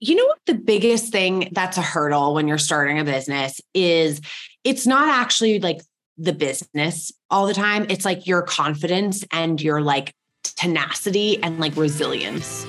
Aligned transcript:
you 0.00 0.14
know 0.14 0.24
what 0.24 0.38
the 0.46 0.54
biggest 0.54 1.12
thing 1.12 1.50
that's 1.52 1.76
a 1.76 1.82
hurdle 1.82 2.32
when 2.32 2.48
you're 2.48 2.56
starting 2.56 2.98
a 2.98 3.04
business 3.04 3.60
is 3.74 4.22
it's 4.64 4.86
not 4.86 5.10
actually 5.10 5.60
like 5.60 5.82
the 6.16 6.32
business 6.32 7.12
all 7.30 7.46
the 7.46 7.52
time. 7.52 7.84
It's 7.90 8.06
like 8.06 8.26
your 8.26 8.40
confidence 8.40 9.24
and 9.30 9.60
your 9.60 9.82
like 9.82 10.14
tenacity 10.42 11.42
and 11.42 11.60
like 11.60 11.76
resilience. 11.76 12.64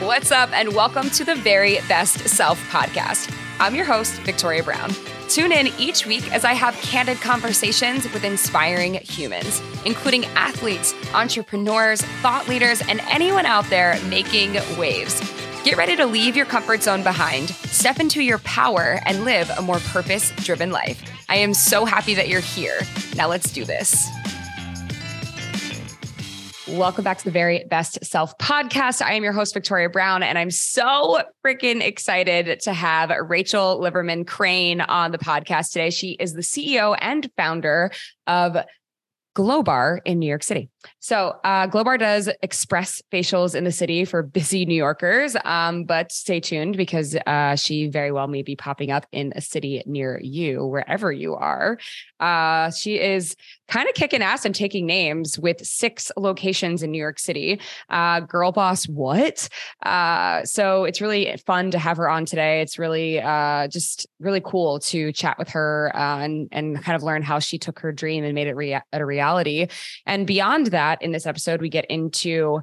What's 0.00 0.32
up, 0.32 0.50
and 0.52 0.74
welcome 0.74 1.10
to 1.10 1.24
the 1.24 1.34
Very 1.34 1.76
Best 1.88 2.26
Self 2.26 2.58
podcast. 2.70 3.32
I'm 3.60 3.74
your 3.74 3.84
host, 3.84 4.14
Victoria 4.22 4.62
Brown. 4.62 4.92
Tune 5.28 5.52
in 5.52 5.68
each 5.78 6.06
week 6.06 6.32
as 6.32 6.44
I 6.44 6.54
have 6.54 6.74
candid 6.76 7.20
conversations 7.20 8.10
with 8.12 8.24
inspiring 8.24 8.94
humans, 8.94 9.62
including 9.84 10.24
athletes, 10.34 10.94
entrepreneurs, 11.12 12.00
thought 12.22 12.48
leaders, 12.48 12.80
and 12.88 13.00
anyone 13.10 13.46
out 13.46 13.66
there 13.66 14.00
making 14.08 14.54
waves. 14.78 15.20
Get 15.64 15.76
ready 15.76 15.94
to 15.94 16.06
leave 16.06 16.34
your 16.34 16.46
comfort 16.46 16.82
zone 16.82 17.04
behind, 17.04 17.50
step 17.50 18.00
into 18.00 18.20
your 18.20 18.38
power, 18.38 18.98
and 19.06 19.24
live 19.24 19.48
a 19.56 19.62
more 19.62 19.78
purpose 19.78 20.32
driven 20.38 20.72
life. 20.72 21.00
I 21.28 21.36
am 21.36 21.54
so 21.54 21.84
happy 21.84 22.14
that 22.14 22.26
you're 22.26 22.40
here. 22.40 22.80
Now 23.14 23.28
let's 23.28 23.52
do 23.52 23.64
this. 23.64 24.08
Welcome 26.66 27.04
back 27.04 27.18
to 27.18 27.24
the 27.24 27.30
Very 27.30 27.64
Best 27.70 28.04
Self 28.04 28.36
podcast. 28.38 29.02
I 29.02 29.14
am 29.14 29.22
your 29.22 29.32
host, 29.32 29.54
Victoria 29.54 29.88
Brown, 29.88 30.24
and 30.24 30.36
I'm 30.36 30.50
so 30.50 31.22
freaking 31.46 31.80
excited 31.80 32.58
to 32.62 32.72
have 32.72 33.12
Rachel 33.28 33.78
Liverman 33.78 34.24
Crane 34.24 34.80
on 34.80 35.12
the 35.12 35.18
podcast 35.18 35.70
today. 35.70 35.90
She 35.90 36.16
is 36.18 36.32
the 36.32 36.40
CEO 36.40 36.96
and 37.00 37.30
founder 37.36 37.92
of 38.26 38.56
Glowbar 39.36 40.00
in 40.04 40.18
New 40.18 40.26
York 40.26 40.42
City. 40.42 40.71
So, 41.00 41.36
uh, 41.44 41.66
Glowbar 41.66 41.98
does 41.98 42.28
express 42.42 43.02
facials 43.10 43.54
in 43.54 43.64
the 43.64 43.72
city 43.72 44.04
for 44.04 44.22
busy 44.22 44.64
New 44.66 44.74
Yorkers. 44.74 45.36
Um, 45.44 45.84
but 45.84 46.12
stay 46.12 46.40
tuned 46.40 46.76
because 46.76 47.16
uh, 47.26 47.56
she 47.56 47.88
very 47.88 48.12
well 48.12 48.28
may 48.28 48.42
be 48.42 48.56
popping 48.56 48.90
up 48.90 49.06
in 49.12 49.32
a 49.36 49.40
city 49.40 49.82
near 49.86 50.20
you, 50.22 50.64
wherever 50.64 51.12
you 51.12 51.34
are. 51.34 51.78
Uh, 52.20 52.70
she 52.70 53.00
is 53.00 53.34
kind 53.68 53.88
of 53.88 53.94
kicking 53.94 54.22
ass 54.22 54.44
and 54.44 54.54
taking 54.54 54.86
names 54.86 55.38
with 55.38 55.64
six 55.66 56.12
locations 56.16 56.82
in 56.82 56.90
New 56.90 56.98
York 56.98 57.18
City. 57.18 57.60
Uh, 57.88 58.20
Girl 58.20 58.52
Boss, 58.52 58.84
what? 58.84 59.48
Uh, 59.82 60.44
so 60.44 60.84
it's 60.84 61.00
really 61.00 61.36
fun 61.46 61.70
to 61.70 61.78
have 61.78 61.96
her 61.96 62.08
on 62.08 62.26
today. 62.26 62.60
It's 62.60 62.78
really 62.78 63.20
uh, 63.20 63.68
just 63.68 64.06
really 64.20 64.42
cool 64.44 64.78
to 64.80 65.10
chat 65.12 65.38
with 65.38 65.48
her 65.48 65.90
uh, 65.94 66.18
and 66.18 66.48
and 66.52 66.82
kind 66.82 66.94
of 66.94 67.02
learn 67.02 67.22
how 67.22 67.38
she 67.38 67.58
took 67.58 67.78
her 67.80 67.92
dream 67.92 68.24
and 68.24 68.34
made 68.34 68.46
it 68.46 68.54
rea- 68.54 68.82
a 68.92 69.04
reality. 69.04 69.68
And 70.06 70.26
beyond 70.26 70.66
that, 70.72 71.00
in 71.00 71.12
this 71.12 71.26
episode, 71.26 71.60
we 71.60 71.68
get 71.68 71.86
into 71.86 72.60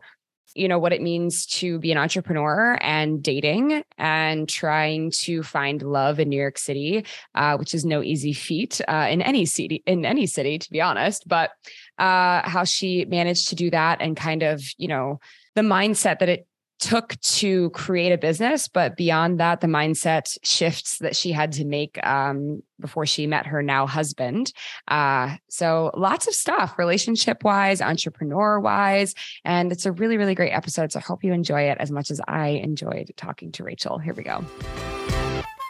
you 0.56 0.68
know 0.68 0.80
what 0.80 0.94
it 0.94 1.02
means 1.02 1.46
to 1.46 1.80
be 1.80 1.92
an 1.92 1.98
entrepreneur 1.98 2.78
and 2.82 3.22
dating 3.22 3.84
and 3.98 4.50
trying 4.50 5.12
to 5.12 5.44
find 5.44 5.82
love 5.82 6.20
in 6.20 6.30
New 6.30 6.40
York 6.40 6.58
City, 6.58 7.06
uh, 7.36 7.56
which 7.58 7.74
is 7.74 7.86
no 7.86 8.02
easy 8.02 8.34
feat 8.34 8.82
uh, 8.88 9.08
in 9.10 9.22
any 9.22 9.46
city. 9.46 9.84
In 9.86 10.06
any 10.06 10.26
city, 10.26 10.58
to 10.60 10.72
be 10.72 10.82
honest, 10.82 11.28
but 11.28 11.52
uh, 11.98 12.48
how 12.48 12.64
she 12.64 13.06
managed 13.06 13.50
to 13.50 13.56
do 13.56 13.70
that 13.70 14.02
and 14.02 14.18
kind 14.18 14.44
of 14.44 14.64
you 14.78 14.88
know 14.88 15.20
the 15.56 15.62
mindset 15.62 16.20
that 16.20 16.30
it 16.30 16.48
took 16.80 17.20
to 17.22 17.70
create 17.72 18.12
a 18.12 18.18
business, 18.18 18.68
but 18.68 18.96
beyond 18.96 19.40
that, 19.40 19.62
the 19.62 19.68
mindset 19.68 20.38
shifts 20.44 21.00
that 21.00 21.16
she 21.16 21.32
had 21.32 21.52
to 21.54 21.66
make 21.66 22.04
um, 22.06 22.64
before 22.80 23.06
she 23.06 23.28
met 23.28 23.46
her 23.46 23.62
now 23.62 23.86
husband. 23.86 24.54
Uh, 24.88 25.36
so 25.50 25.92
lots 25.96 26.28
of 26.28 26.34
stuff, 26.34 26.80
relationship 26.80 27.44
wise, 27.44 27.82
entrepreneur 27.82 28.60
wise, 28.60 29.14
and 29.44 29.72
it's 29.72 29.86
a 29.86 29.92
really, 29.92 30.18
really 30.18 30.36
great 30.36 30.52
episode. 30.52 30.92
So 30.92 31.00
I 31.00 31.04
hope 31.04 31.24
you 31.24 31.34
enjoy 31.34 31.64
it 31.64 31.78
as 31.80 31.92
much 31.92 32.12
as 32.12 32.22
I 32.28 32.50
enjoyed 32.50 33.12
talking 33.18 33.52
to 33.54 33.64
Rachel. 33.64 33.98
Here 34.00 34.14
we 34.14 34.24
go. 34.24 34.44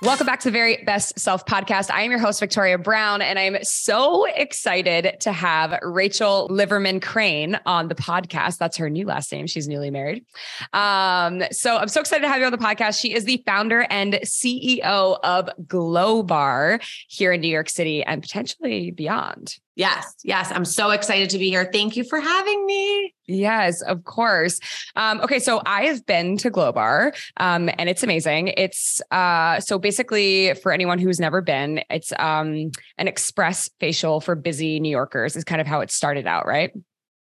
Welcome 0.01 0.25
back 0.27 0.39
to 0.39 0.47
the 0.47 0.53
Very 0.53 0.81
Best 0.85 1.19
Self 1.19 1.45
podcast. 1.45 1.91
I 1.91 2.03
am 2.03 2.11
your 2.11 2.21
host, 2.21 2.39
Victoria 2.39 2.77
Brown, 2.77 3.21
and 3.21 3.37
I'm 3.37 3.61
so 3.63 4.23
excited 4.33 5.17
to 5.19 5.33
have 5.33 5.77
Rachel 5.81 6.47
Liverman 6.49 7.01
Crane 7.01 7.59
on 7.65 7.89
the 7.89 7.95
podcast. 7.95 8.59
That's 8.59 8.77
her 8.77 8.89
new 8.89 9.05
last 9.05 9.29
name. 9.29 9.45
She's 9.45 9.67
newly 9.67 9.91
married. 9.91 10.23
Um, 10.71 11.43
so 11.51 11.75
I'm 11.75 11.89
so 11.89 11.99
excited 11.99 12.21
to 12.21 12.29
have 12.29 12.39
you 12.39 12.45
on 12.45 12.53
the 12.53 12.57
podcast. 12.57 13.01
She 13.01 13.13
is 13.13 13.25
the 13.25 13.43
founder 13.45 13.85
and 13.89 14.13
CEO 14.23 15.19
of 15.21 15.49
Glowbar 15.65 16.81
here 17.09 17.33
in 17.33 17.41
New 17.41 17.49
York 17.49 17.67
City 17.67 18.01
and 18.01 18.21
potentially 18.21 18.91
beyond. 18.91 19.57
Yes, 19.79 20.13
yes. 20.25 20.51
I'm 20.51 20.65
so 20.65 20.91
excited 20.91 21.29
to 21.29 21.37
be 21.37 21.47
here. 21.49 21.69
Thank 21.71 21.95
you 21.95 22.03
for 22.03 22.19
having 22.19 22.65
me. 22.65 23.13
Yes, 23.27 23.81
of 23.81 24.03
course. 24.03 24.59
Um, 24.97 25.21
okay, 25.21 25.39
so 25.39 25.61
I 25.65 25.83
have 25.85 26.05
been 26.05 26.35
to 26.39 26.51
Glowbar, 26.51 27.17
um, 27.37 27.69
and 27.77 27.87
it's 27.87 28.03
amazing. 28.03 28.49
It's 28.57 29.01
uh, 29.09 29.61
so 29.61 29.79
basically 29.79 30.53
for 30.55 30.73
anyone 30.73 30.99
who's 30.99 31.17
never 31.17 31.39
been, 31.39 31.81
it's 31.89 32.11
um, 32.19 32.71
an 32.97 33.07
express 33.07 33.69
facial 33.79 34.19
for 34.19 34.35
busy 34.35 34.81
New 34.81 34.89
Yorkers. 34.89 35.37
Is 35.37 35.45
kind 35.45 35.61
of 35.61 35.67
how 35.67 35.79
it 35.79 35.91
started 35.91 36.27
out, 36.27 36.45
right? 36.45 36.73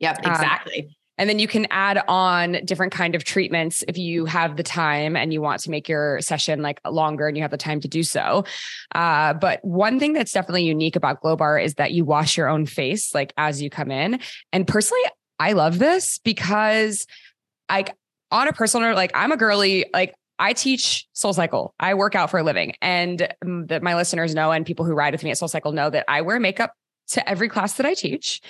Yep, 0.01 0.27
um, 0.27 0.33
exactly. 0.33 0.95
And 1.23 1.29
then 1.29 1.39
you 1.39 1.47
can 1.47 1.69
add 1.71 2.03
on 2.09 2.59
different 2.65 2.93
kind 2.93 3.15
of 3.15 3.23
treatments 3.23 3.85
if 3.87 3.97
you 3.97 4.25
have 4.25 4.57
the 4.57 4.65
time 4.65 5.15
and 5.15 5.33
you 5.33 5.41
want 5.41 5.61
to 5.61 5.71
make 5.71 5.89
your 5.89 6.21
session 6.21 6.63
like 6.63 6.81
longer 6.85 7.29
and 7.29 7.37
you 7.37 7.45
have 7.45 7.53
the 7.53 7.57
time 7.57 7.79
to 7.79 7.87
do 7.87 8.03
so. 8.03 8.45
Uh, 8.93 9.33
but 9.33 9.65
one 9.65 10.01
thing 10.01 10.15
that's 10.15 10.33
definitely 10.33 10.65
unique 10.65 10.97
about 10.97 11.23
Glowbar 11.23 11.65
is 11.65 11.75
that 11.75 11.93
you 11.93 12.05
wash 12.05 12.37
your 12.37 12.49
own 12.49 12.67
face 12.67 13.15
like 13.15 13.33
as 13.37 13.63
you 13.63 13.71
come 13.71 13.93
in. 13.93 14.19
And 14.53 14.67
personally, 14.67 15.05
I 15.39 15.53
love 15.53 15.79
this 15.79 16.19
because 16.19 17.07
like 17.71 17.95
on 18.33 18.49
a 18.49 18.53
personal 18.53 18.89
note, 18.89 18.97
like 18.97 19.13
I'm 19.15 19.31
a 19.31 19.37
girly, 19.37 19.85
like 19.95 20.17
I 20.41 20.55
teach 20.55 21.07
Soul 21.13 21.35
Cycle. 21.35 21.73
I 21.79 21.95
work 21.95 22.17
out 22.17 22.33
for 22.33 22.39
a 22.39 22.43
living, 22.43 22.75
and 22.83 23.33
that 23.43 23.81
my 23.81 23.95
listeners 23.95 24.35
know, 24.35 24.51
and 24.51 24.67
people 24.67 24.85
who 24.85 24.93
ride 24.93 25.15
with 25.15 25.23
me 25.23 25.31
at 25.31 25.39
Soul 25.39 25.47
Cycle 25.47 25.71
know 25.71 25.89
that 25.89 26.05
I 26.09 26.23
wear 26.23 26.41
makeup 26.41 26.73
to 27.11 27.29
every 27.31 27.49
class 27.49 27.75
that 27.75 27.87
I 27.87 27.95
teach. 27.95 28.41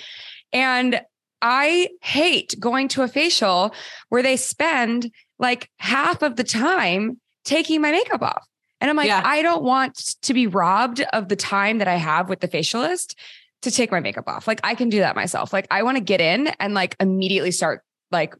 And 0.51 1.01
I 1.43 1.89
hate 2.01 2.55
going 2.57 2.87
to 2.89 3.03
a 3.03 3.07
facial 3.07 3.75
where 4.09 4.23
they 4.23 4.37
spend 4.37 5.11
like 5.37 5.69
half 5.77 6.21
of 6.21 6.37
the 6.37 6.43
time 6.43 7.19
taking 7.43 7.81
my 7.81 7.91
makeup 7.91 8.21
off. 8.21 8.47
And 8.79 8.89
I'm 8.89 8.95
like, 8.95 9.07
yeah. 9.07 9.21
I 9.23 9.41
don't 9.41 9.63
want 9.63 10.15
to 10.23 10.33
be 10.33 10.47
robbed 10.47 11.01
of 11.13 11.27
the 11.27 11.35
time 11.35 11.77
that 11.77 11.87
I 11.87 11.95
have 11.95 12.29
with 12.29 12.39
the 12.39 12.47
facialist 12.47 13.15
to 13.61 13.71
take 13.71 13.91
my 13.91 13.99
makeup 13.99 14.27
off. 14.27 14.47
Like 14.47 14.61
I 14.63 14.73
can 14.73 14.89
do 14.89 14.99
that 14.99 15.15
myself. 15.15 15.51
Like 15.53 15.67
I 15.69 15.83
want 15.83 15.97
to 15.97 16.03
get 16.03 16.21
in 16.21 16.47
and 16.59 16.73
like 16.73 16.95
immediately 16.99 17.51
start 17.51 17.81
like 18.09 18.35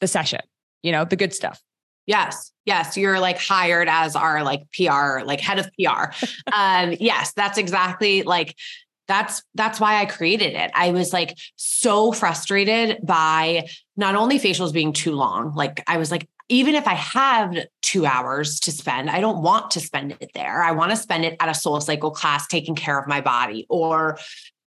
the 0.00 0.06
session, 0.06 0.40
you 0.82 0.92
know, 0.92 1.04
the 1.04 1.16
good 1.16 1.34
stuff. 1.34 1.62
Yes. 2.06 2.52
Yes. 2.64 2.96
You're 2.96 3.20
like 3.20 3.38
hired 3.38 3.88
as 3.88 4.16
our 4.16 4.42
like 4.42 4.62
PR, 4.74 5.20
like 5.24 5.40
head 5.40 5.58
of 5.58 5.70
PR. 5.78 6.12
um, 6.54 6.94
yes, 6.98 7.32
that's 7.34 7.58
exactly 7.58 8.22
like 8.22 8.56
that's 9.10 9.42
that's 9.54 9.80
why 9.80 10.00
I 10.00 10.06
created 10.06 10.54
it. 10.54 10.70
I 10.74 10.92
was 10.92 11.12
like 11.12 11.36
so 11.56 12.12
frustrated 12.12 12.98
by 13.02 13.68
not 13.96 14.14
only 14.14 14.38
facials 14.38 14.72
being 14.72 14.92
too 14.92 15.12
long, 15.12 15.54
like 15.54 15.82
I 15.86 15.96
was 15.96 16.10
like 16.10 16.28
even 16.48 16.74
if 16.74 16.88
I 16.88 16.94
have 16.94 17.56
2 17.82 18.06
hours 18.06 18.58
to 18.60 18.72
spend, 18.72 19.08
I 19.08 19.20
don't 19.20 19.40
want 19.40 19.70
to 19.72 19.80
spend 19.80 20.16
it 20.18 20.32
there. 20.34 20.62
I 20.62 20.72
want 20.72 20.90
to 20.90 20.96
spend 20.96 21.24
it 21.24 21.36
at 21.38 21.48
a 21.48 21.54
soul 21.54 21.80
cycle 21.80 22.10
class 22.10 22.46
taking 22.48 22.74
care 22.74 22.98
of 22.98 23.06
my 23.06 23.20
body 23.20 23.66
or 23.68 24.18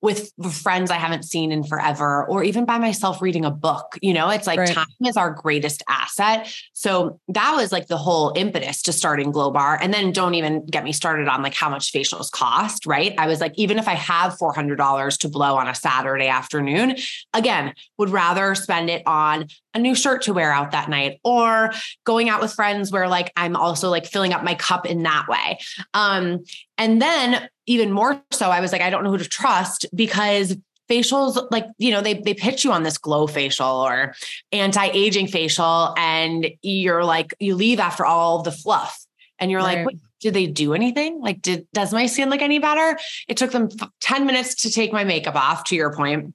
with 0.01 0.31
friends 0.51 0.89
I 0.89 0.95
haven't 0.95 1.23
seen 1.23 1.51
in 1.51 1.63
forever, 1.63 2.25
or 2.27 2.43
even 2.43 2.65
by 2.65 2.79
myself 2.79 3.21
reading 3.21 3.45
a 3.45 3.51
book. 3.51 3.97
You 4.01 4.13
know, 4.13 4.29
it's 4.29 4.47
like 4.47 4.59
right. 4.59 4.73
time 4.73 4.87
is 5.05 5.15
our 5.15 5.31
greatest 5.31 5.83
asset. 5.87 6.53
So 6.73 7.19
that 7.27 7.53
was 7.55 7.71
like 7.71 7.87
the 7.87 7.97
whole 7.97 8.33
impetus 8.35 8.81
to 8.83 8.93
starting 8.93 9.31
Glowbar. 9.31 9.77
And 9.79 9.93
then 9.93 10.11
don't 10.11 10.33
even 10.33 10.65
get 10.65 10.83
me 10.83 10.91
started 10.91 11.27
on 11.27 11.43
like 11.43 11.53
how 11.53 11.69
much 11.69 11.93
facials 11.93 12.31
cost, 12.31 12.85
right? 12.85 13.13
I 13.17 13.27
was 13.27 13.39
like, 13.39 13.53
even 13.55 13.77
if 13.77 13.87
I 13.87 13.93
have 13.93 14.37
$400 14.37 15.19
to 15.19 15.29
blow 15.29 15.55
on 15.55 15.67
a 15.67 15.75
Saturday 15.75 16.27
afternoon, 16.27 16.95
again, 17.33 17.73
would 17.97 18.09
rather 18.09 18.55
spend 18.55 18.89
it 18.89 19.03
on 19.05 19.47
a 19.73 19.79
new 19.79 19.95
shirt 19.95 20.23
to 20.23 20.33
wear 20.33 20.51
out 20.51 20.71
that 20.71 20.89
night 20.89 21.19
or 21.23 21.71
going 22.03 22.29
out 22.29 22.41
with 22.41 22.53
friends 22.53 22.91
where 22.91 23.07
like 23.07 23.31
I'm 23.35 23.55
also 23.55 23.89
like 23.89 24.05
filling 24.05 24.33
up 24.33 24.43
my 24.43 24.55
cup 24.55 24.85
in 24.85 25.03
that 25.03 25.27
way. 25.27 25.59
Um, 25.93 26.43
and 26.77 27.01
then 27.01 27.47
even 27.65 27.91
more 27.91 28.21
so, 28.31 28.49
I 28.49 28.59
was 28.59 28.71
like, 28.71 28.81
I 28.81 28.89
don't 28.89 29.03
know 29.03 29.11
who 29.11 29.17
to 29.17 29.29
trust 29.29 29.85
because 29.95 30.57
facials 30.89 31.47
like 31.51 31.65
you 31.77 31.89
know 31.89 32.01
they 32.01 32.15
they 32.15 32.33
pitch 32.33 32.65
you 32.65 32.71
on 32.71 32.83
this 32.83 32.97
glow 32.97 33.25
facial 33.25 33.65
or 33.65 34.13
anti-aging 34.51 35.27
facial 35.27 35.93
and 35.97 36.47
you're 36.61 37.05
like 37.05 37.33
you 37.39 37.55
leave 37.55 37.79
after 37.79 38.05
all 38.05 38.41
the 38.41 38.51
fluff 38.51 39.05
and 39.39 39.49
you're 39.49 39.61
right. 39.61 39.85
like 39.85 39.95
did 40.19 40.33
they 40.33 40.47
do 40.47 40.73
anything 40.73 41.21
like 41.21 41.41
did 41.41 41.65
does 41.73 41.93
my 41.93 42.07
skin 42.07 42.29
look 42.29 42.41
any 42.41 42.59
better 42.59 42.99
it 43.29 43.37
took 43.37 43.51
them 43.51 43.69
10 44.01 44.25
minutes 44.25 44.55
to 44.55 44.69
take 44.69 44.91
my 44.91 45.05
makeup 45.05 45.35
off 45.35 45.63
to 45.63 45.77
your 45.77 45.93
point 45.93 46.33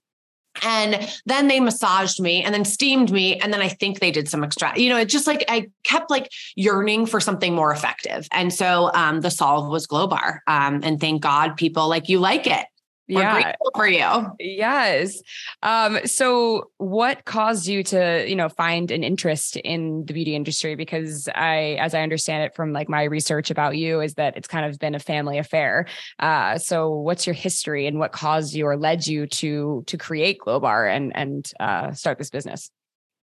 and 0.62 1.08
then 1.26 1.49
they 1.49 1.61
massaged 1.61 2.20
me 2.20 2.43
and 2.43 2.55
then 2.55 2.64
steamed 2.64 3.11
me. 3.11 3.38
And 3.41 3.53
then 3.53 3.61
i 3.61 3.69
think 3.69 4.00
they 4.00 4.11
did 4.11 4.29
some 4.29 4.43
extra 4.44 4.73
you 4.79 4.88
know 4.88 4.99
it 4.99 5.06
just 5.06 5.26
like 5.26 5.44
i 5.49 5.69
kept 5.85 6.11
like 6.11 6.31
yearning 6.55 7.06
for 7.06 7.20
something 7.20 7.55
more 7.55 7.73
effective. 7.73 8.26
And 8.32 8.53
so 8.53 8.91
um, 8.94 9.20
the 9.20 9.31
solve 9.31 9.69
was 9.69 9.87
glowbar. 9.87 10.41
Um, 10.47 10.81
and 10.82 11.00
thank 11.00 11.23
god 11.23 11.56
people 11.56 11.88
like 11.88 12.08
you 12.08 12.19
like 12.19 12.47
it 12.47 12.67
We're 13.08 13.20
yeah. 13.20 13.43
grateful 13.43 13.70
for 13.75 13.87
you. 13.87 14.32
Yes. 14.41 15.20
Um, 15.62 16.00
so 16.06 16.70
what 16.79 17.25
caused 17.25 17.67
you 17.67 17.82
to, 17.85 18.25
you 18.29 18.35
know, 18.35 18.49
find 18.49 18.91
an 18.91 19.05
interest 19.05 19.56
in 19.56 20.05
the 20.06 20.12
beauty 20.12 20.35
industry? 20.35 20.75
Because 20.75 21.29
I, 21.35 21.76
as 21.81 21.94
I 21.94 22.03
understand 22.03 22.44
it 22.44 22.55
from 22.55 22.73
like 22.73 22.88
my 22.88 23.05
research 23.05 23.50
about 23.50 23.76
you, 23.76 24.00
is 24.00 24.14
that 24.14 24.37
it's 24.37 24.49
kind 24.49 24.67
of 24.67 24.79
been 24.79 24.94
a 24.94 25.00
family 25.00 25.38
affair. 25.38 25.87
Uh, 26.19 26.58
so 26.58 26.91
what's 26.91 27.26
your 27.26 27.35
history 27.35 27.87
and 27.87 27.99
what 27.99 28.12
caused 28.12 28.55
you 28.55 28.67
or 28.67 28.76
led 28.76 29.06
you 29.06 29.26
to 29.26 29.85
to 29.87 29.97
create 29.97 30.38
Glowbar 30.41 30.91
and 30.94 31.14
and 31.17 31.53
uh, 31.61 31.93
start 31.93 32.19
this 32.19 32.31
business? 32.31 32.70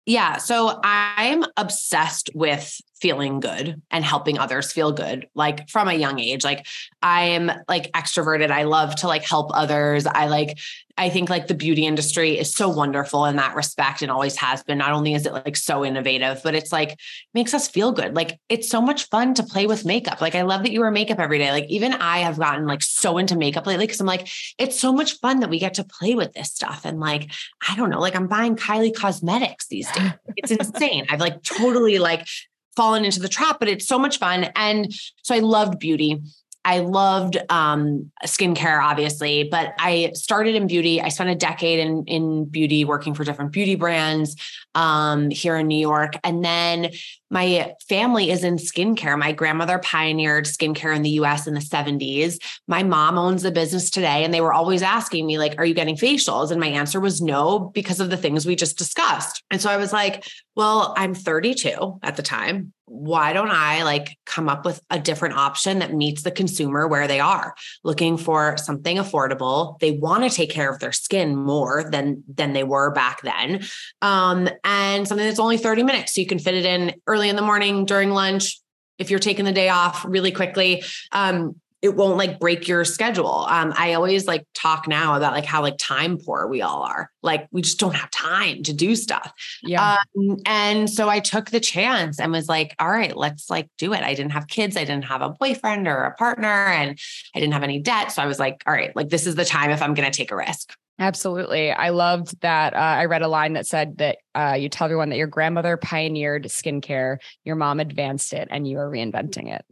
Yeah. 0.06 0.38
So 0.38 0.80
I'm 0.84 1.44
obsessed 1.56 2.30
with 2.34 2.80
feeling 3.04 3.42
good 3.42 3.82
and 3.92 4.06
helping 4.06 4.40
others 4.40 4.72
feel 4.72 4.94
good, 4.94 5.28
like 5.36 5.70
from 5.70 5.90
a 5.90 5.94
young 5.94 6.22
age. 6.22 6.46
Like 6.46 6.66
I'm 7.02 7.52
like 7.68 7.92
extroverted. 7.92 8.50
I 8.50 8.64
love 8.64 8.96
to 8.96 9.08
like 9.08 9.26
help 9.26 9.52
others. 9.54 10.06
I 10.08 10.28
like, 10.28 10.58
I 10.98 11.10
think 11.10 11.30
like 11.30 11.48
the 11.48 11.54
beauty 11.54 11.86
industry 11.86 12.40
is 12.40 12.56
so 12.56 12.70
wonderful 12.70 13.26
in 13.26 13.36
that 13.36 13.56
respect 13.56 14.04
and 14.04 14.10
always 14.10 14.38
has 14.38 14.64
been. 14.64 14.78
Not 14.78 14.94
only 14.94 15.16
is 15.16 15.26
it 15.26 15.34
like 15.34 15.58
so 15.58 15.84
innovative, 15.84 16.40
but 16.46 16.56
it's 16.56 16.72
like 16.72 16.98
makes 17.34 17.54
us 17.54 17.68
feel 17.68 17.92
good. 17.92 18.16
Like 18.16 18.40
it's 18.48 18.70
so 18.70 18.80
much 18.80 19.10
fun 19.10 19.34
to 19.34 19.44
play 19.44 19.68
with 19.68 19.84
makeup. 19.84 20.22
Like 20.22 20.36
I 20.36 20.44
love 20.44 20.64
that 20.64 20.72
you 20.72 20.80
wear 20.80 20.92
makeup 20.92 21.20
every 21.20 21.40
day. 21.40 21.52
Like 21.52 21.66
even 21.68 21.92
I 21.92 22.20
have 22.20 22.40
gotten 22.40 22.68
like 22.68 22.84
so 22.84 23.18
into 23.18 23.36
makeup 23.36 23.68
lately 23.68 23.86
because 23.86 24.00
I'm 24.00 24.08
like, 24.08 24.30
it's 24.58 24.80
so 24.80 24.94
much 24.94 25.20
fun 25.20 25.42
that 25.42 25.50
we 25.50 25.60
get 25.60 25.74
to 25.74 25.84
play 25.84 26.16
with 26.16 26.32
this 26.32 26.54
stuff. 26.54 26.86
And 26.86 27.02
like, 27.02 27.30
I 27.68 27.76
don't 27.76 27.90
know, 27.90 28.00
like 28.00 28.16
I'm 28.16 28.28
buying 28.28 28.56
Kylie 28.56 28.96
cosmetics 28.96 29.68
these 29.68 29.92
days. 29.92 30.14
It's 30.38 30.52
insane. 30.78 31.06
I've 31.10 31.20
like 31.20 31.44
totally 31.44 32.00
like 32.00 32.26
fallen 32.76 33.06
into 33.06 33.20
the 33.20 33.30
trap, 33.30 33.58
but 33.60 33.68
it's 33.68 33.88
so 33.88 34.00
much 34.00 34.18
fun. 34.18 34.48
And 34.56 34.94
so 35.22 35.36
I 35.36 35.40
loved 35.40 35.80
beauty. 35.80 36.22
I 36.66 36.80
loved 36.80 37.38
um, 37.50 38.10
skincare, 38.26 38.82
obviously, 38.82 39.44
but 39.44 39.74
I 39.80 40.12
started 40.14 40.56
in 40.56 40.68
beauty. 40.68 41.02
I 41.02 41.10
spent 41.10 41.30
a 41.30 41.36
decade 41.36 41.80
in, 41.80 42.06
in 42.08 42.46
beauty 42.46 42.86
working 42.86 43.14
for 43.14 43.26
different 43.26 43.52
beauty 43.52 43.76
brands 43.76 44.36
um, 44.76 45.30
here 45.30 45.58
in 45.58 45.68
New 45.68 45.80
York. 45.80 46.14
And 46.24 46.44
then 46.44 46.92
my 47.30 47.74
family 47.90 48.30
is 48.30 48.44
in 48.44 48.58
skincare. 48.58 49.18
My 49.18 49.32
grandmother 49.32 49.80
pioneered 49.80 50.46
skincare 50.46 50.96
in 50.96 51.02
the 51.02 51.12
US 51.12 51.48
in 51.48 51.54
the 51.54 51.60
70s. 51.60 52.38
My 52.68 52.84
mom 52.84 53.18
owns 53.18 53.42
the 53.42 53.52
business 53.52 53.90
today. 53.90 54.24
And 54.24 54.34
they 54.34 54.42
were 54.42 54.54
always 54.54 54.82
asking 54.82 55.26
me, 55.26 55.38
like, 55.38 55.56
are 55.58 55.66
you 55.66 55.74
getting 55.74 55.96
facials? 55.96 56.52
And 56.52 56.60
my 56.60 56.68
answer 56.68 57.00
was 57.00 57.22
no, 57.22 57.72
because 57.74 58.00
of 58.00 58.10
the 58.10 58.18
things 58.18 58.46
we 58.46 58.56
just 58.56 58.78
discussed. 58.78 59.44
And 59.50 59.62
so 59.62 59.70
I 59.70 59.78
was 59.78 59.92
like, 59.92 60.26
well, 60.56 60.94
I'm 60.96 61.16
32 61.16 62.00
at 62.04 62.16
the 62.16 62.24
time 62.24 62.74
why 62.86 63.34
don't 63.34 63.50
I 63.50 63.84
like 63.84 64.18
come 64.26 64.50
up 64.50 64.66
with 64.66 64.82
a 64.90 65.00
different 65.00 65.36
option 65.36 65.80
that 65.80 65.94
meets 65.94 66.24
the 66.24 66.32
consumer 66.32 66.88
where 66.88 67.08
they 67.08 67.20
are 67.20 67.56
looking 67.84 68.18
for 68.18 68.58
something 68.58 68.98
affordable. 68.98 69.80
They 69.80 69.92
want 69.92 70.24
to 70.24 70.30
take 70.30 70.50
care 70.50 70.72
of 70.72 70.80
their 70.80 70.92
skin 70.92 71.36
more 71.36 71.90
than 71.90 72.24
than 72.28 72.54
they 72.54 72.64
were 72.64 72.92
back 72.92 73.22
then. 73.22 73.64
Um, 74.02 74.50
and 74.64 75.08
something 75.08 75.26
that's 75.26 75.40
only 75.40 75.58
30 75.58 75.84
minutes. 75.84 76.14
So 76.14 76.22
you 76.22 76.28
can 76.28 76.40
fit 76.40 76.56
it 76.56 76.66
in 76.66 76.94
early 77.08 77.30
in 77.30 77.36
the 77.36 77.42
morning 77.42 77.86
during 77.86 78.12
lunch, 78.12 78.60
if 78.98 79.10
you're 79.10 79.20
taking 79.20 79.46
the 79.46 79.52
day 79.52 79.70
off 79.70 80.06
really 80.06 80.32
quickly. 80.32 80.84
Um, 81.12 81.56
it 81.84 81.98
won't 81.98 82.18
like 82.18 82.40
break 82.40 82.66
your 82.66 82.86
schedule. 82.86 83.46
Um, 83.50 83.74
I 83.76 83.94
always 83.94 84.26
like 84.26 84.48
talk 84.54 84.88
now 84.88 85.16
about 85.16 85.34
like 85.34 85.44
how 85.44 85.62
like 85.62 85.76
time 85.78 86.18
poor 86.18 86.48
we 86.48 86.62
all 86.62 86.82
are. 86.84 87.12
Like 87.22 87.50
we 87.52 87.62
just 87.62 87.78
don't 87.78 87.94
have 87.94 88.10
time 88.10 88.64
to 88.64 88.74
do 88.74 88.96
stuff. 88.96 89.34
Yeah. 89.62 89.98
Um, 90.18 90.38
and 90.46 90.90
so 90.90 91.10
I 91.10 91.20
took 91.20 91.50
the 91.50 91.60
chance 91.60 92.22
and 92.22 92.32
was 92.32 92.48
like, 92.48 92.74
all 92.80 92.90
right, 92.90 93.16
let's 93.16 93.50
like 93.50 93.70
do 93.78 93.92
it. 93.92 94.02
I 94.02 94.14
didn't 94.14 94.32
have 94.32 94.48
kids. 94.48 94.78
I 94.78 94.86
didn't 94.86 95.04
have 95.04 95.22
a 95.22 95.32
boyfriend 95.32 95.90
or 95.90 96.06
a 96.06 96.16
partner 96.16 96.68
and 96.68 96.98
I 97.36 97.40
didn't 97.42 97.54
have 97.54 97.64
any 97.64 97.80
debt. 97.80 98.14
So 98.14 98.24
I 98.24 98.28
was 98.28 98.40
like, 98.40 98.64
all 98.66 98.74
right, 98.74 98.96
like 98.96 99.10
this 99.10 99.28
is 99.28 99.36
the 99.36 99.44
time 99.44 99.70
if 99.70 99.82
I'm 99.82 99.94
going 99.94 100.10
to 100.10 100.18
take 100.18 100.32
a 100.32 100.38
risk. 100.38 100.74
Absolutely. 101.00 101.72
I 101.72 101.90
loved 101.90 102.40
that. 102.42 102.74
Uh, 102.74 102.78
I 102.78 103.06
read 103.06 103.24
a 103.24 103.28
line 103.28 103.54
that 103.54 103.66
said 103.66 103.98
that 103.98 104.20
uh, 104.36 104.56
you 104.58 104.70
tell 104.70 104.86
everyone 104.86 105.10
that 105.10 105.18
your 105.18 105.28
grandmother 105.28 105.76
pioneered 105.76 106.46
skincare, 106.46 107.18
your 107.44 107.56
mom 107.56 107.80
advanced 107.80 108.32
it, 108.34 108.48
and 108.52 108.68
you 108.68 108.78
are 108.78 108.90
reinventing 108.90 109.52
it. 109.52 109.66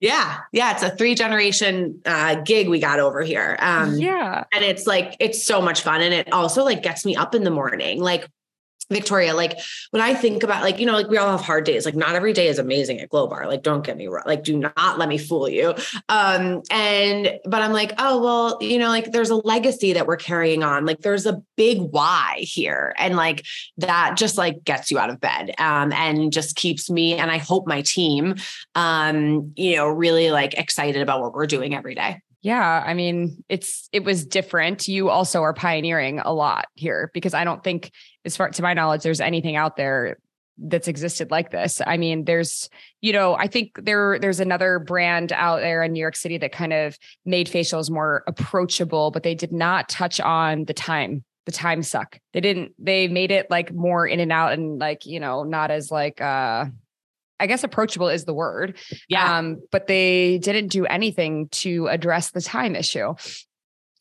Yeah. 0.00 0.40
Yeah. 0.52 0.72
It's 0.72 0.82
a 0.82 0.90
three 0.90 1.14
generation 1.14 2.02
uh, 2.04 2.34
gig 2.42 2.68
we 2.68 2.78
got 2.78 3.00
over 3.00 3.22
here. 3.22 3.56
Um, 3.60 3.96
yeah. 3.96 4.44
And 4.52 4.62
it's 4.62 4.86
like, 4.86 5.16
it's 5.20 5.46
so 5.46 5.62
much 5.62 5.80
fun. 5.80 6.02
And 6.02 6.12
it 6.12 6.30
also 6.32 6.62
like 6.62 6.82
gets 6.82 7.06
me 7.06 7.16
up 7.16 7.34
in 7.34 7.44
the 7.44 7.50
morning. 7.50 8.02
Like 8.02 8.28
Victoria, 8.90 9.34
like 9.34 9.58
when 9.90 10.02
I 10.02 10.14
think 10.14 10.42
about 10.42 10.62
like, 10.62 10.78
you 10.78 10.86
know, 10.86 10.92
like 10.92 11.08
we 11.08 11.16
all 11.16 11.30
have 11.30 11.40
hard 11.40 11.64
days. 11.64 11.84
Like 11.84 11.96
not 11.96 12.14
every 12.14 12.32
day 12.32 12.48
is 12.48 12.58
amazing 12.58 13.00
at 13.00 13.10
Glowbar. 13.10 13.46
Like, 13.46 13.62
don't 13.62 13.84
get 13.84 13.96
me 13.96 14.06
wrong. 14.06 14.24
Like, 14.26 14.44
do 14.44 14.56
not 14.58 14.98
let 14.98 15.08
me 15.08 15.18
fool 15.18 15.48
you. 15.48 15.74
Um, 16.08 16.62
and 16.70 17.38
but 17.44 17.62
I'm 17.62 17.72
like, 17.72 17.92
oh, 17.98 18.22
well, 18.22 18.58
you 18.60 18.78
know, 18.78 18.88
like 18.88 19.12
there's 19.12 19.30
a 19.30 19.36
legacy 19.36 19.92
that 19.94 20.06
we're 20.06 20.16
carrying 20.16 20.62
on. 20.62 20.86
Like 20.86 21.00
there's 21.00 21.26
a 21.26 21.42
big 21.56 21.80
why 21.80 22.38
here. 22.40 22.94
And 22.98 23.16
like 23.16 23.44
that 23.78 24.16
just 24.16 24.38
like 24.38 24.64
gets 24.64 24.90
you 24.90 24.98
out 24.98 25.10
of 25.10 25.20
bed. 25.20 25.54
Um, 25.58 25.92
and 25.92 26.32
just 26.32 26.56
keeps 26.56 26.90
me 26.90 27.14
and 27.14 27.30
I 27.30 27.38
hope 27.38 27.66
my 27.66 27.82
team 27.82 28.36
um, 28.74 29.52
you 29.56 29.76
know, 29.76 29.88
really 29.88 30.30
like 30.30 30.54
excited 30.54 31.02
about 31.02 31.20
what 31.20 31.32
we're 31.32 31.46
doing 31.46 31.74
every 31.74 31.94
day. 31.94 32.20
Yeah, 32.42 32.82
I 32.86 32.94
mean, 32.94 33.42
it's 33.48 33.88
it 33.92 34.04
was 34.04 34.24
different. 34.24 34.86
You 34.86 35.10
also 35.10 35.42
are 35.42 35.54
pioneering 35.54 36.20
a 36.20 36.32
lot 36.32 36.66
here 36.74 37.10
because 37.12 37.34
I 37.34 37.44
don't 37.44 37.64
think 37.64 37.90
as 38.24 38.36
far 38.36 38.50
to 38.50 38.62
my 38.62 38.74
knowledge 38.74 39.02
there's 39.02 39.20
anything 39.20 39.56
out 39.56 39.76
there 39.76 40.18
that's 40.58 40.88
existed 40.88 41.30
like 41.30 41.50
this. 41.50 41.82
I 41.86 41.96
mean, 41.96 42.24
there's, 42.24 42.70
you 43.00 43.12
know, 43.12 43.36
I 43.36 43.46
think 43.46 43.78
there 43.82 44.18
there's 44.18 44.40
another 44.40 44.78
brand 44.78 45.32
out 45.32 45.60
there 45.60 45.82
in 45.82 45.92
New 45.92 46.00
York 46.00 46.16
City 46.16 46.38
that 46.38 46.52
kind 46.52 46.72
of 46.72 46.98
made 47.24 47.48
facials 47.48 47.90
more 47.90 48.22
approachable, 48.26 49.10
but 49.10 49.22
they 49.22 49.34
did 49.34 49.52
not 49.52 49.88
touch 49.88 50.20
on 50.20 50.64
the 50.64 50.74
time, 50.74 51.24
the 51.46 51.52
time 51.52 51.82
suck. 51.82 52.18
They 52.32 52.40
didn't 52.40 52.72
they 52.78 53.08
made 53.08 53.30
it 53.30 53.50
like 53.50 53.72
more 53.72 54.06
in 54.06 54.20
and 54.20 54.32
out 54.32 54.52
and 54.52 54.78
like, 54.78 55.04
you 55.04 55.20
know, 55.20 55.42
not 55.42 55.70
as 55.70 55.90
like 55.90 56.20
uh 56.20 56.66
I 57.38 57.46
guess 57.46 57.64
approachable 57.64 58.08
is 58.08 58.24
the 58.24 58.34
word. 58.34 58.78
Yeah. 59.08 59.38
Um, 59.38 59.62
but 59.70 59.86
they 59.86 60.38
didn't 60.38 60.68
do 60.68 60.86
anything 60.86 61.48
to 61.50 61.88
address 61.88 62.30
the 62.30 62.40
time 62.40 62.74
issue. 62.74 63.14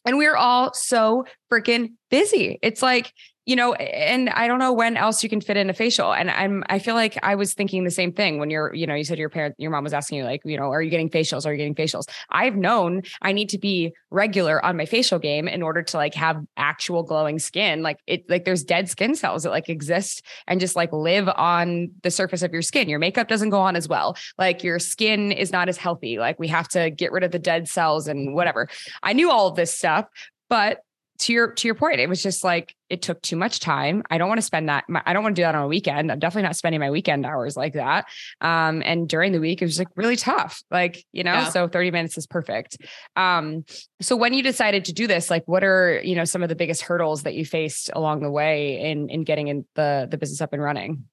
And 0.06 0.18
we're 0.18 0.36
all 0.36 0.74
so 0.74 1.26
freaking 1.52 1.94
busy. 2.10 2.60
It's 2.62 2.82
like, 2.82 3.12
you 3.45 3.56
know, 3.56 3.74
and 3.74 4.30
I 4.30 4.47
don't 4.47 4.57
know 4.59 4.74
when 4.74 4.97
else 4.97 5.21
you 5.24 5.30
can 5.30 5.39
fit 5.39 5.56
in 5.56 5.69
a 5.69 5.74
facial. 5.74 6.13
And 6.13 6.31
I'm, 6.31 6.63
I 6.68 6.80
feel 6.80 6.95
like 6.95 7.18
I 7.21 7.36
was 7.36 7.53
thinking 7.53 7.83
the 7.83 7.92
same 7.92 8.12
thing 8.12 8.39
when 8.39 8.50
you're, 8.50 8.74
you 8.74 8.88
know, 8.88 8.95
you 8.95 9.03
said 9.03 9.19
your 9.19 9.30
parent, 9.30 9.56
your 9.59 9.69
mom 9.69 9.83
was 9.83 9.94
asking 9.94 10.18
you, 10.18 10.24
like, 10.24 10.42
you 10.45 10.57
know, 10.57 10.71
are 10.71 10.81
you 10.81 10.89
getting 10.89 11.09
facials? 11.09 11.45
Are 11.45 11.51
you 11.51 11.57
getting 11.57 11.75
facials? 11.75 12.09
I've 12.31 12.56
known 12.56 13.03
I 13.21 13.31
need 13.33 13.50
to 13.50 13.59
be 13.59 13.94
regular 14.09 14.63
on 14.65 14.77
my 14.77 14.86
facial 14.86 15.19
game 15.19 15.47
in 15.47 15.62
order 15.62 15.83
to 15.83 15.97
like 15.97 16.15
have 16.15 16.44
actual 16.57 17.03
glowing 17.03 17.38
skin. 17.38 17.83
Like 17.83 18.00
it, 18.07 18.27
like 18.30 18.45
there's 18.45 18.63
dead 18.63 18.89
skin 18.89 19.15
cells 19.15 19.44
that 19.44 19.51
like 19.51 19.69
exist 19.69 20.25
and 20.47 20.59
just 20.59 20.75
like 20.75 20.92
live 20.92 21.30
on 21.30 21.92
the 22.01 22.12
surface 22.12 22.42
of 22.42 22.51
your 22.51 22.63
skin. 22.63 22.89
Your 22.89 23.00
makeup 23.00 23.27
doesn't 23.27 23.51
go 23.51 23.59
on 23.59 23.75
as 23.75 23.88
well. 23.88 24.18
Like 24.39 24.63
your 24.63 24.80
skin 24.80 25.31
is 25.31 25.51
not 25.51 25.69
as 25.69 25.77
healthy. 25.77 26.18
Like 26.18 26.39
we 26.39 26.47
have 26.47 26.68
to 26.69 26.89
get 26.89 27.11
rid 27.11 27.23
of 27.23 27.31
the 27.31 27.40
dead 27.40 27.68
cells 27.68 28.07
and 28.07 28.33
whatever. 28.33 28.68
I 29.04 29.14
knew 29.14 29.30
all 29.30 29.47
of 29.47 29.56
this 29.56 29.71
stuff, 29.71 30.07
but 30.49 30.80
to 31.19 31.34
your 31.34 31.52
to 31.52 31.68
your 31.68 31.76
point, 31.76 32.00
it 32.00 32.10
was 32.10 32.22
just 32.22 32.44
like 32.44 32.76
it 32.90 33.02
took 33.02 33.22
too 33.22 33.36
much 33.36 33.60
time. 33.60 34.04
I 34.10 34.18
don't 34.18 34.28
want 34.28 34.40
to 34.40 34.45
spend 34.45 34.69
that. 34.69 34.86
I 35.06 35.14
don't 35.14 35.24
want 35.24 35.36
to 35.36 35.42
do 35.42 35.45
that 35.45 35.56
on 35.56 35.64
a 35.64 35.68
weekend. 35.68 36.12
I'm 36.12 36.19
definitely 36.19 36.44
not 36.44 36.56
spending 36.56 36.80
my 36.80 36.92
weekend 36.92 37.26
hours 37.26 37.56
like 37.56 37.74
that. 37.74 38.06
Um, 38.42 38.81
and 38.86 39.07
during 39.07 39.31
the 39.31 39.40
week, 39.40 39.62
it 39.62 39.66
was 39.66 39.80
like 39.80 39.88
really 39.95 40.16
tough. 40.16 40.62
Like 40.69 41.04
you 41.12 41.24
know, 41.24 41.34
yeah. 41.34 41.50
so 41.50 41.68
30 41.68 41.92
minutes 41.92 42.18
is 42.18 42.28
perfect. 42.28 42.78
Um, 43.16 43.66
so 44.02 44.16
when 44.16 44.34
you 44.34 44.44
decided 44.44 44.86
to 44.86 44.94
do 44.94 45.07
this, 45.07 45.30
like, 45.30 45.44
what 45.48 45.64
are 45.64 46.02
you 46.04 46.16
know 46.16 46.26
some 46.26 46.44
of 46.44 46.50
the 46.50 46.56
biggest 46.56 46.81
hurdles 46.81 47.24
that 47.24 47.34
you 47.34 47.45
faced 47.45 47.90
along 47.94 48.22
the 48.22 48.31
way 48.31 48.80
in 48.81 49.10
in 49.10 49.24
getting 49.24 49.48
in 49.48 49.66
the 49.76 50.07
the 50.10 50.18
business 50.18 50.42
up 50.42 50.54
and 50.54 50.62
running? 50.62 51.06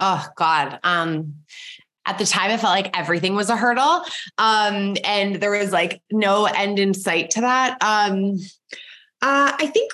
Oh 0.00 0.26
God. 0.36 0.80
Um, 0.82 1.34
at 2.06 2.18
the 2.18 2.26
time, 2.26 2.50
it 2.50 2.60
felt 2.60 2.74
like 2.74 2.98
everything 2.98 3.36
was 3.36 3.50
a 3.50 3.56
hurdle. 3.56 4.02
Um, 4.38 4.96
and 5.04 5.36
there 5.36 5.50
was 5.50 5.70
like 5.70 6.02
no 6.10 6.46
end 6.46 6.78
in 6.78 6.94
sight 6.94 7.30
to 7.30 7.42
that. 7.42 7.78
Um, 7.82 8.38
uh, 9.22 9.52
I 9.58 9.66
think 9.66 9.92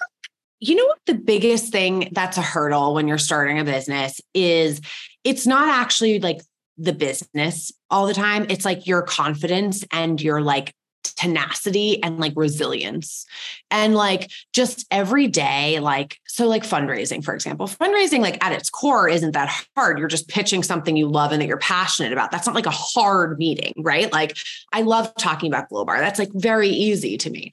you 0.60 0.74
know 0.74 0.86
what 0.86 0.98
the 1.06 1.14
biggest 1.14 1.70
thing 1.70 2.08
that's 2.12 2.38
a 2.38 2.42
hurdle 2.42 2.94
when 2.94 3.08
you're 3.08 3.18
starting 3.18 3.58
a 3.58 3.64
business 3.64 4.20
is 4.32 4.80
it's 5.22 5.46
not 5.46 5.68
actually 5.68 6.18
like 6.18 6.40
the 6.78 6.92
business 6.92 7.72
all 7.90 8.06
the 8.06 8.14
time. 8.14 8.46
It's 8.48 8.64
like 8.64 8.86
your 8.86 9.02
confidence 9.02 9.84
and 9.92 10.20
your 10.20 10.40
like 10.40 10.74
tenacity 11.16 12.02
and 12.02 12.18
like 12.18 12.32
resilience. 12.36 13.26
And 13.70 13.94
like 13.94 14.30
just 14.52 14.86
every 14.90 15.28
day, 15.28 15.80
like, 15.80 16.18
so 16.26 16.46
like 16.46 16.62
fundraising, 16.64 17.24
for 17.24 17.34
example, 17.34 17.66
fundraising, 17.66 18.20
like 18.20 18.42
at 18.44 18.52
its 18.52 18.70
core, 18.70 19.08
isn't 19.08 19.32
that 19.32 19.66
hard. 19.76 19.98
You're 19.98 20.08
just 20.08 20.28
pitching 20.28 20.62
something 20.62 20.96
you 20.96 21.08
love 21.08 21.32
and 21.32 21.40
that 21.40 21.46
you're 21.46 21.58
passionate 21.58 22.12
about. 22.12 22.30
That's 22.30 22.46
not 22.46 22.54
like 22.54 22.66
a 22.66 22.70
hard 22.70 23.38
meeting, 23.38 23.72
right? 23.78 24.12
Like, 24.12 24.36
I 24.72 24.82
love 24.82 25.14
talking 25.16 25.48
about 25.50 25.70
Glowbar. 25.70 25.98
That's 25.98 26.18
like 26.18 26.32
very 26.34 26.68
easy 26.68 27.16
to 27.18 27.30
me. 27.30 27.52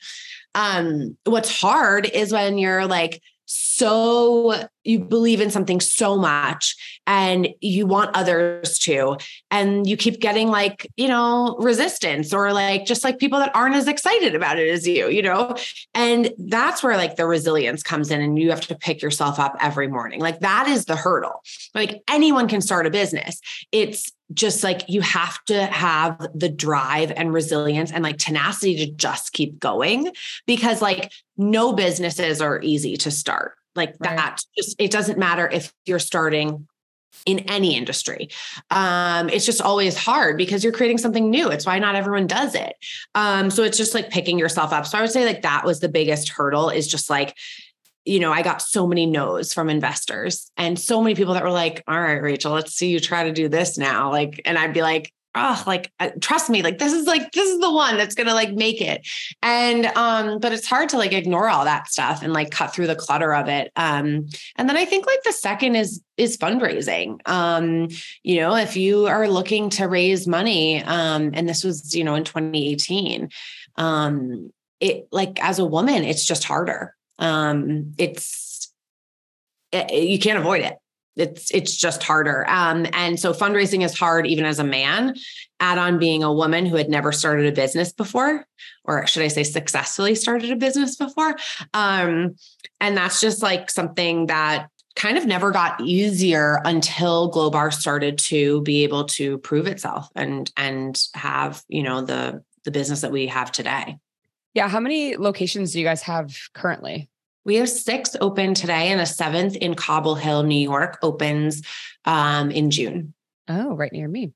Um, 0.56 1.18
what's 1.26 1.60
hard 1.60 2.06
is 2.06 2.32
when 2.32 2.58
you're 2.58 2.86
like 2.86 3.22
so 3.46 4.68
you 4.84 5.00
believe 5.00 5.42
in 5.42 5.52
something 5.52 5.80
so 5.80 6.18
much 6.18 6.76
and 7.06 7.50
you 7.62 7.86
want 7.86 8.16
others 8.16 8.80
to 8.80 9.18
and 9.52 9.88
you 9.88 9.98
keep 9.98 10.20
getting 10.20 10.48
like 10.48 10.90
you 10.96 11.08
know 11.08 11.56
resistance 11.60 12.34
or 12.34 12.54
like 12.54 12.86
just 12.86 13.04
like 13.04 13.20
people 13.20 13.40
that 13.40 13.54
aren't 13.56 13.76
as 13.76 13.88
excited 13.88 14.34
about 14.34 14.58
it 14.58 14.70
as 14.70 14.88
you 14.88 15.10
you 15.10 15.22
know? 15.22 15.56
And 15.94 16.32
that's 16.38 16.82
where 16.82 16.98
like 16.98 17.16
the 17.16 17.26
resilience 17.26 17.84
comes 17.84 18.12
in 18.12 18.22
and 18.22 18.40
you 18.40 18.50
have 18.50 18.62
to 18.68 18.76
pick 18.76 19.02
yourself 19.02 19.40
up 19.40 19.56
every 19.60 19.88
morning. 19.88 20.20
Like 20.20 20.40
that 20.40 20.68
is 20.68 20.86
the 20.86 20.96
hurdle. 20.96 21.44
Like 21.76 22.02
anyone 22.10 22.48
can 22.48 22.62
start 22.62 22.88
a 22.88 22.92
business. 22.92 23.40
It's 23.72 24.12
just 24.34 24.64
like 24.64 24.90
you 24.90 25.02
have 25.02 25.44
to 25.46 25.66
have 25.66 26.28
the 26.34 26.50
drive 26.50 27.12
and 27.16 27.34
resilience 27.34 27.92
and 27.92 28.04
like 28.04 28.18
tenacity 28.18 28.76
to 28.78 28.92
just 28.92 29.34
keep 29.34 29.60
going 29.60 30.12
because 30.46 30.82
like 30.82 31.12
no 31.38 31.74
businesses 31.74 32.42
are 32.42 32.62
easy 32.62 32.98
to 32.98 33.12
start 33.12 33.54
like 33.76 33.96
right. 34.00 34.18
that 34.18 34.42
just 34.58 34.76
it 34.80 34.92
doesn't 34.92 35.18
matter 35.18 35.48
if 35.48 35.74
you're 35.86 36.00
starting 36.00 36.68
in 37.26 37.40
any 37.40 37.76
industry. 37.76 38.30
Um, 38.70 39.30
it's 39.30 39.46
just 39.46 39.62
always 39.62 39.96
hard 39.96 40.38
because 40.38 40.64
you're 40.64 40.74
creating 40.74 40.98
something 40.98 41.30
new. 41.30 41.50
It's 41.50 41.66
why 41.66 41.80
not 41.80 41.96
everyone 41.96 42.28
does 42.28 42.56
it. 42.56 42.76
Um, 43.16 43.50
so 43.50 43.64
it's 43.64 43.78
just 43.78 43.94
like 43.94 44.10
picking 44.10 44.38
yourself 44.38 44.74
up. 44.74 44.86
So 44.86 44.98
I 44.98 45.02
would 45.02 45.12
say 45.12 45.26
like 45.26 45.44
that 45.44 45.64
was 45.64 45.80
the 45.80 45.90
biggest 45.90 46.30
hurdle 46.30 46.70
is 46.70 46.88
just 46.88 47.10
like, 47.10 47.38
you 48.06 48.20
know, 48.20 48.32
I 48.32 48.42
got 48.42 48.62
so 48.62 48.86
many 48.86 49.06
no's 49.06 49.54
from 49.54 49.70
investors 49.70 50.52
and 50.58 50.78
so 50.78 51.02
many 51.02 51.16
people 51.16 51.34
that 51.34 51.44
were 51.44 51.52
like, 51.52 51.84
all 51.88 52.00
right, 52.00 52.22
Rachel, 52.22 52.54
let's 52.54 52.74
see 52.74 52.90
you 52.90 53.00
try 53.00 53.24
to 53.24 53.32
do 53.32 53.48
this 53.48 53.78
now. 53.78 54.12
Like, 54.12 54.42
and 54.46 54.58
I'd 54.58 54.74
be 54.74 54.82
like, 54.82 55.14
oh 55.36 55.64
like 55.66 55.92
uh, 56.00 56.12
trust 56.22 56.50
me 56.50 56.62
like 56.62 56.78
this 56.78 56.94
is 56.94 57.08
like 57.08 57.32
this 57.32 57.50
is 57.50 57.60
the 57.60 57.72
one 57.72 57.98
that's 57.98 58.16
going 58.16 58.28
to 58.28 58.34
like 58.34 58.54
make 58.54 58.82
it 58.82 59.08
and 59.42 59.86
um 59.98 60.40
but 60.40 60.52
it's 60.52 60.68
hard 60.68 60.90
to 60.90 60.98
like 60.98 61.14
ignore 61.14 61.50
all 61.50 61.66
that 61.66 61.88
stuff 61.88 62.22
and 62.22 62.34
like 62.34 62.52
cut 62.52 62.74
through 62.74 62.88
the 62.88 62.96
clutter 62.96 63.34
of 63.34 63.48
it 63.48 63.72
um 63.76 64.28
and 64.58 64.70
then 64.70 64.78
i 64.78 64.86
think 64.86 65.06
like 65.08 65.22
the 65.24 65.34
second 65.34 65.76
is 65.76 66.02
is 66.18 66.38
fundraising 66.38 67.18
um 67.28 67.88
you 68.22 68.36
know 68.36 68.56
if 68.56 68.78
you 68.78 69.08
are 69.08 69.28
looking 69.28 69.70
to 69.70 69.88
raise 69.88 70.28
money 70.28 70.84
um 70.84 71.32
and 71.34 71.50
this 71.50 71.64
was 71.64 71.96
you 71.96 72.04
know 72.04 72.16
in 72.16 72.24
2018 72.24 73.30
um 73.78 74.52
it 74.80 75.08
like 75.12 75.44
as 75.44 75.58
a 75.58 75.66
woman 75.66 76.04
it's 76.04 76.26
just 76.26 76.44
harder 76.44 76.96
um 77.20 77.94
it's 77.98 78.72
it, 79.72 79.92
eh, 79.92 80.00
you 80.00 80.20
can't 80.20 80.40
avoid 80.40 80.62
it. 80.62 80.78
It's 81.16 81.52
it's 81.52 81.76
just 81.76 82.02
harder. 82.02 82.50
Um, 82.50 82.88
and 82.94 83.20
so 83.20 83.34
fundraising 83.34 83.84
is 83.84 83.98
hard 83.98 84.26
even 84.26 84.46
as 84.46 84.60
a 84.60 84.64
man. 84.64 85.16
Add 85.60 85.78
on 85.78 86.00
being 86.00 86.24
a 86.24 86.34
woman 86.34 86.66
who 86.66 86.76
had 86.76 86.90
never 86.90 87.12
started 87.12 87.46
a 87.46 87.52
business 87.52 87.94
before 87.94 88.46
or 88.86 89.08
should 89.08 89.24
i 89.24 89.28
say 89.28 89.44
successfully 89.44 90.16
started 90.16 90.52
a 90.52 90.56
business 90.56 90.96
before. 90.96 91.36
Um, 91.74 92.36
and 92.82 92.98
that's 92.98 93.22
just 93.22 93.42
like 93.42 93.70
something 93.70 94.28
that 94.28 94.68
kind 94.96 95.18
of 95.18 95.26
never 95.26 95.52
got 95.52 95.82
easier 95.82 96.62
until 96.66 97.32
Glowbar 97.32 97.74
started 97.74 98.18
to 98.18 98.62
be 98.62 98.84
able 98.84 99.06
to 99.06 99.38
prove 99.40 99.68
itself 99.68 100.10
and 100.16 100.52
and 100.58 101.02
have 101.14 101.64
you 101.68 101.84
know 101.84 102.02
the 102.02 102.44
the 102.64 102.72
business 102.72 103.02
that 103.02 103.12
we 103.12 103.28
have 103.28 103.52
today 103.52 103.98
yeah 104.54 104.68
how 104.68 104.80
many 104.80 105.16
locations 105.18 105.74
do 105.74 105.80
you 105.80 105.86
guys 105.86 106.02
have 106.02 106.36
currently 106.54 107.10
we 107.46 107.56
have 107.56 107.70
six 107.70 108.16
open 108.22 108.54
today, 108.54 108.90
and 108.90 109.02
a 109.02 109.06
seventh 109.06 109.56
in 109.58 109.76
Cobble 109.76 110.16
Hill, 110.16 110.44
New 110.44 110.60
York, 110.60 110.98
opens 111.02 111.62
um, 112.06 112.52
in 112.52 112.72
June. 112.72 113.14
Oh, 113.48 113.76
right 113.76 113.92
near 113.92 114.08
me. 114.08 114.32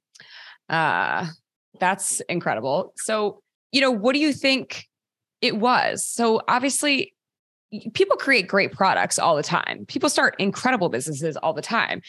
Uh, 0.70 1.28
that's 1.80 2.20
incredible. 2.22 2.94
So, 2.98 3.42
you 3.72 3.80
know, 3.80 3.92
what 3.92 4.14
do 4.14 4.20
you 4.20 4.34
think 4.34 4.88
it 5.42 5.58
was? 5.58 6.06
So, 6.06 6.42
obviously, 6.48 7.14
people 7.94 8.18
create 8.18 8.48
great 8.48 8.74
products 8.74 9.20
all 9.20 9.36
the 9.36 9.44
time. 9.44 9.86
People 9.88 10.10
start 10.10 10.36
incredible 10.40 10.90
businesses 10.90 11.38
all 11.38 11.54
the 11.54 11.62
time. 11.62 12.02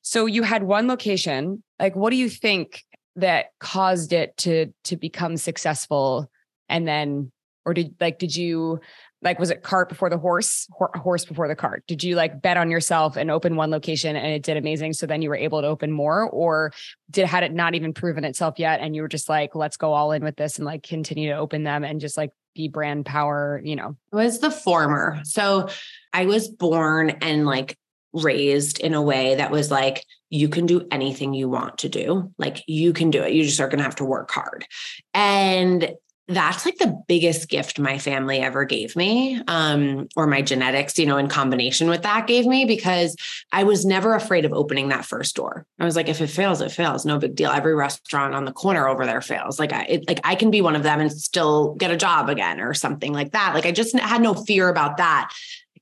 So, 0.00 0.24
you 0.24 0.42
had 0.42 0.62
one 0.62 0.88
location. 0.88 1.62
Like, 1.78 1.94
what 1.94 2.10
do 2.10 2.16
you 2.16 2.30
think 2.30 2.82
that 3.16 3.46
caused 3.60 4.14
it 4.14 4.34
to 4.38 4.72
to 4.84 4.96
become 4.96 5.36
successful? 5.36 6.30
And 6.70 6.88
then, 6.88 7.30
or 7.66 7.74
did 7.74 7.94
like, 8.00 8.18
did 8.18 8.34
you 8.34 8.80
like 9.22 9.38
was 9.38 9.50
it 9.50 9.62
cart 9.62 9.88
before 9.88 10.08
the 10.08 10.18
horse 10.18 10.68
horse 10.72 11.24
before 11.24 11.48
the 11.48 11.56
cart? 11.56 11.84
Did 11.86 12.04
you 12.04 12.14
like 12.14 12.40
bet 12.40 12.56
on 12.56 12.70
yourself 12.70 13.16
and 13.16 13.30
open 13.30 13.56
one 13.56 13.70
location 13.70 14.14
and 14.14 14.26
it 14.26 14.42
did 14.42 14.56
amazing 14.56 14.92
so 14.92 15.06
then 15.06 15.20
you 15.20 15.28
were 15.28 15.36
able 15.36 15.60
to 15.60 15.66
open 15.66 15.90
more? 15.90 16.28
Or 16.30 16.72
did 17.10 17.26
had 17.26 17.42
it 17.42 17.52
not 17.52 17.74
even 17.74 17.92
proven 17.92 18.24
itself 18.24 18.58
yet 18.58 18.80
and 18.80 18.94
you 18.94 19.02
were 19.02 19.08
just 19.08 19.28
like 19.28 19.54
let's 19.54 19.76
go 19.76 19.92
all 19.92 20.12
in 20.12 20.22
with 20.22 20.36
this 20.36 20.58
and 20.58 20.64
like 20.64 20.82
continue 20.82 21.30
to 21.30 21.36
open 21.36 21.64
them 21.64 21.82
and 21.82 22.00
just 22.00 22.16
like 22.16 22.30
be 22.54 22.68
brand 22.68 23.04
power 23.04 23.60
you 23.64 23.74
know? 23.74 23.96
It 24.12 24.16
was 24.16 24.38
the 24.38 24.50
former. 24.50 25.20
So 25.24 25.68
i 26.12 26.24
was 26.24 26.48
born 26.48 27.10
and 27.10 27.44
like 27.44 27.76
raised 28.12 28.78
in 28.80 28.94
a 28.94 29.02
way 29.02 29.34
that 29.34 29.50
was 29.50 29.70
like 29.70 30.04
you 30.30 30.48
can 30.48 30.66
do 30.66 30.86
anything 30.90 31.34
you 31.34 31.48
want 31.48 31.78
to 31.78 31.88
do. 31.88 32.32
Like 32.38 32.62
you 32.66 32.92
can 32.92 33.10
do 33.10 33.22
it. 33.22 33.32
You 33.32 33.44
just 33.44 33.60
are 33.60 33.68
going 33.68 33.78
to 33.78 33.84
have 33.84 33.96
to 33.96 34.04
work 34.04 34.30
hard. 34.30 34.66
And 35.14 35.92
that's 36.28 36.64
like 36.64 36.78
the 36.78 37.00
biggest 37.06 37.48
gift 37.48 37.78
my 37.78 37.98
family 37.98 38.40
ever 38.40 38.64
gave 38.64 38.96
me 38.96 39.40
um, 39.46 40.08
or 40.16 40.26
my 40.26 40.42
genetics 40.42 40.98
you 40.98 41.06
know 41.06 41.16
in 41.16 41.28
combination 41.28 41.88
with 41.88 42.02
that 42.02 42.26
gave 42.26 42.46
me 42.46 42.64
because 42.64 43.16
i 43.52 43.62
was 43.62 43.84
never 43.84 44.14
afraid 44.14 44.44
of 44.44 44.52
opening 44.52 44.88
that 44.88 45.04
first 45.04 45.36
door. 45.36 45.66
I 45.78 45.84
was 45.84 45.96
like 45.96 46.08
if 46.08 46.20
it 46.20 46.28
fails 46.28 46.60
it 46.60 46.72
fails. 46.72 47.06
No 47.06 47.18
big 47.18 47.34
deal. 47.34 47.50
Every 47.50 47.74
restaurant 47.74 48.34
on 48.34 48.44
the 48.44 48.52
corner 48.52 48.88
over 48.88 49.06
there 49.06 49.20
fails. 49.20 49.58
Like 49.58 49.72
i 49.72 49.82
it, 49.84 50.08
like 50.08 50.20
i 50.24 50.34
can 50.34 50.50
be 50.50 50.60
one 50.60 50.76
of 50.76 50.82
them 50.82 51.00
and 51.00 51.12
still 51.12 51.74
get 51.74 51.90
a 51.90 51.96
job 51.96 52.28
again 52.28 52.60
or 52.60 52.74
something 52.74 53.12
like 53.12 53.32
that. 53.32 53.54
Like 53.54 53.66
i 53.66 53.72
just 53.72 53.98
had 53.98 54.22
no 54.22 54.34
fear 54.34 54.68
about 54.68 54.96
that. 54.96 55.32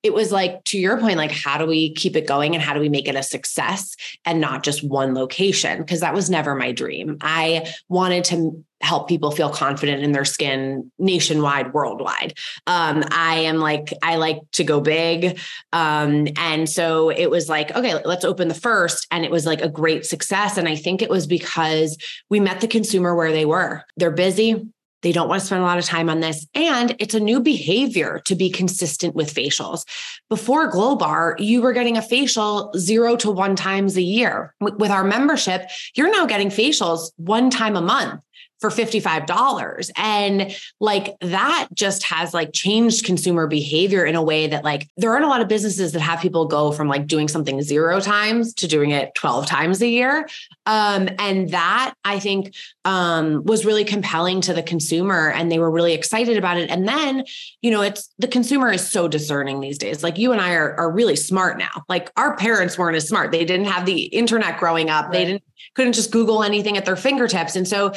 It 0.02 0.12
was 0.12 0.30
like 0.30 0.62
to 0.64 0.78
your 0.78 0.98
point 0.98 1.16
like 1.16 1.32
how 1.32 1.56
do 1.56 1.66
we 1.66 1.94
keep 1.94 2.14
it 2.14 2.26
going 2.26 2.54
and 2.54 2.62
how 2.62 2.74
do 2.74 2.80
we 2.80 2.90
make 2.90 3.08
it 3.08 3.16
a 3.16 3.22
success 3.22 3.96
and 4.24 4.40
not 4.40 4.62
just 4.62 4.84
one 4.84 5.14
location? 5.14 5.78
Because 5.78 6.00
that 6.00 6.14
was 6.14 6.28
never 6.28 6.54
my 6.54 6.72
dream. 6.72 7.16
I 7.22 7.72
wanted 7.88 8.24
to 8.24 8.62
help 8.84 9.08
people 9.08 9.30
feel 9.30 9.50
confident 9.50 10.02
in 10.02 10.12
their 10.12 10.24
skin 10.24 10.90
nationwide 10.98 11.72
worldwide. 11.72 12.34
Um, 12.66 13.02
i 13.10 13.36
am 13.36 13.56
like 13.56 13.92
i 14.02 14.16
like 14.16 14.38
to 14.52 14.64
go 14.64 14.80
big. 14.80 15.38
Um, 15.72 16.28
and 16.36 16.68
so 16.68 17.10
it 17.10 17.30
was 17.30 17.48
like 17.48 17.74
okay 17.74 17.94
let's 18.04 18.24
open 18.24 18.48
the 18.48 18.54
first. 18.54 19.06
And 19.10 19.24
it 19.24 19.30
was 19.30 19.46
like 19.46 19.62
a 19.62 19.68
great 19.68 20.04
success. 20.04 20.56
And 20.56 20.68
i 20.68 20.76
think 20.76 21.02
it 21.02 21.10
was 21.10 21.26
because 21.26 21.96
we 22.30 22.40
met 22.40 22.60
the 22.60 22.68
consumer 22.68 23.14
where 23.14 23.32
they 23.32 23.46
were. 23.46 23.82
They're 23.96 24.10
busy. 24.10 24.66
They 25.04 25.12
don't 25.12 25.28
want 25.28 25.40
to 25.40 25.46
spend 25.46 25.60
a 25.60 25.66
lot 25.66 25.76
of 25.76 25.84
time 25.84 26.08
on 26.08 26.20
this. 26.20 26.46
And 26.54 26.96
it's 26.98 27.12
a 27.12 27.20
new 27.20 27.38
behavior 27.38 28.22
to 28.24 28.34
be 28.34 28.48
consistent 28.48 29.14
with 29.14 29.32
facials. 29.32 29.84
Before 30.30 30.72
Glowbar, 30.72 31.34
you 31.38 31.60
were 31.60 31.74
getting 31.74 31.98
a 31.98 32.02
facial 32.02 32.72
zero 32.78 33.14
to 33.16 33.30
one 33.30 33.54
times 33.54 33.98
a 33.98 34.02
year. 34.02 34.54
With 34.60 34.90
our 34.90 35.04
membership, 35.04 35.68
you're 35.94 36.10
now 36.10 36.24
getting 36.24 36.48
facials 36.48 37.12
one 37.16 37.50
time 37.50 37.76
a 37.76 37.82
month 37.82 38.18
for 38.64 38.70
$55 38.70 39.90
and 39.94 40.56
like 40.80 41.18
that 41.20 41.68
just 41.74 42.02
has 42.04 42.32
like 42.32 42.54
changed 42.54 43.04
consumer 43.04 43.46
behavior 43.46 44.06
in 44.06 44.14
a 44.14 44.22
way 44.22 44.46
that 44.46 44.64
like 44.64 44.88
there 44.96 45.12
aren't 45.12 45.26
a 45.26 45.28
lot 45.28 45.42
of 45.42 45.48
businesses 45.48 45.92
that 45.92 46.00
have 46.00 46.20
people 46.20 46.46
go 46.46 46.72
from 46.72 46.88
like 46.88 47.06
doing 47.06 47.28
something 47.28 47.60
zero 47.60 48.00
times 48.00 48.54
to 48.54 48.66
doing 48.66 48.90
it 48.90 49.14
12 49.16 49.44
times 49.44 49.82
a 49.82 49.86
year. 49.86 50.26
Um, 50.64 51.10
and 51.18 51.50
that 51.50 51.94
i 52.04 52.18
think 52.18 52.54
um, 52.86 53.44
was 53.44 53.66
really 53.66 53.84
compelling 53.84 54.40
to 54.42 54.54
the 54.54 54.62
consumer 54.62 55.30
and 55.30 55.52
they 55.52 55.58
were 55.58 55.70
really 55.70 55.92
excited 55.92 56.38
about 56.38 56.56
it. 56.56 56.70
And 56.70 56.88
then 56.88 57.24
you 57.60 57.70
know 57.70 57.82
it's 57.82 58.08
the 58.18 58.28
consumer 58.28 58.72
is 58.72 58.88
so 58.88 59.08
discerning 59.08 59.60
these 59.60 59.76
days. 59.76 60.02
Like 60.02 60.16
you 60.16 60.32
and 60.32 60.40
i 60.40 60.54
are, 60.54 60.74
are 60.76 60.90
really 60.90 61.16
smart 61.16 61.58
now. 61.58 61.84
Like 61.90 62.10
our 62.16 62.34
parents 62.36 62.78
weren't 62.78 62.96
as 62.96 63.06
smart. 63.06 63.30
They 63.30 63.44
didn't 63.44 63.66
have 63.66 63.84
the 63.84 64.04
internet 64.04 64.58
growing 64.58 64.88
up. 64.88 65.06
Right. 65.06 65.12
they 65.12 65.24
didn't 65.26 65.42
couldn't 65.74 65.92
just 65.92 66.10
google 66.10 66.42
anything 66.42 66.76
at 66.76 66.84
their 66.84 66.96
fingertips. 66.96 67.56
And 67.56 67.66
so 67.66 67.92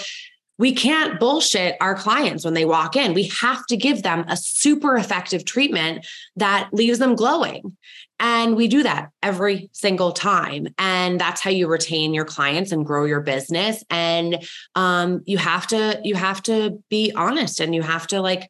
we 0.57 0.73
can't 0.73 1.19
bullshit 1.19 1.77
our 1.81 1.95
clients 1.95 2.43
when 2.43 2.53
they 2.53 2.65
walk 2.65 2.95
in. 2.95 3.13
We 3.13 3.29
have 3.41 3.65
to 3.67 3.77
give 3.77 4.03
them 4.03 4.25
a 4.27 4.35
super 4.35 4.95
effective 4.95 5.45
treatment 5.45 6.05
that 6.35 6.69
leaves 6.71 6.99
them 6.99 7.15
glowing. 7.15 7.77
And 8.19 8.55
we 8.55 8.67
do 8.67 8.81
that 8.81 9.11
every 9.21 9.69
single 9.73 10.11
time. 10.11 10.67
And 10.79 11.21
that's 11.21 11.41
how 11.41 11.51
you 11.51 11.67
retain 11.67 12.15
your 12.15 12.25
clients 12.25 12.71
and 12.71 12.85
grow 12.85 13.05
your 13.05 13.21
business. 13.21 13.83
And 13.91 14.43
um, 14.73 15.21
you 15.25 15.37
have 15.37 15.67
to, 15.67 16.01
you 16.03 16.15
have 16.15 16.41
to 16.43 16.81
be 16.89 17.11
honest 17.15 17.59
and 17.59 17.75
you 17.75 17.83
have 17.83 18.07
to 18.07 18.21
like 18.21 18.49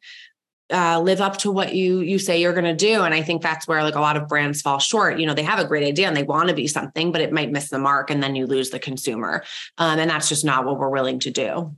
uh, 0.70 1.00
live 1.00 1.20
up 1.20 1.38
to 1.38 1.50
what 1.50 1.74
you 1.74 2.00
you 2.00 2.18
say 2.18 2.40
you're 2.40 2.52
going 2.52 2.62
to 2.62 2.74
do 2.74 3.02
and 3.02 3.14
i 3.14 3.22
think 3.22 3.40
that's 3.40 3.66
where 3.66 3.82
like 3.82 3.94
a 3.94 4.00
lot 4.00 4.18
of 4.18 4.28
brands 4.28 4.60
fall 4.60 4.78
short 4.78 5.18
you 5.18 5.24
know 5.24 5.32
they 5.32 5.42
have 5.42 5.58
a 5.58 5.64
great 5.64 5.82
idea 5.82 6.06
and 6.06 6.14
they 6.14 6.22
want 6.22 6.50
to 6.50 6.54
be 6.54 6.66
something 6.66 7.10
but 7.10 7.22
it 7.22 7.32
might 7.32 7.50
miss 7.50 7.70
the 7.70 7.78
mark 7.78 8.10
and 8.10 8.22
then 8.22 8.36
you 8.36 8.46
lose 8.46 8.68
the 8.68 8.78
consumer 8.78 9.42
um, 9.78 9.98
and 9.98 10.10
that's 10.10 10.28
just 10.28 10.44
not 10.44 10.66
what 10.66 10.78
we're 10.78 10.90
willing 10.90 11.18
to 11.18 11.30
do 11.30 11.74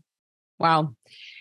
Wow. 0.60 0.94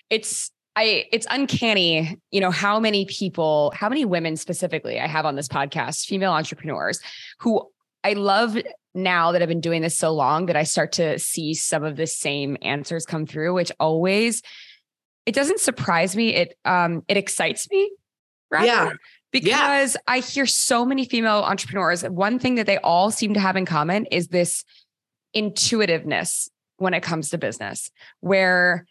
It's 0.10 0.50
I 0.76 1.06
it's 1.12 1.28
uncanny, 1.30 2.18
you 2.32 2.40
know, 2.40 2.52
how 2.52 2.80
many 2.80 3.06
people, 3.06 3.72
how 3.76 3.90
many 3.90 4.06
women 4.06 4.38
specifically 4.38 5.00
I 5.00 5.08
have 5.08 5.26
on 5.26 5.36
this 5.36 5.48
podcast, 5.48 6.06
female 6.06 6.32
entrepreneurs 6.32 7.00
who 7.40 7.70
I 8.04 8.14
love 8.14 8.58
now 8.96 9.34
that 9.34 9.42
I've 9.42 9.50
been 9.50 9.62
doing 9.62 9.82
this 9.82 9.98
so 9.98 10.12
long 10.12 10.46
that 10.48 10.56
I 10.56 10.64
start 10.64 10.94
to 10.94 11.20
see 11.20 11.54
some 11.54 11.84
of 11.84 11.98
the 11.98 12.08
same 12.08 12.58
answers 12.62 13.06
come 13.06 13.26
through, 13.26 13.54
which 13.54 13.72
always 13.80 14.42
it 15.26 15.36
doesn't 15.36 15.60
surprise 15.60 16.16
me. 16.16 16.34
It 16.34 16.58
um 16.66 17.04
it 17.08 17.18
excites 17.18 17.70
me 17.70 17.92
Rather, 18.52 18.66
Yeah. 18.66 18.92
because 19.32 19.96
I 20.08 20.20
hear 20.20 20.46
so 20.48 20.84
many 20.86 21.06
female 21.06 21.44
entrepreneurs. 21.44 22.04
One 22.04 22.40
thing 22.40 22.56
that 22.56 22.66
they 22.66 22.78
all 22.80 23.12
seem 23.12 23.34
to 23.36 23.40
have 23.40 23.56
in 23.56 23.66
common 23.66 24.06
is 24.08 24.30
this 24.30 24.64
intuitiveness 25.36 26.50
when 26.78 26.94
it 26.94 27.04
comes 27.04 27.30
to 27.30 27.38
business, 27.38 27.92
where 28.22 28.86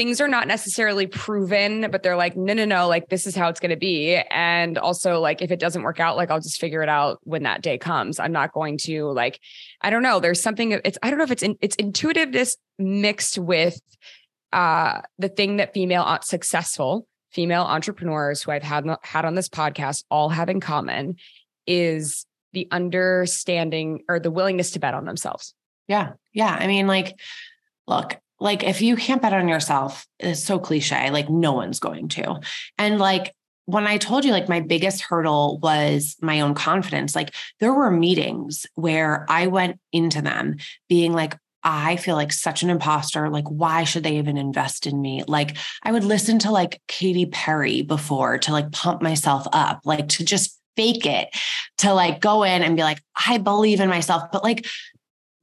things 0.00 0.18
are 0.18 0.28
not 0.28 0.48
necessarily 0.48 1.06
proven, 1.06 1.90
but 1.90 2.02
they're 2.02 2.16
like, 2.16 2.34
no, 2.34 2.54
no, 2.54 2.64
no, 2.64 2.88
like 2.88 3.10
this 3.10 3.26
is 3.26 3.36
how 3.36 3.50
it's 3.50 3.60
going 3.60 3.68
to 3.68 3.76
be. 3.76 4.16
And 4.30 4.78
also, 4.78 5.20
like, 5.20 5.42
if 5.42 5.50
it 5.50 5.60
doesn't 5.60 5.82
work 5.82 6.00
out, 6.00 6.16
like, 6.16 6.30
I'll 6.30 6.40
just 6.40 6.58
figure 6.58 6.82
it 6.82 6.88
out 6.88 7.18
when 7.24 7.42
that 7.42 7.60
day 7.60 7.76
comes. 7.76 8.18
I'm 8.18 8.32
not 8.32 8.54
going 8.54 8.78
to, 8.84 9.10
like, 9.12 9.38
I 9.82 9.90
don't 9.90 10.02
know. 10.02 10.18
There's 10.18 10.40
something, 10.40 10.72
it's, 10.72 10.96
I 11.02 11.10
don't 11.10 11.18
know 11.18 11.24
if 11.24 11.30
it's, 11.30 11.42
in, 11.42 11.58
it's 11.60 11.76
intuitiveness 11.76 12.56
mixed 12.78 13.36
with 13.36 13.78
uh, 14.54 15.02
the 15.18 15.28
thing 15.28 15.58
that 15.58 15.74
female 15.74 16.04
uh, 16.06 16.20
successful 16.20 17.06
female 17.30 17.64
entrepreneurs 17.64 18.42
who 18.42 18.52
I've 18.52 18.62
had 18.62 18.86
had 19.02 19.26
on 19.26 19.34
this 19.34 19.50
podcast 19.50 20.04
all 20.10 20.30
have 20.30 20.48
in 20.48 20.60
common 20.60 21.16
is 21.66 22.24
the 22.54 22.68
understanding 22.70 24.02
or 24.08 24.18
the 24.18 24.30
willingness 24.30 24.70
to 24.70 24.80
bet 24.80 24.94
on 24.94 25.04
themselves. 25.04 25.52
Yeah. 25.88 26.12
Yeah. 26.32 26.56
I 26.58 26.68
mean, 26.68 26.86
like, 26.86 27.20
look, 27.86 28.16
like 28.40 28.64
if 28.64 28.80
you 28.80 28.96
can't 28.96 29.22
bet 29.22 29.32
on 29.32 29.48
yourself, 29.48 30.06
it's 30.18 30.42
so 30.42 30.58
cliche, 30.58 31.10
like 31.10 31.28
no 31.28 31.52
one's 31.52 31.78
going 31.78 32.08
to. 32.08 32.40
And 32.78 32.98
like 32.98 33.34
when 33.66 33.86
I 33.86 33.98
told 33.98 34.24
you, 34.24 34.32
like 34.32 34.48
my 34.48 34.60
biggest 34.60 35.02
hurdle 35.02 35.58
was 35.62 36.16
my 36.20 36.40
own 36.40 36.54
confidence, 36.54 37.14
like 37.14 37.34
there 37.60 37.72
were 37.72 37.90
meetings 37.90 38.66
where 38.74 39.26
I 39.28 39.46
went 39.46 39.78
into 39.92 40.22
them 40.22 40.56
being 40.88 41.12
like, 41.12 41.36
I 41.62 41.96
feel 41.96 42.16
like 42.16 42.32
such 42.32 42.62
an 42.62 42.70
imposter. 42.70 43.28
Like, 43.28 43.46
why 43.46 43.84
should 43.84 44.02
they 44.02 44.16
even 44.16 44.38
invest 44.38 44.86
in 44.86 45.00
me? 45.00 45.22
Like, 45.28 45.56
I 45.82 45.92
would 45.92 46.04
listen 46.04 46.38
to 46.40 46.50
like 46.50 46.80
Katy 46.88 47.26
Perry 47.26 47.82
before 47.82 48.38
to 48.38 48.52
like 48.52 48.72
pump 48.72 49.02
myself 49.02 49.46
up, 49.52 49.80
like 49.84 50.08
to 50.08 50.24
just 50.24 50.58
fake 50.76 51.04
it, 51.04 51.28
to 51.78 51.92
like 51.92 52.20
go 52.20 52.44
in 52.44 52.62
and 52.62 52.76
be 52.76 52.82
like, 52.82 53.02
I 53.28 53.36
believe 53.38 53.80
in 53.80 53.90
myself. 53.90 54.32
But 54.32 54.42
like, 54.42 54.66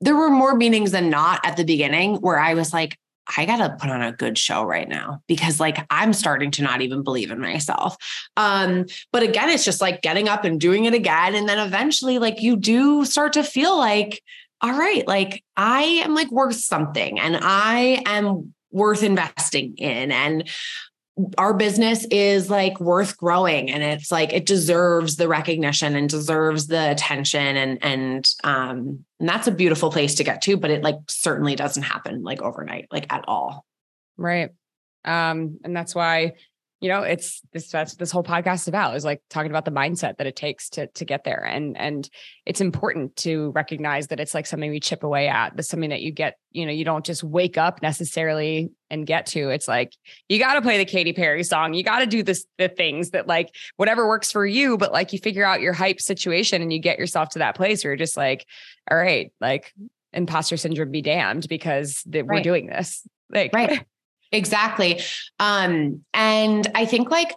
there 0.02 0.16
were 0.16 0.30
more 0.30 0.56
meetings 0.56 0.92
than 0.92 1.10
not 1.10 1.40
at 1.44 1.58
the 1.58 1.64
beginning 1.64 2.16
where 2.16 2.40
I 2.40 2.54
was 2.54 2.74
like, 2.74 2.98
I 3.36 3.46
got 3.46 3.58
to 3.58 3.76
put 3.80 3.90
on 3.90 4.02
a 4.02 4.14
good 4.14 4.38
show 4.38 4.64
right 4.64 4.88
now 4.88 5.22
because 5.28 5.60
like 5.60 5.86
I'm 5.90 6.14
starting 6.14 6.52
to 6.52 6.64
not 6.64 6.82
even 6.82 7.04
believe 7.04 7.30
in 7.30 7.42
myself. 7.42 7.98
Um 8.38 8.86
but 9.12 9.24
again 9.24 9.50
it's 9.50 9.66
just 9.66 9.82
like 9.82 10.02
getting 10.02 10.30
up 10.30 10.46
and 10.46 10.62
doing 10.62 10.86
it 10.86 10.94
again 10.94 11.36
and 11.36 11.50
then 11.50 11.60
eventually 11.60 12.20
like 12.20 12.42
you 12.42 12.56
do 12.56 13.04
start 13.04 13.34
to 13.34 13.44
feel 13.44 13.78
like 13.78 14.22
all 14.62 14.74
right, 14.74 15.08
like 15.08 15.44
I 15.56 15.82
am 15.84 16.16
like 16.16 16.32
worth 16.32 16.56
something 16.56 17.20
and 17.20 17.38
I 17.40 18.02
am 18.06 18.54
worth 18.72 19.04
investing 19.04 19.76
in 19.78 20.12
and 20.12 20.50
our 21.38 21.54
business 21.54 22.06
is 22.12 22.50
like 22.50 22.80
worth 22.80 23.18
growing 23.18 23.72
and 23.72 23.82
it's 23.82 24.12
like 24.12 24.34
it 24.34 24.46
deserves 24.46 25.16
the 25.16 25.28
recognition 25.28 25.96
and 25.96 26.10
deserves 26.10 26.68
the 26.68 26.92
attention 26.92 27.58
and 27.58 27.84
and 27.84 28.30
um 28.44 29.04
and 29.20 29.28
that's 29.28 29.48
a 29.48 29.52
beautiful 29.52 29.90
place 29.92 30.16
to 30.16 30.24
get 30.24 30.42
to 30.44 30.58
but 30.58 30.70
it 30.70 30.84
like 30.84 30.98
certainly 31.08 31.56
doesn't 31.56 31.84
happen 31.84 32.24
like 32.24 32.42
overnight 32.42 32.88
like 32.92 33.12
at 33.12 33.26
all. 33.28 33.66
Right. 34.16 34.50
Um 35.06 35.60
and 35.64 35.76
that's 35.76 35.96
why 35.96 36.34
you 36.80 36.90
know 36.90 37.02
it's 37.02 37.42
this 37.54 37.70
that's 37.70 37.96
this 37.96 38.12
whole 38.12 38.24
podcast 38.24 38.62
is 38.62 38.68
about 38.68 38.96
is 38.96 39.04
like 39.04 39.22
talking 39.30 39.52
about 39.52 39.66
the 39.66 39.72
mindset 39.72 40.18
that 40.18 40.28
it 40.28 40.36
takes 40.36 40.70
to 40.70 40.88
to 40.88 41.06
get 41.06 41.24
there 41.24 41.44
and 41.44 41.76
and 41.78 42.10
it's 42.46 42.62
important 42.62 43.16
to 43.16 43.52
recognize 43.52 44.08
that 44.08 44.20
it's 44.20 44.34
like 44.34 44.46
something 44.46 44.70
we 44.70 44.80
chip 44.80 45.04
away 45.04 45.28
at 45.28 45.56
but 45.56 45.66
something 45.66 45.90
that 45.90 46.02
you 46.02 46.12
get 46.12 46.38
you 46.52 46.66
know 46.66 46.72
you 46.72 46.86
don't 46.86 47.06
just 47.06 47.24
wake 47.24 47.58
up 47.58 47.82
necessarily 47.82 48.70
and 48.90 49.06
get 49.06 49.26
to. 49.26 49.50
It's 49.50 49.68
like 49.68 49.94
you 50.30 50.40
got 50.40 50.54
to 50.54 50.62
play 50.62 50.78
the 50.78 50.86
Katy 50.86 51.14
Perry 51.14 51.44
song 51.44 51.74
you 51.74 51.84
got 51.84 52.00
to 52.00 52.06
do 52.06 52.24
this 52.24 52.46
the 52.58 52.70
things 52.70 53.10
that 53.10 53.28
like 53.28 53.54
whatever 53.76 54.08
works 54.08 54.32
for 54.32 54.46
you 54.46 54.78
but 54.78 54.92
like 54.92 55.14
you 55.14 55.20
figure 55.20 55.44
out 55.44 55.62
your 55.62 55.74
hype 55.74 56.00
situation 56.00 56.62
and 56.62 56.72
you 56.72 56.80
get 56.80 57.00
yourself 57.00 57.30
to 57.30 57.40
that 57.40 57.56
place 57.56 57.84
where 57.84 57.92
you're 57.92 57.98
just 57.98 58.18
like 58.18 58.46
all 58.90 58.98
right 58.98 59.32
like 59.42 59.74
imposter 60.14 60.58
syndrome 60.58 60.92
be 60.92 61.02
damned 61.02 61.48
because 61.48 62.04
th- 62.12 62.26
we're 62.26 62.42
doing 62.42 62.68
this. 62.68 63.08
Like 63.30 63.52
right 63.54 63.86
exactly. 64.32 65.02
Um 65.40 66.04
and 66.14 66.68
i 66.76 66.86
think 66.86 67.10
like 67.12 67.34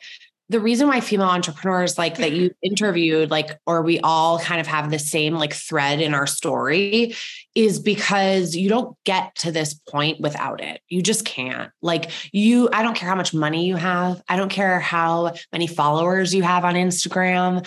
the 0.51 0.61
reason 0.61 0.89
why 0.89 1.01
female 1.01 1.29
entrepreneurs 1.29 1.97
like 1.97 2.17
that 2.17 2.33
you 2.33 2.51
interviewed 2.63 3.31
like 3.31 3.59
or 3.67 3.83
we 3.83 4.01
all 4.01 4.41
kind 4.41 4.61
of 4.61 4.67
have 4.67 4.91
the 4.91 4.99
same 4.99 5.35
like 5.35 5.55
thread 5.55 6.01
in 6.01 6.13
our 6.13 6.27
story 6.27 7.15
is 7.55 7.79
because 7.79 8.57
you 8.57 8.69
don't 8.69 8.97
get 9.05 9.35
to 9.37 9.53
this 9.53 9.75
point 9.75 10.21
without 10.21 10.61
it. 10.61 10.81
You 10.89 11.03
just 11.03 11.25
can't. 11.25 11.71
Like 11.81 12.11
you 12.33 12.69
i 12.73 12.83
don't 12.83 12.97
care 12.97 13.09
how 13.09 13.15
much 13.15 13.33
money 13.33 13.67
you 13.67 13.77
have. 13.77 14.21
I 14.29 14.37
don't 14.37 14.51
care 14.51 14.81
how 14.81 15.35
many 15.53 15.69
followers 15.69 16.35
you 16.35 16.43
have 16.43 16.65
on 16.65 16.75
instagram. 16.75 17.67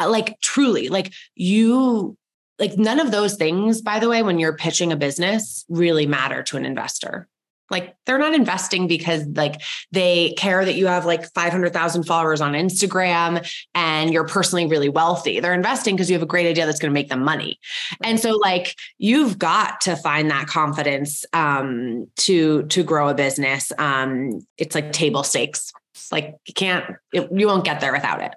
Uh, 0.00 0.10
like 0.10 0.40
truly 0.40 0.88
like 0.88 1.12
you 1.36 2.16
like 2.58 2.76
none 2.76 2.98
of 2.98 3.12
those 3.12 3.36
things 3.36 3.80
by 3.80 4.00
the 4.00 4.08
way 4.08 4.24
when 4.24 4.40
you're 4.40 4.56
pitching 4.56 4.90
a 4.90 4.96
business 4.96 5.64
really 5.68 6.04
matter 6.04 6.42
to 6.42 6.56
an 6.56 6.66
investor 6.66 7.28
like 7.70 7.94
they're 8.06 8.18
not 8.18 8.34
investing 8.34 8.86
because 8.86 9.26
like 9.28 9.60
they 9.90 10.32
care 10.36 10.64
that 10.64 10.74
you 10.74 10.86
have 10.86 11.06
like 11.06 11.32
500,000 11.32 12.04
followers 12.04 12.40
on 12.40 12.52
Instagram 12.52 13.48
and 13.74 14.12
you're 14.12 14.26
personally 14.26 14.66
really 14.66 14.88
wealthy. 14.88 15.40
They're 15.40 15.54
investing 15.54 15.96
because 15.96 16.10
you 16.10 16.14
have 16.14 16.22
a 16.22 16.26
great 16.26 16.46
idea 16.46 16.66
that's 16.66 16.78
going 16.78 16.90
to 16.90 16.94
make 16.94 17.08
them 17.08 17.24
money. 17.24 17.58
And 18.02 18.20
so 18.20 18.32
like 18.32 18.74
you've 18.98 19.38
got 19.38 19.80
to 19.82 19.96
find 19.96 20.30
that 20.30 20.46
confidence 20.46 21.24
um 21.32 22.06
to 22.18 22.64
to 22.64 22.82
grow 22.82 23.08
a 23.08 23.14
business. 23.14 23.72
Um 23.78 24.46
it's 24.58 24.74
like 24.74 24.92
table 24.92 25.22
stakes. 25.22 25.72
It's 25.94 26.12
like 26.12 26.34
you 26.46 26.54
can't 26.54 26.84
it, 27.12 27.28
you 27.32 27.46
won't 27.46 27.64
get 27.64 27.80
there 27.80 27.92
without 27.92 28.22
it. 28.22 28.34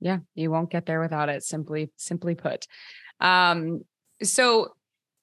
Yeah, 0.00 0.18
you 0.34 0.50
won't 0.50 0.70
get 0.70 0.86
there 0.86 1.00
without 1.00 1.28
it. 1.28 1.42
Simply, 1.42 1.90
simply 1.96 2.34
put. 2.34 2.66
Um, 3.20 3.84
so, 4.22 4.74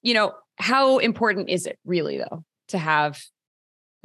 you 0.02 0.14
know, 0.14 0.34
how 0.58 0.98
important 0.98 1.48
is 1.48 1.66
it 1.66 1.78
really 1.84 2.18
though 2.18 2.44
to 2.68 2.78
have 2.78 3.22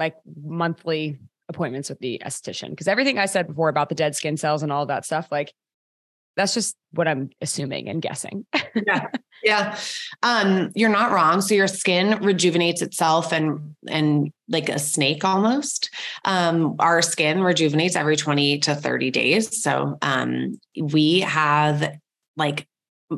like 0.01 0.15
monthly 0.43 1.19
appointments 1.47 1.89
with 1.89 1.99
the 1.99 2.21
esthetician? 2.25 2.71
Because 2.71 2.87
everything 2.87 3.19
I 3.19 3.27
said 3.27 3.47
before 3.47 3.69
about 3.69 3.89
the 3.89 3.95
dead 3.95 4.15
skin 4.15 4.35
cells 4.35 4.63
and 4.63 4.71
all 4.71 4.87
that 4.87 5.05
stuff, 5.05 5.27
like 5.31 5.53
that's 6.35 6.53
just 6.53 6.75
what 6.91 7.07
I'm 7.07 7.29
assuming 7.41 7.87
and 7.87 8.01
guessing. 8.01 8.45
yeah 8.87 9.07
yeah 9.43 9.77
um 10.23 10.71
you're 10.75 10.89
not 10.89 11.11
wrong 11.11 11.41
so 11.41 11.55
your 11.55 11.67
skin 11.67 12.19
rejuvenates 12.21 12.81
itself 12.81 13.31
and 13.33 13.75
and 13.87 14.31
like 14.47 14.69
a 14.69 14.79
snake 14.79 15.25
almost 15.25 15.89
um 16.25 16.75
our 16.79 17.01
skin 17.01 17.41
rejuvenates 17.41 17.95
every 17.95 18.15
20 18.15 18.59
to 18.59 18.75
30 18.75 19.11
days 19.11 19.61
so 19.61 19.97
um 20.01 20.59
we 20.79 21.21
have 21.21 21.97
like 22.37 22.67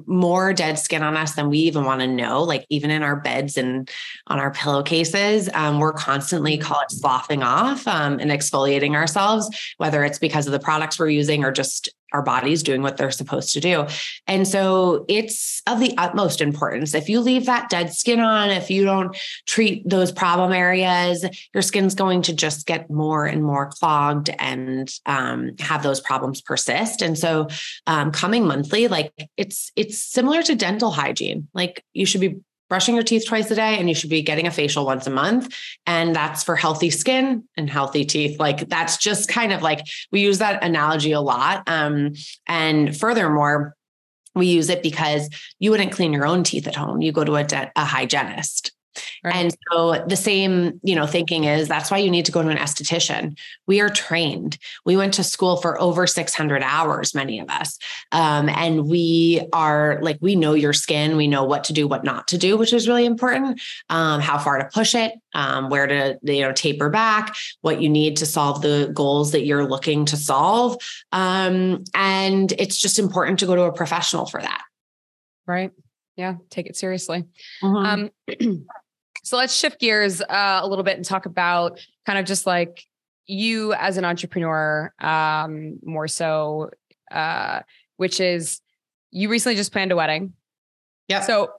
more 0.06 0.54
dead 0.54 0.80
skin 0.80 1.04
on 1.04 1.16
us 1.16 1.36
than 1.36 1.50
we 1.50 1.60
even 1.60 1.86
want 1.86 2.02
to 2.02 2.08
know 2.08 2.44
like 2.44 2.66
even 2.70 2.90
in 2.90 3.04
our 3.04 3.16
beds 3.16 3.58
and 3.58 3.90
on 4.28 4.40
our 4.40 4.52
pillowcases 4.52 5.50
um, 5.54 5.80
we're 5.80 5.94
constantly 5.94 6.58
call 6.58 6.82
it 6.82 6.92
sloughing 6.92 7.44
off 7.44 7.88
um, 7.88 8.20
and 8.20 8.32
exfoliating 8.32 8.96
ourselves 8.96 9.50
whether 9.78 10.04
it's 10.04 10.20
because 10.20 10.48
of 10.48 10.52
the 10.52 10.60
products 10.60 11.00
we're 11.00 11.10
using 11.10 11.44
or 11.44 11.52
just 11.52 11.90
our 12.14 12.22
bodies 12.22 12.64
doing 12.64 12.82
what 12.82 12.98
they're 12.98 13.12
supposed 13.12 13.54
to 13.54 13.60
do 13.60 13.86
and 14.28 14.48
so 14.48 15.06
it's 15.08 15.62
of 15.68 15.80
the 15.80 15.94
utmost 15.98 16.42
importance. 16.42 16.94
If 16.94 17.10
you 17.10 17.20
leave 17.20 17.46
that 17.46 17.70
dead 17.70 17.94
skin 17.94 18.20
on, 18.20 18.50
if 18.50 18.70
you 18.70 18.84
don't 18.84 19.16
treat 19.46 19.88
those 19.88 20.12
problem 20.12 20.52
areas, 20.52 21.26
your 21.54 21.62
skin's 21.62 21.96
going 21.96 22.22
to 22.24 22.34
just 22.34 22.66
get 22.66 22.90
more 22.90 23.26
and 23.26 23.44
more 23.44 23.68
clogged 23.68 24.30
and 24.40 24.92
um, 25.06 25.52
have 25.60 25.84
those 25.84 26.02
problems 26.02 26.42
persist. 26.42 27.02
And 27.02 27.18
so 27.18 27.48
um, 27.88 28.12
coming 28.12 28.46
monthly, 28.46 28.88
like 28.88 29.12
it's 29.38 29.72
it's 29.76 29.98
similar 29.98 30.44
to 30.44 30.56
dental 30.56 30.92
hygiene. 30.92 31.48
Like 31.54 31.84
you 31.94 32.06
should 32.06 32.22
be 32.22 32.38
brushing 32.74 32.96
your 32.96 33.04
teeth 33.04 33.28
twice 33.28 33.52
a 33.52 33.56
day 33.56 33.78
and 33.78 33.88
you 33.88 33.94
should 33.94 34.10
be 34.10 34.24
getting 34.24 34.48
a 34.48 34.52
facial 34.52 34.84
once 34.84 35.06
a 35.06 35.12
month. 35.12 35.56
And 35.86 36.16
that's 36.16 36.44
for 36.44 36.56
healthy 36.56 36.90
skin 36.90 37.44
and 37.56 37.70
healthy 37.70 38.04
teeth. 38.04 38.40
Like 38.40 38.68
that's 38.68 38.98
just 38.98 39.30
kind 39.30 39.54
of 39.54 39.62
like 39.62 39.86
we 40.12 40.22
use 40.22 40.40
that 40.40 40.64
analogy 40.64 41.12
a 41.12 41.22
lot. 41.22 41.62
Um, 41.68 42.14
and 42.48 42.98
furthermore 42.98 43.76
we 44.34 44.48
use 44.48 44.72
it 44.72 44.82
because 44.82 45.30
you 45.60 45.70
wouldn't 45.70 45.92
clean 45.92 46.14
your 46.14 46.26
own 46.26 46.44
teeth 46.44 46.66
at 46.66 46.74
home. 46.76 47.00
You 47.00 47.12
go 47.12 47.24
to 47.24 47.36
a, 47.36 47.44
de- 47.44 47.72
a 47.76 47.86
hygienist 47.86 48.72
Right. 49.24 49.36
and 49.36 49.56
so 49.72 50.04
the 50.08 50.16
same 50.16 50.80
you 50.84 50.96
know 50.96 51.06
thinking 51.06 51.46
is 51.46 51.68
that's 51.68 51.90
why 51.90 51.98
you 51.98 52.12
need 52.12 52.26
to 52.26 52.32
go 52.32 52.42
to 52.42 52.50
an 52.50 52.58
esthetician 52.58 53.38
we 53.68 53.80
are 53.82 53.90
trained 53.90 54.58
we 54.86 54.98
went 54.98 55.14
to 55.16 55.24
school 55.24 55.58
for 55.58 55.80
over 55.82 56.06
600 56.06 56.62
hours 56.64 57.16
many 57.16 57.40
of 57.40 57.50
us 57.50 57.78
um, 58.12 58.50
and 58.50 58.88
we 58.88 59.42
are 59.54 60.00
like 60.02 60.18
we 60.22 60.36
know 60.36 60.54
your 60.54 60.74
skin 60.74 61.18
we 61.18 61.28
know 61.28 61.44
what 61.44 61.64
to 61.64 61.74
do 61.74 61.88
what 61.88 62.04
not 62.04 62.28
to 62.28 62.38
do 62.38 62.58
which 62.58 62.74
is 62.74 62.88
really 62.88 63.06
important 63.06 63.62
um, 63.90 64.20
how 64.20 64.38
far 64.38 64.58
to 64.60 64.66
push 64.74 64.94
it 64.94 65.14
um, 65.34 65.70
where 65.70 65.88
to 65.88 66.20
you 66.24 66.42
know 66.42 66.52
taper 66.52 66.90
back 66.90 67.36
what 67.62 67.82
you 67.82 67.90
need 67.90 68.18
to 68.18 68.26
solve 68.26 68.62
the 68.62 68.92
goals 68.94 69.32
that 69.32 69.46
you're 69.46 69.66
looking 69.66 70.06
to 70.06 70.18
solve 70.18 70.78
um, 71.12 71.84
and 71.96 72.52
it's 72.54 72.78
just 72.78 73.00
important 73.00 73.40
to 73.40 73.46
go 73.46 73.56
to 73.56 73.64
a 73.64 73.72
professional 73.74 74.26
for 74.26 74.42
that 74.42 74.62
right. 75.48 75.72
Yeah. 76.16 76.36
Take 76.52 76.68
it 76.68 76.76
seriously. 76.76 77.26
Mhm. 77.64 78.12
So 79.24 79.38
let's 79.38 79.56
shift 79.56 79.80
gears 79.80 80.22
uh, 80.22 80.60
a 80.62 80.68
little 80.68 80.84
bit 80.84 80.98
and 80.98 81.06
talk 81.06 81.26
about 81.26 81.80
kind 82.06 82.20
of 82.20 82.26
just 82.26 82.46
like 82.46 82.86
you 83.26 83.74
as 83.74 83.98
an 83.98 84.06
entrepreneur, 84.06 84.94
um, 85.00 85.80
more 85.84 86.08
so, 86.08 86.70
uh, 87.10 87.62
which 87.98 88.20
is 88.20 88.60
you 89.12 89.30
recently 89.30 89.56
just 89.56 89.72
planned 89.72 89.92
a 89.92 89.96
wedding. 89.96 90.34
Yeah. 91.08 91.22
So 91.22 91.52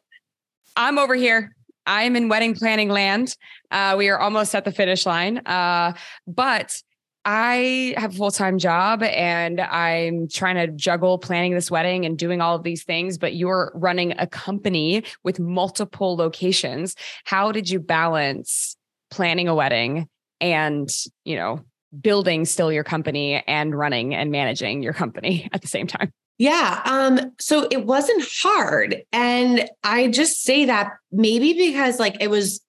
I'm 0.77 0.99
over 0.99 1.15
here. 1.15 1.55
I'm 1.87 2.17
in 2.17 2.29
wedding 2.29 2.55
planning 2.55 2.89
land. 2.89 3.37
Uh, 3.71 3.95
we 3.97 4.09
are 4.09 4.19
almost 4.19 4.55
at 4.55 4.65
the 4.65 4.73
finish 4.73 5.07
line. 5.07 5.39
Uh, 5.39 5.95
but 6.27 6.83
I 7.25 7.95
have 7.97 8.13
a 8.13 8.17
full 8.17 8.31
time 8.31 8.59
job 8.59 9.03
and 9.03 9.61
I'm 9.61 10.29
trying 10.29 10.57
to 10.57 10.69
juggle 10.69 11.19
planning 11.19 11.55
this 11.55 11.71
wedding 11.71 12.05
and 12.05 12.19
doing 12.19 12.41
all 12.41 12.55
of 12.55 12.63
these 12.63 12.85
things, 12.85 13.19
but 13.19 13.35
you're 13.35 13.73
running 13.75 14.15
a 14.19 14.27
company 14.27 15.05
with 15.23 15.41
multiple 15.41 16.17
locations. 16.17 16.95
How 17.25 17.51
did 17.53 17.71
you 17.71 17.81
balance 17.81 18.77
planning 19.11 19.49
a 19.49 19.55
wedding 19.55 20.09
and, 20.41 20.89
you 21.25 21.37
know, 21.37 21.61
building 21.99 22.45
still 22.45 22.73
your 22.73 22.85
company 22.85 23.43
and 23.47 23.75
running 23.75 24.15
and 24.15 24.31
managing 24.31 24.83
your 24.83 24.93
company 24.93 25.49
at 25.53 25.63
the 25.63 25.69
same 25.69 25.87
time? 25.87 26.13
Yeah. 26.37 26.83
Um, 26.85 27.33
so 27.39 27.69
it 27.71 27.87
wasn't 27.87 28.25
hard. 28.43 29.03
And 29.13 29.69
I 29.85 30.09
just 30.09 30.43
say 30.43 30.65
that 30.65 30.95
maybe 31.13 31.53
because 31.53 32.01
like 32.01 32.17
it 32.21 32.29
was 32.29 32.61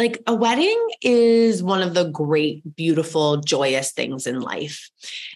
like 0.00 0.22
a 0.26 0.34
wedding 0.34 0.82
is 1.02 1.62
one 1.62 1.82
of 1.82 1.92
the 1.92 2.04
great, 2.04 2.62
beautiful, 2.74 3.36
joyous 3.36 3.92
things 3.92 4.26
in 4.26 4.40
life. 4.40 4.88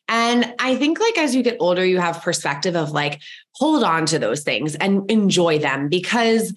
And 0.08 0.54
I 0.58 0.76
think 0.76 0.98
like 0.98 1.18
as 1.18 1.34
you 1.34 1.42
get 1.42 1.58
older, 1.60 1.84
you 1.84 1.98
have 1.98 2.22
perspective 2.22 2.74
of 2.74 2.90
like, 2.90 3.20
hold 3.56 3.84
on 3.84 4.06
to 4.06 4.18
those 4.18 4.42
things 4.42 4.74
and 4.74 5.10
enjoy 5.10 5.58
them 5.58 5.90
because 5.90 6.54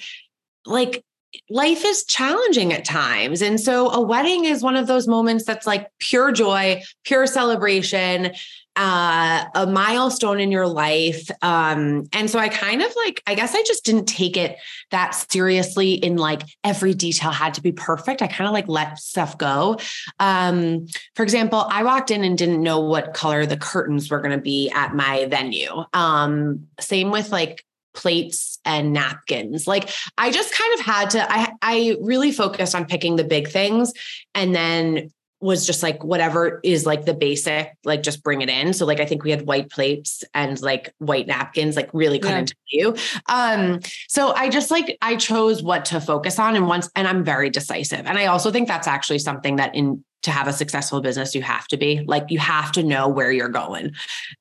like 0.65 1.03
life 1.49 1.83
is 1.85 2.05
challenging 2.05 2.73
at 2.73 2.85
times. 2.85 3.41
And 3.41 3.59
so 3.59 3.89
a 3.91 4.01
wedding 4.01 4.45
is 4.45 4.63
one 4.63 4.75
of 4.75 4.87
those 4.87 5.07
moments 5.07 5.45
that's 5.45 5.67
like 5.67 5.87
pure 5.99 6.31
joy, 6.31 6.81
pure 7.03 7.27
celebration, 7.27 8.31
uh, 8.77 9.43
a 9.55 9.65
milestone 9.65 10.39
in 10.39 10.51
your 10.51 10.67
life. 10.67 11.29
Um, 11.41 12.07
and 12.13 12.29
so 12.29 12.37
I 12.37 12.47
kind 12.47 12.83
of 12.83 12.95
like, 12.95 13.23
I 13.25 13.33
guess 13.33 13.55
I 13.55 13.63
just 13.63 13.83
didn't 13.83 14.05
take 14.05 14.37
it 14.37 14.57
that 14.91 15.15
seriously 15.31 15.93
in 15.93 16.17
like 16.17 16.43
every 16.63 16.93
detail 16.93 17.31
had 17.31 17.55
to 17.55 17.61
be 17.61 17.71
perfect. 17.71 18.21
I 18.21 18.27
kind 18.27 18.47
of 18.47 18.53
like 18.53 18.67
let 18.67 18.99
stuff 18.99 19.37
go. 19.37 19.79
Um, 20.19 20.85
for 21.15 21.23
example, 21.23 21.65
I 21.69 21.83
walked 21.83 22.11
in 22.11 22.23
and 22.23 22.37
didn't 22.37 22.61
know 22.61 22.79
what 22.79 23.15
color 23.15 23.47
the 23.47 23.57
curtains 23.57 24.11
were 24.11 24.21
going 24.21 24.37
to 24.37 24.41
be 24.41 24.69
at 24.69 24.95
my 24.95 25.25
venue. 25.25 25.83
Um, 25.93 26.67
same 26.79 27.09
with 27.09 27.31
like 27.31 27.65
plates 27.97 28.59
and 28.63 28.93
napkins. 28.93 29.67
Like 29.67 29.89
I 30.17 30.31
just 30.31 30.53
kind 30.53 30.79
of 30.79 30.85
had 30.85 31.09
to 31.11 31.31
I 31.31 31.51
I 31.61 31.97
really 31.99 32.31
focused 32.31 32.75
on 32.75 32.85
picking 32.85 33.15
the 33.15 33.23
big 33.23 33.49
things 33.49 33.91
and 34.35 34.55
then 34.55 35.11
was 35.39 35.67
just 35.67 35.83
like 35.83 36.03
whatever 36.03 36.59
is 36.63 36.85
like 36.85 37.05
the 37.05 37.13
basic, 37.13 37.71
like 37.83 38.01
just 38.01 38.23
bring 38.23 38.41
it 38.41 38.49
in. 38.49 38.73
So 38.73 38.85
like 38.85 38.99
I 38.99 39.05
think 39.05 39.23
we 39.23 39.31
had 39.31 39.45
white 39.45 39.69
plates 39.69 40.23
and 40.33 40.59
like 40.61 40.93
white 40.97 41.27
napkins, 41.27 41.75
like 41.75 41.89
really 41.93 42.19
couldn't 42.19 42.53
yeah. 42.71 42.83
tell 42.83 42.95
you. 42.95 43.01
Um, 43.29 43.79
so 44.07 44.33
I 44.33 44.49
just 44.49 44.71
like 44.71 44.97
I 45.01 45.15
chose 45.15 45.61
what 45.61 45.85
to 45.85 45.99
focus 45.99 46.39
on 46.39 46.55
and 46.55 46.67
once 46.67 46.89
and 46.95 47.07
I'm 47.07 47.23
very 47.23 47.49
decisive. 47.49 48.05
And 48.05 48.17
I 48.17 48.27
also 48.27 48.51
think 48.51 48.67
that's 48.67 48.87
actually 48.87 49.19
something 49.19 49.57
that 49.57 49.75
in 49.75 50.03
to 50.27 50.31
have 50.31 50.47
a 50.47 50.53
successful 50.53 51.01
business, 51.01 51.33
you 51.33 51.41
have 51.41 51.67
to 51.69 51.77
be 51.77 52.01
like, 52.05 52.25
you 52.29 52.39
have 52.39 52.71
to 52.73 52.83
know 52.83 53.07
where 53.07 53.31
you're 53.31 53.49
going. 53.49 53.93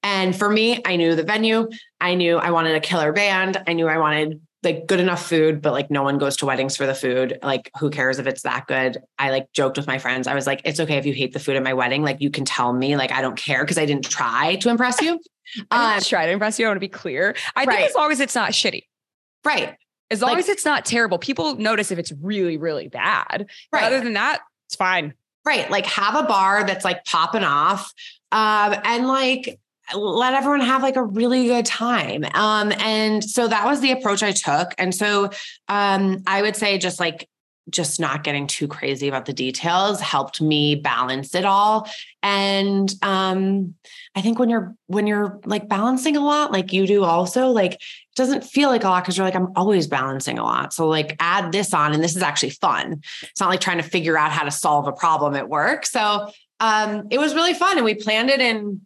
And 0.03 0.37
for 0.37 0.49
me, 0.49 0.83
I 0.85 0.96
knew 0.96 1.14
the 1.14 1.22
venue. 1.22 1.68
I 2.01 2.14
knew 2.14 2.37
I 2.37 2.51
wanted 2.51 2.77
a 2.77 2.81
killer 2.81 3.12
band. 3.12 3.62
I 3.66 3.72
knew 3.72 3.88
I 3.88 3.99
wanted 3.99 4.40
like 4.62 4.87
good 4.87 4.99
enough 4.99 5.25
food, 5.25 5.62
but 5.62 5.72
like 5.72 5.90
no 5.90 6.03
one 6.03 6.18
goes 6.18 6.37
to 6.38 6.46
weddings 6.46 6.77
for 6.77 6.87
the 6.87 6.94
food. 6.94 7.38
Like 7.42 7.70
who 7.79 7.88
cares 7.88 8.18
if 8.18 8.27
it's 8.27 8.42
that 8.42 8.66
good? 8.66 8.99
I 9.18 9.31
like 9.31 9.53
joked 9.53 9.77
with 9.77 9.87
my 9.87 9.99
friends. 9.99 10.27
I 10.27 10.35
was 10.35 10.46
like, 10.46 10.61
it's 10.64 10.81
okay 10.81 10.96
if 10.96 11.07
you 11.07 11.12
hate 11.12 11.33
the 11.33 11.38
food 11.38 11.57
at 11.57 11.62
my 11.62 11.72
wedding. 11.72 12.03
Like 12.03 12.20
you 12.20 12.31
can 12.31 12.44
tell 12.44 12.72
me, 12.72 12.96
like 12.96 13.12
I 13.12 13.22
don't 13.22 13.37
care 13.37 13.62
because 13.62 13.79
I 13.79 13.87
didn't 13.87 14.11
try 14.11 14.57
to 14.57 14.68
impress 14.68 15.01
you. 15.01 15.20
I 15.70 15.94
didn't 15.94 15.96
um, 15.99 16.09
try 16.09 16.27
to 16.27 16.33
impress 16.33 16.59
you. 16.59 16.66
I 16.66 16.68
want 16.68 16.77
to 16.77 16.81
be 16.81 16.88
clear. 16.88 17.37
I 17.55 17.64
right. 17.64 17.77
think 17.77 17.90
as 17.90 17.94
long 17.94 18.11
as 18.11 18.20
it's 18.20 18.35
not 18.35 18.51
shitty. 18.51 18.83
Right. 19.44 19.77
As 20.11 20.20
long 20.20 20.33
like, 20.33 20.40
as 20.40 20.49
it's 20.49 20.64
not 20.64 20.85
terrible, 20.85 21.18
people 21.18 21.55
notice 21.55 21.92
if 21.92 21.99
it's 21.99 22.12
really, 22.20 22.57
really 22.57 22.88
bad. 22.88 23.49
Right. 23.72 23.85
other 23.85 24.01
than 24.01 24.14
that, 24.14 24.40
it's 24.66 24.75
fine. 24.75 25.14
Right. 25.47 25.71
Like 25.71 25.87
have 25.87 26.17
a 26.17 26.25
bar 26.25 26.67
that's 26.67 26.85
like 26.85 27.05
popping 27.05 27.45
off. 27.45 27.93
Um, 28.33 28.75
and 28.85 29.07
like 29.07 29.61
let 29.95 30.35
everyone 30.35 30.61
have 30.61 30.83
like 30.83 30.97
a 30.97 31.05
really 31.05 31.47
good 31.47 31.65
time. 31.65 32.25
Um, 32.35 32.73
and 32.73 33.23
so 33.23 33.47
that 33.47 33.65
was 33.65 33.81
the 33.81 33.93
approach 33.93 34.23
I 34.23 34.33
took. 34.33 34.75
And 34.79 34.93
so 34.93 35.31
um, 35.69 36.23
I 36.27 36.43
would 36.43 36.57
say 36.57 36.77
just 36.79 36.99
like 36.99 37.29
just 37.69 37.99
not 37.99 38.23
getting 38.23 38.47
too 38.47 38.69
crazy 38.69 39.09
about 39.09 39.27
the 39.27 39.33
details 39.33 40.01
helped 40.01 40.41
me 40.41 40.77
balance 40.77 41.35
it 41.35 41.45
all 41.45 41.89
and 42.23 42.95
um 43.03 43.75
i 44.15 44.21
think 44.23 44.39
when 44.39 44.49
you're 44.49 44.75
when 44.87 45.07
you're 45.07 45.41
like 45.45 45.69
balancing 45.69 46.17
a 46.17 46.25
lot 46.25 46.53
like 46.53 46.73
you 46.73 46.87
do 46.87 47.03
also 47.03 47.49
like 47.49 47.81
doesn't 48.16 48.42
feel 48.44 48.68
like 48.68 48.85
a 48.85 48.88
lot 48.88 49.05
because 49.05 49.16
you're 49.16 49.26
like 49.26 49.37
i'm 49.37 49.52
always 49.57 49.87
balancing 49.87 50.38
a 50.38 50.42
lot. 50.42 50.72
So 50.72 50.88
like 50.88 51.16
add 51.20 51.52
this 51.52 51.72
on 51.72 51.92
and 51.92 52.02
this 52.02 52.16
is 52.16 52.22
actually 52.22 52.50
fun. 52.50 53.02
It's 53.22 53.40
not 53.40 53.50
like 53.50 53.61
trying 53.61 53.79
to 53.79 53.85
figure 53.85 54.18
out 54.18 54.33
how 54.33 54.44
to 54.44 54.50
solve 54.50 54.88
a 54.88 54.92
problem 54.92 55.35
at 55.35 55.48
work. 55.48 55.87
So 55.87 56.31
um 56.61 57.07
it 57.11 57.18
was 57.18 57.35
really 57.35 57.55
fun 57.55 57.76
and 57.76 57.85
we 57.85 57.94
planned 57.94 58.31
it 58.31 58.40
in 58.40 58.81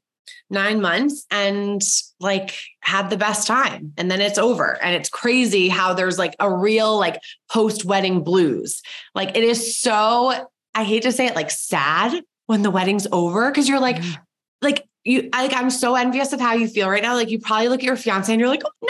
nine 0.50 0.80
months 0.80 1.26
and 1.30 1.80
like 2.18 2.54
had 2.80 3.08
the 3.08 3.16
best 3.16 3.46
time. 3.46 3.92
And 3.96 4.10
then 4.10 4.20
it's 4.20 4.38
over 4.38 4.80
and 4.82 4.94
it's 4.94 5.08
crazy 5.08 5.68
how 5.68 5.94
there's 5.94 6.18
like 6.18 6.34
a 6.40 6.52
real 6.52 6.98
like 6.98 7.20
post 7.50 7.84
wedding 7.84 8.24
blues. 8.24 8.82
Like 9.14 9.36
it 9.36 9.44
is 9.44 9.78
so 9.78 10.46
i 10.74 10.84
hate 10.84 11.02
to 11.02 11.12
say 11.12 11.26
it 11.26 11.34
like 11.34 11.50
sad 11.50 12.22
when 12.46 12.62
the 12.62 12.70
wedding's 12.70 13.06
over 13.12 13.50
because 13.50 13.68
you're 13.68 13.80
like 13.80 13.96
mm. 13.96 14.18
like 14.62 14.86
you 15.04 15.28
like 15.32 15.54
i'm 15.54 15.70
so 15.70 15.94
envious 15.94 16.32
of 16.32 16.40
how 16.40 16.52
you 16.52 16.68
feel 16.68 16.88
right 16.88 17.02
now 17.02 17.14
like 17.14 17.30
you 17.30 17.38
probably 17.38 17.68
look 17.68 17.80
at 17.80 17.86
your 17.86 17.96
fiance 17.96 18.30
and 18.30 18.38
you're 18.38 18.48
like 18.48 18.62
oh, 18.64 18.88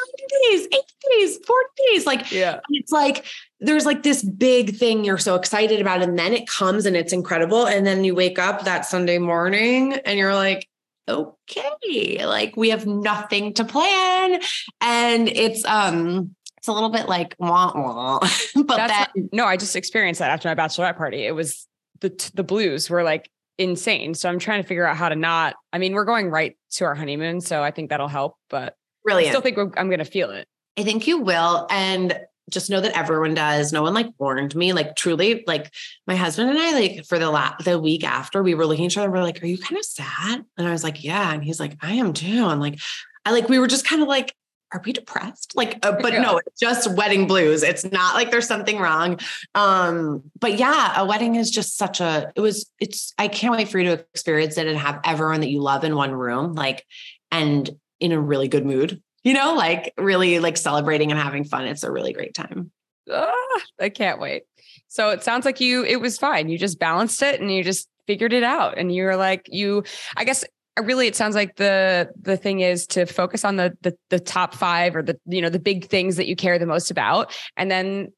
90 0.50 0.56
days 0.56 0.66
80 0.66 0.80
days 1.18 1.38
40 1.46 1.68
days 1.92 2.06
like 2.06 2.32
yeah 2.32 2.60
it's 2.70 2.92
like 2.92 3.24
there's 3.60 3.86
like 3.86 4.02
this 4.02 4.22
big 4.22 4.76
thing 4.76 5.04
you're 5.04 5.18
so 5.18 5.34
excited 5.34 5.80
about 5.80 6.02
and 6.02 6.18
then 6.18 6.32
it 6.32 6.48
comes 6.48 6.86
and 6.86 6.96
it's 6.96 7.12
incredible 7.12 7.66
and 7.66 7.86
then 7.86 8.04
you 8.04 8.14
wake 8.14 8.38
up 8.38 8.64
that 8.64 8.84
sunday 8.84 9.18
morning 9.18 9.94
and 10.04 10.18
you're 10.18 10.34
like 10.34 10.66
okay, 11.10 12.24
like 12.24 12.56
we 12.56 12.70
have 12.70 12.86
nothing 12.86 13.52
to 13.54 13.64
plan. 13.64 14.40
And 14.80 15.28
it's 15.28 15.64
um 15.64 16.34
it's 16.58 16.68
a 16.68 16.72
little 16.72 16.90
bit 16.90 17.08
like 17.08 17.34
wah 17.38 17.72
wah. 17.74 18.18
but 18.54 18.76
That's 18.76 18.92
that 18.92 19.12
no, 19.32 19.44
I 19.44 19.56
just 19.56 19.76
experienced 19.76 20.20
that 20.20 20.30
after 20.30 20.48
my 20.48 20.54
bachelorette 20.54 20.96
party. 20.96 21.26
It 21.26 21.34
was 21.34 21.66
the 22.00 22.30
the 22.34 22.44
blues 22.44 22.88
were 22.88 23.02
like 23.02 23.30
insane. 23.60 24.14
So 24.14 24.28
I'm 24.28 24.38
trying 24.38 24.62
to 24.62 24.66
figure 24.66 24.86
out 24.86 24.96
how 24.96 25.08
to 25.08 25.14
not. 25.14 25.54
I 25.72 25.78
mean, 25.78 25.92
we're 25.92 26.04
going 26.04 26.30
right 26.30 26.56
to 26.72 26.84
our 26.86 26.94
honeymoon, 26.94 27.40
so 27.40 27.62
I 27.62 27.70
think 27.70 27.90
that'll 27.90 28.08
help. 28.08 28.36
But 28.48 28.76
really, 29.04 29.26
I 29.26 29.28
still 29.28 29.40
think 29.40 29.58
I'm 29.58 29.88
going 29.88 29.98
to 29.98 30.04
feel 30.04 30.30
it. 30.30 30.48
I 30.78 30.82
think 30.82 31.06
you 31.06 31.18
will. 31.18 31.66
And 31.70 32.18
just 32.50 32.70
know 32.70 32.80
that 32.80 32.96
everyone 32.96 33.34
does. 33.34 33.72
No 33.72 33.82
one 33.82 33.94
like 33.94 34.08
warned 34.18 34.56
me. 34.56 34.72
Like 34.72 34.96
truly, 34.96 35.44
like 35.46 35.72
my 36.06 36.16
husband 36.16 36.50
and 36.50 36.58
I, 36.58 36.72
like 36.72 37.04
for 37.06 37.18
the 37.18 37.30
last 37.30 37.64
the 37.64 37.78
week 37.78 38.02
after, 38.02 38.42
we 38.42 38.54
were 38.54 38.66
looking 38.66 38.86
at 38.86 38.92
each 38.92 38.98
other. 38.98 39.10
We're 39.10 39.22
like, 39.22 39.42
"Are 39.42 39.46
you 39.46 39.58
kind 39.58 39.78
of 39.78 39.84
sad?" 39.84 40.44
And 40.56 40.66
I 40.66 40.72
was 40.72 40.82
like, 40.82 41.04
"Yeah." 41.04 41.32
And 41.32 41.44
he's 41.44 41.60
like, 41.60 41.76
"I 41.82 41.92
am 41.92 42.12
too." 42.12 42.46
And 42.46 42.60
like, 42.60 42.80
I 43.24 43.32
like 43.32 43.48
we 43.48 43.58
were 43.58 43.68
just 43.68 43.86
kind 43.86 44.02
of 44.02 44.08
like, 44.08 44.34
"Are 44.72 44.82
we 44.84 44.92
depressed?" 44.92 45.52
Like, 45.56 45.78
uh, 45.84 45.96
but 46.00 46.12
yeah. 46.12 46.22
no, 46.22 46.38
it's 46.38 46.60
just 46.60 46.94
wedding 46.94 47.26
blues. 47.26 47.62
It's 47.62 47.84
not 47.84 48.14
like 48.14 48.30
there's 48.30 48.46
something 48.46 48.78
wrong. 48.78 49.18
Um, 49.54 50.22
but 50.38 50.58
yeah, 50.58 51.00
a 51.00 51.04
wedding 51.04 51.36
is 51.36 51.50
just 51.50 51.76
such 51.76 52.00
a. 52.00 52.32
It 52.34 52.40
was. 52.40 52.70
It's. 52.80 53.12
I 53.18 53.28
can't 53.28 53.52
wait 53.52 53.68
for 53.68 53.78
you 53.78 53.96
to 53.96 54.04
experience 54.14 54.58
it 54.58 54.66
and 54.66 54.78
have 54.78 55.00
everyone 55.04 55.40
that 55.40 55.50
you 55.50 55.60
love 55.60 55.84
in 55.84 55.94
one 55.96 56.12
room, 56.12 56.54
like, 56.54 56.84
and 57.30 57.68
in 57.98 58.12
a 58.12 58.20
really 58.20 58.48
good 58.48 58.64
mood 58.64 59.02
you 59.22 59.34
know, 59.34 59.54
like 59.54 59.92
really 59.98 60.38
like 60.38 60.56
celebrating 60.56 61.10
and 61.10 61.20
having 61.20 61.44
fun. 61.44 61.66
It's 61.66 61.82
a 61.82 61.90
really 61.90 62.12
great 62.12 62.34
time. 62.34 62.70
Ah, 63.10 63.60
I 63.80 63.88
can't 63.88 64.20
wait. 64.20 64.44
So 64.88 65.10
it 65.10 65.22
sounds 65.22 65.44
like 65.44 65.60
you, 65.60 65.84
it 65.84 66.00
was 66.00 66.18
fine. 66.18 66.48
You 66.48 66.58
just 66.58 66.78
balanced 66.78 67.22
it 67.22 67.40
and 67.40 67.52
you 67.52 67.62
just 67.62 67.88
figured 68.06 68.32
it 68.32 68.42
out. 68.42 68.78
And 68.78 68.94
you 68.94 69.04
were 69.04 69.16
like, 69.16 69.48
you, 69.50 69.84
I 70.16 70.24
guess 70.24 70.44
Uh, 70.78 70.82
really 70.82 71.06
it 71.06 71.16
sounds 71.16 71.34
like 71.34 71.56
the 71.56 72.08
the 72.20 72.36
thing 72.36 72.60
is 72.60 72.86
to 72.86 73.06
focus 73.06 73.44
on 73.44 73.56
the 73.56 73.76
the 73.82 73.96
the 74.08 74.20
top 74.20 74.54
five 74.54 74.94
or 74.94 75.02
the 75.02 75.18
you 75.26 75.42
know 75.42 75.48
the 75.48 75.58
big 75.58 75.86
things 75.86 76.16
that 76.16 76.26
you 76.26 76.36
care 76.36 76.58
the 76.58 76.66
most 76.66 76.90
about 76.90 77.36
and 77.56 77.70
then 77.70 78.08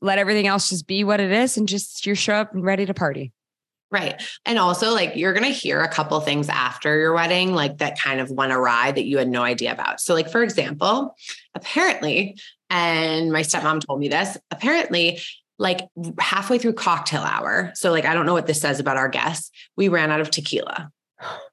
let 0.00 0.18
everything 0.18 0.46
else 0.46 0.68
just 0.68 0.86
be 0.86 1.04
what 1.04 1.20
it 1.20 1.30
is 1.30 1.56
and 1.56 1.68
just 1.68 2.04
you 2.06 2.14
show 2.14 2.34
up 2.34 2.52
and 2.52 2.64
ready 2.64 2.84
to 2.86 2.94
party 2.94 3.32
Right. 3.92 4.22
And 4.46 4.58
also, 4.58 4.94
like, 4.94 5.16
you're 5.16 5.34
going 5.34 5.44
to 5.44 5.50
hear 5.50 5.82
a 5.82 5.88
couple 5.88 6.18
things 6.20 6.48
after 6.48 6.96
your 6.96 7.12
wedding, 7.12 7.52
like 7.52 7.76
that 7.76 8.00
kind 8.00 8.20
of 8.20 8.30
went 8.30 8.50
awry 8.50 8.90
that 8.90 9.04
you 9.04 9.18
had 9.18 9.28
no 9.28 9.42
idea 9.42 9.70
about. 9.70 10.00
So, 10.00 10.14
like, 10.14 10.30
for 10.30 10.42
example, 10.42 11.14
apparently, 11.54 12.38
and 12.70 13.30
my 13.30 13.42
stepmom 13.42 13.86
told 13.86 14.00
me 14.00 14.08
this, 14.08 14.38
apparently, 14.50 15.20
like 15.58 15.80
halfway 16.18 16.56
through 16.56 16.72
cocktail 16.72 17.20
hour. 17.20 17.70
So, 17.74 17.90
like, 17.90 18.06
I 18.06 18.14
don't 18.14 18.24
know 18.24 18.32
what 18.32 18.46
this 18.46 18.62
says 18.62 18.80
about 18.80 18.96
our 18.96 19.10
guests. 19.10 19.50
We 19.76 19.88
ran 19.88 20.10
out 20.10 20.22
of 20.22 20.30
tequila. 20.30 20.90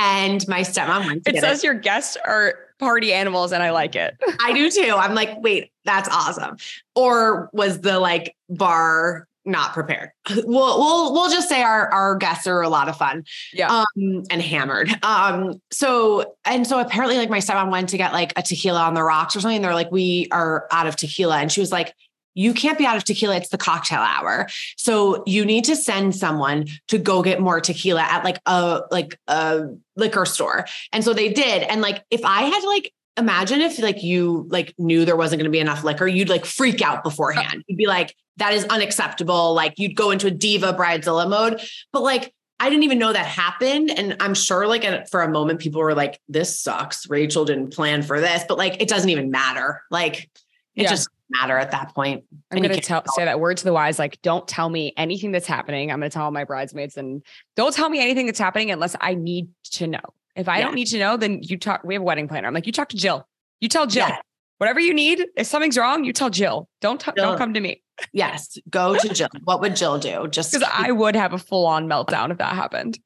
And 0.00 0.46
my 0.46 0.60
stepmom 0.60 1.06
went 1.06 1.24
to 1.24 1.34
It 1.34 1.40
says 1.40 1.58
it. 1.58 1.64
your 1.64 1.74
guests 1.74 2.16
are 2.24 2.54
party 2.78 3.12
animals, 3.12 3.50
and 3.52 3.62
I 3.62 3.70
like 3.72 3.96
it. 3.96 4.16
I 4.40 4.52
do 4.52 4.70
too. 4.70 4.94
I'm 4.96 5.14
like, 5.14 5.42
wait, 5.42 5.72
that's 5.84 6.08
awesome. 6.08 6.56
Or 6.94 7.50
was 7.52 7.80
the 7.80 7.98
like 7.98 8.36
bar 8.48 9.26
not 9.44 9.72
prepared. 9.72 10.10
We'll 10.30 10.78
we'll 10.78 11.12
we'll 11.14 11.30
just 11.30 11.48
say 11.48 11.62
our 11.62 11.90
our 11.90 12.14
guests 12.16 12.46
are 12.46 12.60
a 12.62 12.68
lot 12.68 12.88
of 12.88 12.96
fun. 12.96 13.24
Yeah. 13.52 13.70
Um 13.96 14.22
and 14.30 14.40
hammered. 14.42 14.90
Um 15.02 15.60
so 15.72 16.36
and 16.44 16.66
so 16.66 16.78
apparently 16.78 17.16
like 17.16 17.30
my 17.30 17.38
stepmom 17.38 17.70
went 17.70 17.88
to 17.88 17.96
get 17.96 18.12
like 18.12 18.32
a 18.36 18.42
tequila 18.42 18.82
on 18.82 18.92
the 18.94 19.02
rocks 19.02 19.34
or 19.34 19.40
something. 19.40 19.62
They're 19.62 19.74
like, 19.74 19.90
we 19.90 20.28
are 20.32 20.68
out 20.70 20.86
of 20.86 20.96
tequila. 20.96 21.38
And 21.38 21.50
she 21.50 21.60
was 21.60 21.72
like, 21.72 21.94
you 22.38 22.54
can't 22.54 22.78
be 22.78 22.86
out 22.86 22.96
of 22.96 23.02
tequila. 23.02 23.36
It's 23.36 23.48
the 23.48 23.58
cocktail 23.58 23.98
hour. 23.98 24.46
So 24.76 25.24
you 25.26 25.44
need 25.44 25.64
to 25.64 25.74
send 25.74 26.14
someone 26.14 26.66
to 26.86 26.96
go 26.96 27.20
get 27.20 27.40
more 27.40 27.60
tequila 27.60 28.02
at 28.02 28.22
like 28.22 28.38
a 28.46 28.82
like 28.92 29.18
a 29.26 29.64
liquor 29.96 30.24
store. 30.24 30.64
And 30.92 31.02
so 31.02 31.12
they 31.12 31.32
did. 31.32 31.64
And 31.64 31.80
like 31.80 32.04
if 32.10 32.24
I 32.24 32.42
had 32.42 32.60
to 32.60 32.68
like 32.68 32.92
imagine 33.16 33.60
if 33.60 33.80
like 33.80 34.04
you 34.04 34.46
like 34.50 34.72
knew 34.78 35.04
there 35.04 35.16
wasn't 35.16 35.40
going 35.40 35.50
to 35.50 35.56
be 35.56 35.58
enough 35.58 35.82
liquor, 35.82 36.06
you'd 36.06 36.28
like 36.28 36.46
freak 36.46 36.80
out 36.80 37.02
beforehand. 37.02 37.64
You'd 37.66 37.76
be 37.76 37.88
like, 37.88 38.14
that 38.36 38.52
is 38.54 38.64
unacceptable. 38.66 39.52
Like 39.54 39.74
you'd 39.76 39.96
go 39.96 40.12
into 40.12 40.28
a 40.28 40.30
diva 40.30 40.72
bridezilla 40.74 41.28
mode. 41.28 41.60
But 41.92 42.04
like 42.04 42.32
I 42.60 42.70
didn't 42.70 42.84
even 42.84 43.00
know 43.00 43.12
that 43.12 43.26
happened. 43.26 43.90
And 43.90 44.16
I'm 44.20 44.34
sure 44.34 44.68
like 44.68 45.08
for 45.08 45.22
a 45.22 45.28
moment 45.28 45.58
people 45.58 45.80
were 45.80 45.94
like, 45.96 46.20
this 46.28 46.60
sucks. 46.60 47.10
Rachel 47.10 47.44
didn't 47.44 47.72
plan 47.72 48.02
for 48.04 48.20
this, 48.20 48.44
but 48.46 48.58
like 48.58 48.80
it 48.80 48.88
doesn't 48.88 49.10
even 49.10 49.32
matter. 49.32 49.82
Like 49.90 50.30
it 50.76 50.84
Yeah. 50.84 50.90
just 50.90 51.08
matter 51.30 51.56
at 51.58 51.70
that 51.72 51.94
point. 51.94 52.24
I'm 52.50 52.58
going 52.62 52.74
to 52.74 52.80
tell 52.80 53.02
say 53.14 53.24
that 53.24 53.40
word 53.40 53.56
to 53.58 53.64
the 53.64 53.72
wise. 53.72 53.98
Like, 53.98 54.20
don't 54.22 54.46
tell 54.48 54.68
me 54.68 54.92
anything 54.96 55.32
that's 55.32 55.46
happening. 55.46 55.90
I'm 55.90 55.98
going 56.00 56.10
to 56.10 56.14
tell 56.14 56.24
all 56.24 56.30
my 56.30 56.44
bridesmaids, 56.44 56.96
and 56.96 57.22
don't 57.56 57.74
tell 57.74 57.88
me 57.88 58.00
anything 58.00 58.26
that's 58.26 58.38
happening 58.38 58.70
unless 58.70 58.96
I 59.00 59.14
need 59.14 59.48
to 59.72 59.86
know. 59.86 60.00
If 60.36 60.48
I 60.48 60.58
Yeah. 60.58 60.64
don't 60.66 60.74
need 60.74 60.86
to 60.86 60.98
know, 60.98 61.16
then 61.16 61.40
you 61.42 61.58
talk. 61.58 61.82
We 61.84 61.94
have 61.94 62.02
a 62.02 62.04
wedding 62.04 62.28
planner. 62.28 62.48
I'm 62.48 62.54
like, 62.54 62.66
you 62.66 62.72
talk 62.72 62.88
to 62.90 62.96
Jill. 62.96 63.26
You 63.60 63.68
tell 63.68 63.86
Jill. 63.86 64.06
Yeah. 64.08 64.18
Whatever 64.58 64.80
you 64.80 64.92
need. 64.94 65.24
If 65.36 65.46
something's 65.46 65.76
wrong, 65.78 66.04
you 66.04 66.12
tell 66.12 66.30
Jill. 66.30 66.68
Don't 66.80 67.00
t- 67.00 67.10
Jill. 67.16 67.26
don't 67.26 67.38
come 67.38 67.54
to 67.54 67.60
me 67.60 67.82
Yes. 68.12 68.58
Go 68.70 68.96
to 68.96 69.08
Jill. 69.08 69.28
what 69.44 69.60
would 69.60 69.74
Jill 69.76 69.98
do? 69.98 70.28
Just 70.28 70.52
because 70.52 70.68
I 70.72 70.90
would 70.92 71.14
have 71.16 71.32
a 71.32 71.38
full 71.38 71.66
on 71.66 71.86
meltdown 71.88 72.30
if 72.30 72.38
that 72.38 72.54
happened. 72.54 72.98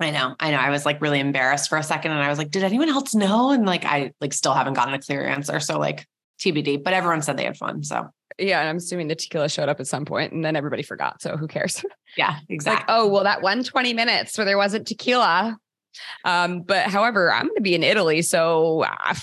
I 0.00 0.10
know, 0.10 0.34
I 0.40 0.50
know. 0.50 0.56
I 0.56 0.70
was 0.70 0.84
like 0.84 1.00
really 1.00 1.20
embarrassed 1.20 1.68
for 1.68 1.78
a 1.78 1.82
second 1.84 2.10
and 2.10 2.20
I 2.20 2.28
was 2.28 2.38
like, 2.38 2.50
did 2.50 2.64
anyone 2.64 2.88
else 2.88 3.14
know? 3.14 3.50
And 3.50 3.64
like, 3.64 3.84
I 3.84 4.12
like 4.20 4.32
still 4.32 4.52
haven't 4.54 4.74
gotten 4.74 4.94
a 4.94 4.98
clear 5.00 5.24
answer. 5.24 5.60
So 5.60 5.78
like 5.78 6.04
TBD, 6.44 6.82
but 6.82 6.92
everyone 6.92 7.22
said 7.22 7.36
they 7.36 7.44
had 7.44 7.56
fun. 7.56 7.82
So 7.82 8.08
Yeah, 8.38 8.60
and 8.60 8.68
I'm 8.68 8.76
assuming 8.76 9.08
the 9.08 9.14
tequila 9.14 9.48
showed 9.48 9.68
up 9.68 9.80
at 9.80 9.86
some 9.86 10.04
point, 10.04 10.32
and 10.32 10.44
then 10.44 10.56
everybody 10.56 10.82
forgot. 10.82 11.22
So 11.22 11.36
who 11.36 11.48
cares? 11.48 11.84
yeah, 12.16 12.38
exactly. 12.48 12.92
like, 12.92 12.98
oh, 13.00 13.08
well, 13.08 13.24
that 13.24 13.42
one 13.42 13.64
20 13.64 13.94
minutes 13.94 14.36
where 14.36 14.44
there 14.44 14.58
wasn't 14.58 14.86
tequila. 14.86 15.56
Um, 16.24 16.62
but 16.62 16.86
however, 16.88 17.32
I'm 17.32 17.46
going 17.46 17.56
to 17.56 17.62
be 17.62 17.74
in 17.74 17.84
Italy. 17.84 18.22
So 18.22 18.82
uh, 18.82 19.14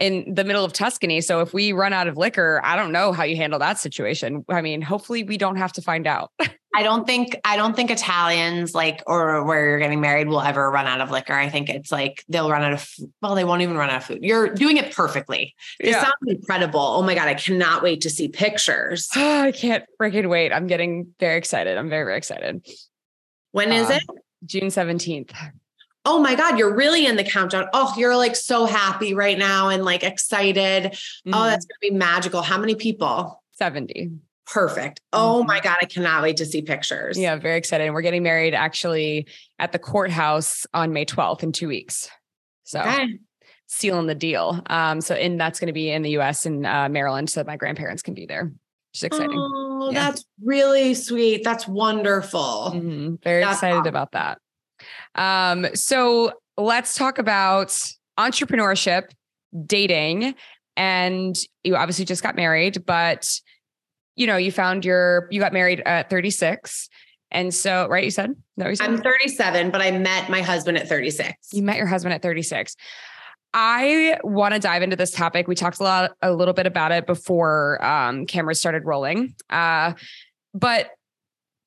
in 0.00 0.34
the 0.34 0.44
middle 0.44 0.64
of 0.64 0.72
Tuscany. 0.72 1.20
So 1.20 1.40
if 1.40 1.52
we 1.52 1.72
run 1.72 1.92
out 1.92 2.08
of 2.08 2.16
liquor, 2.16 2.60
I 2.64 2.74
don't 2.74 2.90
know 2.90 3.12
how 3.12 3.22
you 3.22 3.36
handle 3.36 3.58
that 3.58 3.78
situation. 3.78 4.44
I 4.48 4.62
mean, 4.62 4.80
hopefully 4.82 5.22
we 5.22 5.36
don't 5.36 5.56
have 5.56 5.72
to 5.74 5.82
find 5.82 6.06
out. 6.06 6.32
I 6.72 6.84
don't 6.84 7.04
think 7.04 7.36
I 7.44 7.56
don't 7.56 7.74
think 7.74 7.90
Italians 7.90 8.74
like 8.74 9.02
or 9.08 9.44
where 9.44 9.64
you're 9.70 9.78
getting 9.80 10.00
married 10.00 10.28
will 10.28 10.40
ever 10.40 10.70
run 10.70 10.86
out 10.86 11.00
of 11.00 11.10
liquor. 11.10 11.32
I 11.34 11.48
think 11.48 11.68
it's 11.68 11.90
like 11.90 12.24
they'll 12.28 12.48
run 12.48 12.62
out 12.62 12.72
of 12.72 12.88
well, 13.20 13.34
they 13.34 13.42
won't 13.44 13.62
even 13.62 13.76
run 13.76 13.90
out 13.90 13.96
of 13.96 14.04
food. 14.04 14.20
You're 14.22 14.54
doing 14.54 14.76
it 14.76 14.94
perfectly. 14.94 15.54
This 15.80 15.96
sounds 15.96 16.14
incredible. 16.28 16.80
Oh 16.80 17.02
my 17.02 17.16
god, 17.16 17.26
I 17.26 17.34
cannot 17.34 17.82
wait 17.82 18.02
to 18.02 18.10
see 18.10 18.28
pictures. 18.28 19.08
I 19.16 19.50
can't 19.50 19.84
freaking 20.00 20.30
wait. 20.30 20.52
I'm 20.52 20.68
getting 20.68 21.12
very 21.18 21.36
excited. 21.38 21.76
I'm 21.76 21.90
very, 21.90 22.04
very 22.04 22.16
excited. 22.16 22.64
When 23.50 23.72
is 23.72 23.90
Uh, 23.90 23.94
it? 23.94 24.02
June 24.46 24.68
17th. 24.68 25.32
Oh 26.04 26.18
my 26.20 26.34
god, 26.34 26.58
you're 26.58 26.74
really 26.74 27.04
in 27.06 27.16
the 27.16 27.24
countdown. 27.24 27.66
Oh, 27.74 27.92
you're 27.96 28.16
like 28.16 28.34
so 28.34 28.64
happy 28.64 29.12
right 29.12 29.38
now 29.38 29.68
and 29.68 29.84
like 29.84 30.02
excited. 30.02 30.86
Oh, 31.26 31.30
Mhm. 31.30 31.50
that's 31.50 31.66
going 31.66 31.76
to 31.82 31.90
be 31.90 31.90
magical. 31.90 32.40
How 32.42 32.58
many 32.58 32.74
people? 32.74 33.42
70. 33.52 34.10
Perfect. 34.46 35.00
Oh 35.12 35.42
Mhm. 35.42 35.46
my 35.48 35.60
god, 35.60 35.76
I 35.82 35.84
cannot 35.84 36.22
wait 36.22 36.38
to 36.38 36.46
see 36.46 36.62
pictures. 36.62 37.18
Yeah, 37.18 37.36
very 37.36 37.58
excited. 37.58 37.84
And 37.84 37.94
we're 37.94 38.00
getting 38.02 38.22
married 38.22 38.54
actually 38.54 39.26
at 39.58 39.72
the 39.72 39.78
courthouse 39.78 40.66
on 40.72 40.92
May 40.92 41.04
12th 41.04 41.42
in 41.42 41.52
two 41.52 41.68
weeks. 41.68 42.08
So 42.64 42.80
Okay. 42.80 43.18
sealing 43.66 44.06
the 44.06 44.14
deal. 44.14 44.60
Um, 44.68 45.00
so 45.02 45.14
and 45.14 45.38
that's 45.38 45.60
going 45.60 45.66
to 45.68 45.72
be 45.74 45.90
in 45.90 46.02
the 46.02 46.10
US 46.18 46.46
in 46.46 46.64
uh, 46.64 46.88
Maryland, 46.88 47.28
so 47.28 47.44
my 47.44 47.56
grandparents 47.56 48.02
can 48.02 48.14
be 48.14 48.24
there. 48.26 48.44
Which 48.44 48.98
is 48.98 49.02
exciting. 49.04 49.36
Oh, 49.38 49.90
Yeah. 49.92 50.10
that's 50.10 50.24
really 50.42 50.94
sweet. 50.94 51.44
That's 51.44 51.68
wonderful. 51.68 52.72
Mhm. 52.74 53.22
Very 53.22 53.42
That's 53.42 53.58
excited 53.58 53.76
awesome. 53.80 53.86
about 53.88 54.12
that. 54.12 54.38
Um, 55.14 55.66
so 55.74 56.32
let's 56.56 56.94
talk 56.94 57.18
about 57.18 57.68
entrepreneurship, 58.18 59.10
dating, 59.66 60.34
and 60.76 61.36
you 61.64 61.76
obviously 61.76 62.04
just 62.04 62.22
got 62.22 62.36
married, 62.36 62.84
but 62.86 63.40
you 64.16 64.26
know, 64.26 64.36
you 64.36 64.52
found 64.52 64.84
your 64.84 65.28
you 65.30 65.40
got 65.40 65.52
married 65.52 65.82
at 65.86 66.10
36. 66.10 66.88
And 67.32 67.54
so, 67.54 67.86
right, 67.88 68.04
you 68.04 68.10
said? 68.10 68.34
No, 68.56 68.68
you 68.68 68.76
said 68.76 68.88
I'm 68.88 68.98
37, 69.00 69.70
but 69.70 69.80
I 69.80 69.92
met 69.92 70.28
my 70.28 70.42
husband 70.42 70.76
at 70.78 70.88
36. 70.88 71.32
you 71.52 71.62
met 71.62 71.76
your 71.76 71.86
husband 71.86 72.12
at 72.12 72.22
36. 72.22 72.74
I 73.54 74.18
want 74.22 74.54
to 74.54 74.60
dive 74.60 74.82
into 74.82 74.96
this 74.96 75.10
topic. 75.10 75.48
We 75.48 75.54
talked 75.54 75.80
a 75.80 75.82
lot, 75.82 76.12
a 76.22 76.32
little 76.32 76.54
bit 76.54 76.66
about 76.66 76.92
it 76.92 77.06
before 77.06 77.84
um, 77.84 78.26
cameras 78.26 78.60
started 78.60 78.84
rolling. 78.84 79.34
Uh, 79.48 79.94
but 80.54 80.90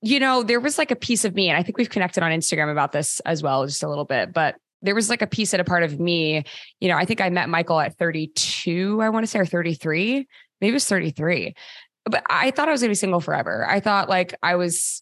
you 0.04 0.20
know, 0.20 0.44
there 0.44 0.60
was 0.60 0.78
like 0.78 0.92
a 0.92 0.98
piece 0.98 1.24
of 1.24 1.34
me, 1.34 1.50
and 1.50 1.58
I 1.58 1.64
think 1.64 1.78
we've 1.78 1.90
connected 1.90 2.24
on 2.24 2.32
Instagram 2.32 2.70
about 2.70 2.92
this 2.92 3.22
as 3.22 3.42
well, 3.42 3.66
just 3.66 3.84
a 3.84 3.90
little 3.90 4.04
bit. 4.04 4.34
But 4.34 4.56
there 4.82 4.94
was 4.94 5.10
like 5.10 5.22
a 5.22 5.28
piece 5.28 5.54
and 5.54 5.62
a 5.62 5.64
part 5.64 5.82
of 5.82 5.98
me. 5.98 6.44
You 6.82 6.90
know, 6.90 6.98
I 6.98 7.06
think 7.06 7.22
I 7.22 7.30
met 7.30 7.48
Michael 7.48 7.80
at 7.80 7.98
32. 7.98 9.00
I 9.02 9.08
want 9.08 9.24
to 9.24 9.28
say 9.28 9.40
or 9.40 9.46
33, 9.46 10.28
maybe 10.60 10.70
it 10.70 10.74
was 10.74 10.88
33. 10.88 11.56
But 12.04 12.22
I 12.30 12.52
thought 12.52 12.68
I 12.68 12.72
was 12.72 12.82
going 12.82 12.90
to 12.90 12.92
be 12.92 12.96
single 12.96 13.22
forever. 13.22 13.66
I 13.68 13.80
thought 13.80 14.10
like 14.10 14.36
I 14.44 14.56
was 14.56 15.02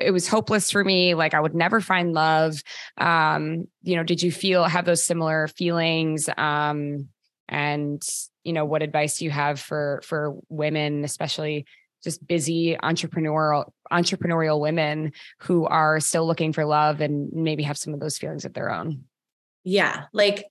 it 0.00 0.10
was 0.10 0.26
hopeless 0.26 0.68
for 0.68 0.82
me 0.82 1.14
like 1.14 1.32
i 1.32 1.38
would 1.38 1.54
never 1.54 1.80
find 1.80 2.12
love 2.12 2.60
um 2.98 3.68
you 3.82 3.94
know 3.94 4.02
did 4.02 4.20
you 4.20 4.32
feel 4.32 4.64
have 4.64 4.84
those 4.84 5.04
similar 5.04 5.46
feelings 5.46 6.28
um 6.36 7.06
and 7.48 8.02
you 8.42 8.52
know 8.52 8.64
what 8.64 8.82
advice 8.82 9.18
do 9.18 9.24
you 9.24 9.30
have 9.30 9.60
for 9.60 10.00
for 10.02 10.34
women 10.48 11.04
especially 11.04 11.66
just 12.06 12.26
busy 12.26 12.76
entrepreneurial 12.82 13.70
entrepreneurial 13.92 14.60
women 14.60 15.12
who 15.40 15.66
are 15.66 15.98
still 15.98 16.26
looking 16.26 16.52
for 16.52 16.64
love 16.64 17.00
and 17.00 17.32
maybe 17.32 17.64
have 17.64 17.76
some 17.76 17.92
of 17.92 18.00
those 18.00 18.16
feelings 18.16 18.44
of 18.44 18.54
their 18.54 18.70
own 18.70 19.04
Yeah. 19.64 20.04
Like 20.12 20.46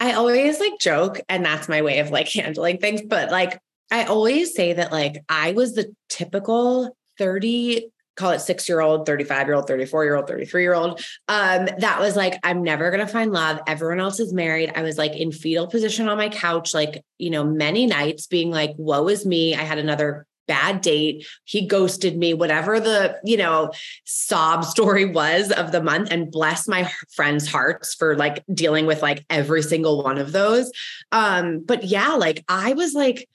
I 0.00 0.12
always 0.12 0.60
like 0.60 0.78
joke, 0.78 1.20
and 1.30 1.42
that's 1.42 1.66
my 1.66 1.80
way 1.80 2.00
of 2.00 2.10
like 2.10 2.28
handling 2.32 2.78
things. 2.78 3.00
But 3.00 3.30
like 3.30 3.58
I 3.90 4.04
always 4.04 4.54
say 4.54 4.74
that 4.74 4.92
like 4.92 5.24
I 5.28 5.52
was 5.52 5.74
the 5.74 5.94
typical 6.10 6.94
30, 7.18 7.88
call 8.16 8.32
it 8.32 8.40
six 8.40 8.68
year 8.68 8.80
old, 8.80 9.06
35 9.06 9.46
year 9.46 9.54
old, 9.54 9.66
34 9.66 10.04
year 10.04 10.16
old, 10.16 10.28
33 10.28 10.62
year 10.62 10.74
old. 10.74 11.00
Um, 11.28 11.68
that 11.78 12.00
was 12.00 12.16
like, 12.16 12.38
I'm 12.42 12.62
never 12.62 12.90
gonna 12.90 13.06
find 13.06 13.32
love. 13.32 13.60
Everyone 13.66 14.00
else 14.00 14.20
is 14.20 14.32
married. 14.32 14.72
I 14.74 14.82
was 14.82 14.98
like 14.98 15.16
in 15.16 15.32
fetal 15.32 15.68
position 15.68 16.08
on 16.08 16.18
my 16.18 16.28
couch, 16.28 16.74
like, 16.74 17.02
you 17.18 17.30
know, 17.30 17.44
many 17.44 17.86
nights 17.86 18.26
being 18.26 18.50
like, 18.50 18.74
woe 18.76 19.08
is 19.08 19.24
me. 19.24 19.54
I 19.54 19.62
had 19.62 19.78
another 19.78 20.26
bad 20.46 20.80
date. 20.80 21.26
He 21.44 21.66
ghosted 21.66 22.16
me, 22.16 22.34
whatever 22.34 22.80
the, 22.80 23.18
you 23.24 23.36
know, 23.36 23.72
sob 24.04 24.64
story 24.74 25.04
was 25.04 25.50
of 25.52 25.72
the 25.72 25.82
month 25.82 26.10
and 26.10 26.30
bless 26.30 26.68
my 26.68 26.90
friends' 27.14 27.46
hearts 27.46 27.94
for 27.94 28.16
like 28.16 28.44
dealing 28.52 28.86
with 28.86 29.02
like 29.02 29.24
every 29.30 29.62
single 29.62 30.02
one 30.02 30.18
of 30.18 30.32
those. 30.32 30.70
Um, 31.12 31.62
but 31.64 31.84
yeah, 31.84 32.12
like 32.12 32.44
I 32.48 32.74
was 32.74 32.94
like, 32.94 33.28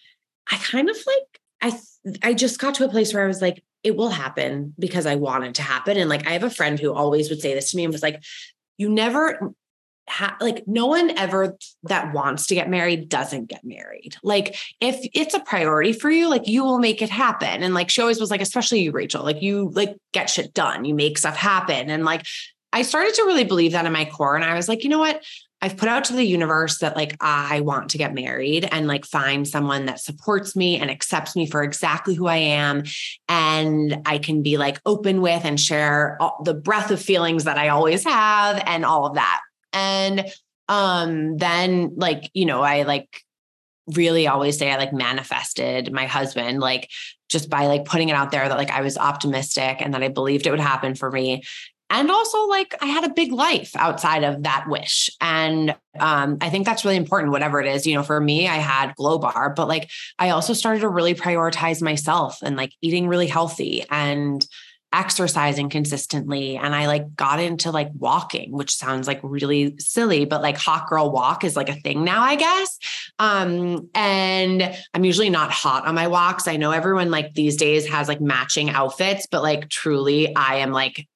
I 0.51 0.57
kind 0.57 0.89
of 0.89 0.97
like, 1.05 1.73
I, 1.73 1.79
I 2.23 2.33
just 2.33 2.59
got 2.59 2.75
to 2.75 2.85
a 2.85 2.89
place 2.89 3.13
where 3.13 3.23
I 3.23 3.27
was 3.27 3.41
like, 3.41 3.63
it 3.83 3.95
will 3.95 4.09
happen 4.09 4.73
because 4.77 5.05
I 5.05 5.15
want 5.15 5.45
it 5.45 5.55
to 5.55 5.61
happen. 5.61 5.97
And 5.97 6.09
like, 6.09 6.27
I 6.27 6.31
have 6.31 6.43
a 6.43 6.49
friend 6.49 6.79
who 6.79 6.93
always 6.93 7.29
would 7.29 7.39
say 7.39 7.53
this 7.53 7.71
to 7.71 7.77
me 7.77 7.85
and 7.85 7.93
was 7.93 8.03
like, 8.03 8.21
you 8.77 8.89
never 8.89 9.53
ha- 10.09 10.37
like 10.41 10.63
no 10.67 10.85
one 10.85 11.17
ever 11.17 11.57
that 11.83 12.13
wants 12.13 12.47
to 12.47 12.55
get 12.55 12.69
married 12.69 13.09
doesn't 13.09 13.47
get 13.49 13.63
married. 13.63 14.15
Like 14.23 14.55
if 14.79 14.99
it's 15.13 15.33
a 15.33 15.39
priority 15.39 15.93
for 15.93 16.09
you, 16.09 16.29
like 16.29 16.47
you 16.47 16.63
will 16.63 16.79
make 16.79 17.01
it 17.01 17.09
happen. 17.09 17.63
And 17.63 17.73
like 17.73 17.89
she 17.89 18.01
always 18.01 18.19
was 18.19 18.31
like, 18.31 18.41
especially 18.41 18.81
you, 18.81 18.91
Rachel, 18.91 19.23
like 19.23 19.41
you 19.41 19.69
like 19.73 19.95
get 20.11 20.29
shit 20.29 20.53
done, 20.53 20.85
you 20.85 20.95
make 20.95 21.17
stuff 21.17 21.35
happen. 21.35 21.89
And 21.89 22.05
like 22.05 22.25
I 22.71 22.83
started 22.83 23.13
to 23.15 23.23
really 23.23 23.45
believe 23.45 23.71
that 23.71 23.85
in 23.85 23.93
my 23.93 24.05
core. 24.05 24.35
And 24.35 24.45
I 24.45 24.55
was 24.55 24.67
like, 24.67 24.83
you 24.83 24.89
know 24.89 24.99
what? 24.99 25.23
I've 25.61 25.75
put 25.75 25.89
out 25.89 26.05
to 26.05 26.13
the 26.13 26.23
universe 26.23 26.79
that 26.79 26.95
like 26.95 27.17
I 27.19 27.61
want 27.61 27.89
to 27.89 27.97
get 27.97 28.13
married 28.13 28.67
and 28.71 28.87
like 28.87 29.05
find 29.05 29.47
someone 29.47 29.87
that 29.87 29.99
supports 29.99 30.55
me 30.55 30.79
and 30.79 30.89
accepts 30.89 31.35
me 31.35 31.47
for 31.47 31.63
exactly 31.63 32.13
who 32.13 32.27
I 32.27 32.37
am. 32.37 32.83
And 33.27 34.01
I 34.05 34.19
can 34.19 34.41
be 34.41 34.57
like 34.57 34.79
open 34.85 35.21
with 35.21 35.43
and 35.43 35.59
share 35.59 36.17
all 36.21 36.41
the 36.43 36.53
breadth 36.53 36.91
of 36.91 37.01
feelings 37.01 37.43
that 37.43 37.57
I 37.57 37.69
always 37.69 38.05
have 38.05 38.63
and 38.65 38.85
all 38.85 39.05
of 39.05 39.15
that. 39.15 39.41
And 39.73 40.25
um 40.67 41.37
then 41.37 41.93
like, 41.95 42.29
you 42.33 42.45
know, 42.45 42.61
I 42.61 42.83
like 42.83 43.23
really 43.95 44.27
always 44.27 44.57
say 44.57 44.71
I 44.71 44.77
like 44.77 44.93
manifested 44.93 45.91
my 45.91 46.05
husband, 46.05 46.59
like 46.59 46.89
just 47.27 47.49
by 47.49 47.65
like 47.67 47.85
putting 47.85 48.09
it 48.09 48.13
out 48.13 48.31
there 48.31 48.47
that 48.47 48.57
like 48.57 48.71
I 48.71 48.81
was 48.81 48.97
optimistic 48.97 49.81
and 49.81 49.93
that 49.93 50.03
I 50.03 50.09
believed 50.09 50.45
it 50.47 50.51
would 50.51 50.59
happen 50.59 50.95
for 50.95 51.11
me. 51.11 51.43
and 51.89 52.11
also 52.11 52.45
like 52.45 52.75
I 52.81 52.85
had 52.85 53.03
a 53.03 53.13
big 53.13 53.31
life 53.31 53.75
outside 53.75 54.23
of 54.23 54.43
that 54.43 54.65
wish. 54.67 55.09
And 55.21 55.75
um, 55.99 56.37
I 56.39 56.49
think 56.49 56.65
that's 56.65 56.85
really 56.85 56.97
important, 56.97 57.31
whatever 57.31 57.59
it 57.59 57.67
is. 57.67 57.87
You 57.87 57.95
know, 57.95 58.03
for 58.03 58.19
me, 58.19 58.47
I 58.47 58.57
had 58.57 58.93
Glowbar, 58.95 59.55
but 59.55 59.67
like 59.67 59.89
I 60.19 60.29
also 60.29 60.53
started 60.53 60.81
to 60.81 60.89
really 60.89 61.15
prioritize 61.15 61.81
myself 61.81 62.39
and 62.43 62.55
like 62.55 62.73
eating 62.81 63.07
really 63.07 63.27
healthy 63.27 63.83
and 63.89 64.45
exercising 64.91 65.69
consistently 65.69 66.57
and 66.57 66.73
I 66.73 66.87
like 66.87 67.15
got 67.15 67.39
into 67.39 67.69
like 67.69 67.91
walking 67.95 68.51
which 68.51 68.75
sounds 68.75 69.07
like 69.07 69.19
really 69.21 69.75
silly 69.77 70.25
but 70.25 70.41
like 70.41 70.57
hot 70.57 70.89
girl 70.89 71.11
walk 71.11 71.43
is 71.43 71.55
like 71.55 71.69
a 71.69 71.75
thing 71.75 72.03
now 72.03 72.23
I 72.23 72.35
guess. 72.35 72.79
Um 73.19 73.89
and 73.93 74.75
I'm 74.93 75.05
usually 75.05 75.29
not 75.29 75.51
hot 75.51 75.85
on 75.85 75.93
my 75.93 76.07
walks. 76.07 76.47
I 76.47 76.57
know 76.57 76.71
everyone 76.71 77.11
like 77.11 77.35
these 77.35 77.55
days 77.55 77.87
has 77.87 78.07
like 78.07 78.19
matching 78.19 78.71
outfits 78.71 79.27
but 79.27 79.43
like 79.43 79.69
truly 79.69 80.35
I 80.35 80.55
am 80.55 80.71
like 80.71 81.07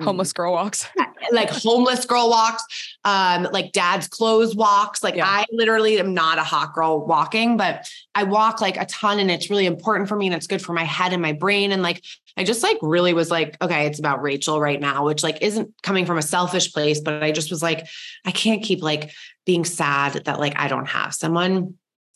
homeless 0.00 0.32
girl 0.32 0.52
walks. 0.52 0.88
like 1.30 1.48
homeless 1.48 2.04
girl 2.04 2.28
walks 2.28 2.96
um 3.04 3.44
like 3.52 3.70
dad's 3.72 4.08
clothes 4.08 4.56
walks. 4.56 5.04
Like 5.04 5.14
yeah. 5.14 5.26
i 5.26 5.44
literally 5.52 5.98
am 6.00 6.12
not 6.12 6.38
a 6.38 6.42
hot 6.42 6.74
girl 6.74 7.06
walking 7.06 7.56
but 7.56 7.88
i 8.14 8.24
walk 8.24 8.60
like 8.60 8.76
a 8.76 8.86
ton 8.86 9.20
and 9.20 9.30
it's 9.30 9.48
really 9.48 9.66
important 9.66 10.08
for 10.08 10.16
me 10.16 10.26
and 10.26 10.34
it's 10.34 10.48
good 10.48 10.60
for 10.60 10.72
my 10.72 10.84
head 10.84 11.12
and 11.12 11.22
my 11.22 11.32
brain 11.32 11.70
and 11.70 11.82
like 11.82 12.02
i 12.36 12.44
just 12.44 12.62
like 12.62 12.78
really 12.82 13.14
was 13.14 13.30
like 13.30 13.56
okay 13.62 13.86
it's 13.86 13.98
about 13.98 14.22
rachel 14.22 14.60
right 14.60 14.80
now 14.80 15.04
which 15.04 15.22
like 15.22 15.38
isn't 15.42 15.72
coming 15.82 16.06
from 16.06 16.18
a 16.18 16.22
selfish 16.22 16.72
place 16.72 17.00
but 17.00 17.22
i 17.22 17.32
just 17.32 17.50
was 17.50 17.62
like 17.62 17.86
i 18.24 18.30
can't 18.30 18.62
keep 18.62 18.82
like 18.82 19.12
being 19.46 19.64
sad 19.64 20.12
that 20.24 20.38
like 20.38 20.58
i 20.58 20.68
don't 20.68 20.86
have 20.86 21.14
someone. 21.14 21.74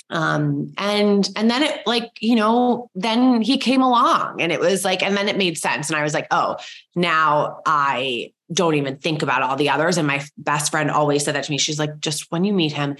Um 0.09 0.73
and 0.79 1.29
and 1.35 1.51
then 1.51 1.65
it 1.65 1.85
like 1.85 2.13
you 2.21 2.37
know 2.37 2.89
then 2.95 3.43
he 3.43 3.59
came 3.59 3.83
along 3.83 4.41
and 4.41 4.53
it 4.53 4.61
was 4.61 4.85
like 4.85 5.03
and 5.03 5.17
then 5.17 5.29
it 5.29 5.37
made 5.37 5.59
sense 5.59 5.91
and 5.91 5.97
i 5.97 6.05
was 6.05 6.15
like 6.15 6.29
oh 6.31 6.59
now 6.95 7.61
i 7.67 8.31
don't 8.53 8.75
even 8.77 8.97
think 8.99 9.23
about 9.23 9.43
all 9.43 9.57
the 9.57 9.71
others 9.71 9.99
and 9.99 10.07
my 10.07 10.25
best 10.39 10.71
friend 10.71 10.91
always 10.91 11.25
said 11.25 11.35
that 11.35 11.45
to 11.45 11.51
me. 11.51 11.59
She's 11.59 11.79
like 11.79 11.99
just 11.99 12.31
when 12.31 12.45
you 12.45 12.53
meet 12.53 12.73
him 12.73 12.97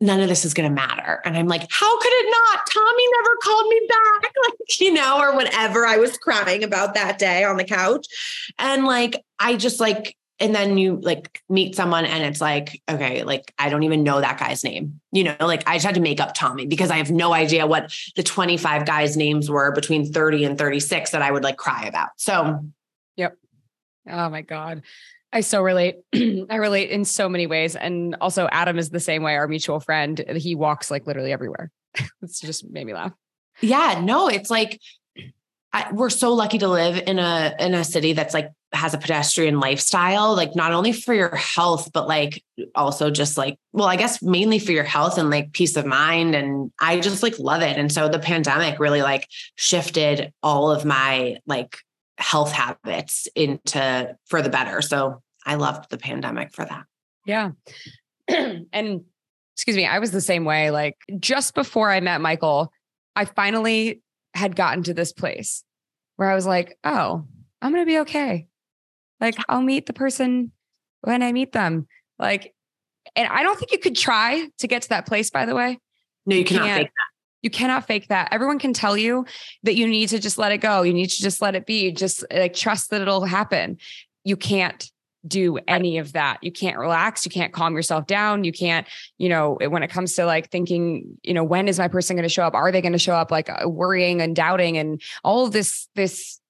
none 0.00 0.20
of 0.20 0.28
this 0.28 0.44
is 0.44 0.54
going 0.54 0.68
to 0.68 0.74
matter. 0.74 1.20
And 1.24 1.36
i'm 1.36 1.48
like 1.48 1.66
how 1.70 1.98
could 1.98 2.12
it 2.12 2.30
not? 2.30 2.60
Tommy 2.72 3.04
never 3.12 3.36
called 3.42 3.68
me 3.68 3.80
back. 3.88 4.32
Like 4.44 4.80
you 4.80 4.92
know 4.92 5.18
or 5.20 5.34
whatever 5.34 5.84
i 5.84 5.96
was 5.96 6.16
crying 6.16 6.62
about 6.62 6.94
that 6.94 7.18
day 7.18 7.44
on 7.44 7.56
the 7.56 7.64
couch. 7.64 8.06
And 8.58 8.84
like 8.84 9.24
i 9.38 9.56
just 9.56 9.80
like 9.80 10.16
and 10.40 10.54
then 10.54 10.78
you 10.78 11.00
like 11.00 11.42
meet 11.48 11.74
someone 11.74 12.04
and 12.04 12.22
it's 12.22 12.40
like 12.40 12.80
okay 12.88 13.24
like 13.24 13.52
i 13.58 13.68
don't 13.68 13.82
even 13.82 14.04
know 14.04 14.20
that 14.20 14.38
guy's 14.38 14.62
name. 14.62 15.00
You 15.12 15.24
know 15.24 15.36
like 15.40 15.68
i 15.68 15.74
just 15.74 15.86
had 15.86 15.96
to 15.96 16.00
make 16.00 16.20
up 16.20 16.34
tommy 16.34 16.66
because 16.66 16.90
i 16.90 16.96
have 16.98 17.10
no 17.10 17.32
idea 17.32 17.66
what 17.66 17.92
the 18.14 18.22
25 18.22 18.86
guys 18.86 19.16
names 19.16 19.50
were 19.50 19.72
between 19.72 20.12
30 20.12 20.44
and 20.44 20.58
36 20.58 21.10
that 21.10 21.22
i 21.22 21.30
would 21.30 21.42
like 21.42 21.56
cry 21.56 21.86
about. 21.86 22.10
So 22.16 22.64
yep. 23.16 23.36
Oh 24.08 24.28
my 24.28 24.42
god 24.42 24.82
I 25.32 25.40
so 25.40 25.62
relate. 25.62 25.96
I 26.14 26.56
relate 26.56 26.90
in 26.90 27.04
so 27.04 27.28
many 27.28 27.46
ways. 27.46 27.76
And 27.76 28.16
also, 28.20 28.48
Adam 28.50 28.78
is 28.78 28.90
the 28.90 29.00
same 29.00 29.22
way, 29.22 29.36
our 29.36 29.48
mutual 29.48 29.80
friend. 29.80 30.24
He 30.36 30.54
walks 30.54 30.90
like 30.90 31.06
literally 31.06 31.32
everywhere. 31.32 31.70
it's 32.22 32.40
just 32.40 32.68
made 32.68 32.86
me 32.86 32.94
laugh. 32.94 33.12
Yeah, 33.60 34.00
no, 34.02 34.28
it's 34.28 34.50
like 34.50 34.80
I, 35.72 35.92
we're 35.92 36.10
so 36.10 36.32
lucky 36.32 36.58
to 36.58 36.68
live 36.68 37.02
in 37.06 37.18
a 37.18 37.54
in 37.58 37.74
a 37.74 37.84
city 37.84 38.14
that's 38.14 38.32
like 38.32 38.50
has 38.72 38.94
a 38.94 38.98
pedestrian 38.98 39.60
lifestyle, 39.60 40.34
like 40.34 40.54
not 40.56 40.72
only 40.72 40.92
for 40.92 41.12
your 41.12 41.34
health, 41.34 41.90
but 41.92 42.08
like 42.08 42.42
also 42.74 43.10
just 43.10 43.36
like, 43.36 43.58
well, 43.72 43.86
I 43.86 43.96
guess 43.96 44.22
mainly 44.22 44.58
for 44.58 44.72
your 44.72 44.84
health 44.84 45.18
and 45.18 45.30
like 45.30 45.52
peace 45.52 45.76
of 45.76 45.84
mind. 45.84 46.34
And 46.34 46.70
I 46.80 47.00
just 47.00 47.22
like 47.22 47.38
love 47.38 47.62
it. 47.62 47.76
And 47.76 47.92
so 47.92 48.08
the 48.08 48.18
pandemic 48.18 48.78
really 48.78 49.02
like 49.02 49.28
shifted 49.56 50.32
all 50.42 50.70
of 50.70 50.84
my 50.84 51.36
like 51.46 51.78
health 52.18 52.52
habits 52.52 53.28
into 53.34 54.16
for 54.26 54.42
the 54.42 54.50
better. 54.50 54.82
So 54.82 55.22
I 55.46 55.54
loved 55.54 55.90
the 55.90 55.98
pandemic 55.98 56.52
for 56.52 56.64
that. 56.64 56.84
Yeah. 57.24 57.52
and 58.28 59.04
excuse 59.54 59.76
me, 59.76 59.86
I 59.86 59.98
was 59.98 60.10
the 60.10 60.20
same 60.20 60.44
way. 60.44 60.70
Like 60.70 60.96
just 61.18 61.54
before 61.54 61.90
I 61.90 62.00
met 62.00 62.20
Michael, 62.20 62.72
I 63.16 63.24
finally 63.24 64.02
had 64.34 64.56
gotten 64.56 64.82
to 64.84 64.94
this 64.94 65.12
place 65.12 65.64
where 66.16 66.30
I 66.30 66.34
was 66.34 66.46
like, 66.46 66.76
oh, 66.84 67.24
I'm 67.62 67.72
going 67.72 67.84
to 67.84 67.90
be 67.90 68.00
okay. 68.00 68.46
Like 69.20 69.36
I'll 69.48 69.62
meet 69.62 69.86
the 69.86 69.92
person 69.92 70.52
when 71.02 71.22
I 71.22 71.32
meet 71.32 71.52
them. 71.52 71.86
Like, 72.18 72.54
and 73.16 73.28
I 73.28 73.42
don't 73.42 73.58
think 73.58 73.72
you 73.72 73.78
could 73.78 73.96
try 73.96 74.48
to 74.58 74.66
get 74.66 74.82
to 74.82 74.88
that 74.90 75.06
place, 75.06 75.30
by 75.30 75.46
the 75.46 75.54
way. 75.54 75.78
No, 76.26 76.36
you 76.36 76.44
cannot 76.44 76.76
fake 76.76 76.88
that. 76.88 77.17
You 77.42 77.50
cannot 77.50 77.86
fake 77.86 78.08
that. 78.08 78.28
Everyone 78.32 78.58
can 78.58 78.72
tell 78.72 78.96
you 78.96 79.24
that 79.62 79.76
you 79.76 79.86
need 79.86 80.08
to 80.08 80.18
just 80.18 80.38
let 80.38 80.52
it 80.52 80.58
go. 80.58 80.82
You 80.82 80.92
need 80.92 81.10
to 81.10 81.22
just 81.22 81.40
let 81.40 81.54
it 81.54 81.66
be. 81.66 81.92
Just 81.92 82.24
like 82.32 82.54
trust 82.54 82.90
that 82.90 83.00
it'll 83.00 83.24
happen. 83.24 83.78
You 84.24 84.36
can't 84.36 84.90
do 85.26 85.58
any 85.66 85.98
of 85.98 86.12
that. 86.12 86.38
You 86.42 86.52
can't 86.52 86.78
relax. 86.78 87.24
You 87.24 87.30
can't 87.30 87.52
calm 87.52 87.74
yourself 87.74 88.06
down. 88.06 88.44
You 88.44 88.52
can't, 88.52 88.86
you 89.18 89.28
know, 89.28 89.58
when 89.68 89.82
it 89.82 89.88
comes 89.88 90.14
to 90.14 90.24
like 90.24 90.50
thinking, 90.50 91.18
you 91.22 91.34
know, 91.34 91.44
when 91.44 91.68
is 91.68 91.78
my 91.78 91.88
person 91.88 92.16
going 92.16 92.22
to 92.24 92.28
show 92.28 92.44
up? 92.44 92.54
Are 92.54 92.72
they 92.72 92.80
going 92.80 92.92
to 92.92 92.98
show 92.98 93.14
up? 93.14 93.30
Like 93.30 93.50
uh, 93.50 93.68
worrying 93.68 94.20
and 94.20 94.34
doubting 94.34 94.78
and 94.78 95.00
all 95.24 95.46
of 95.46 95.52
this, 95.52 95.88
this 95.94 96.40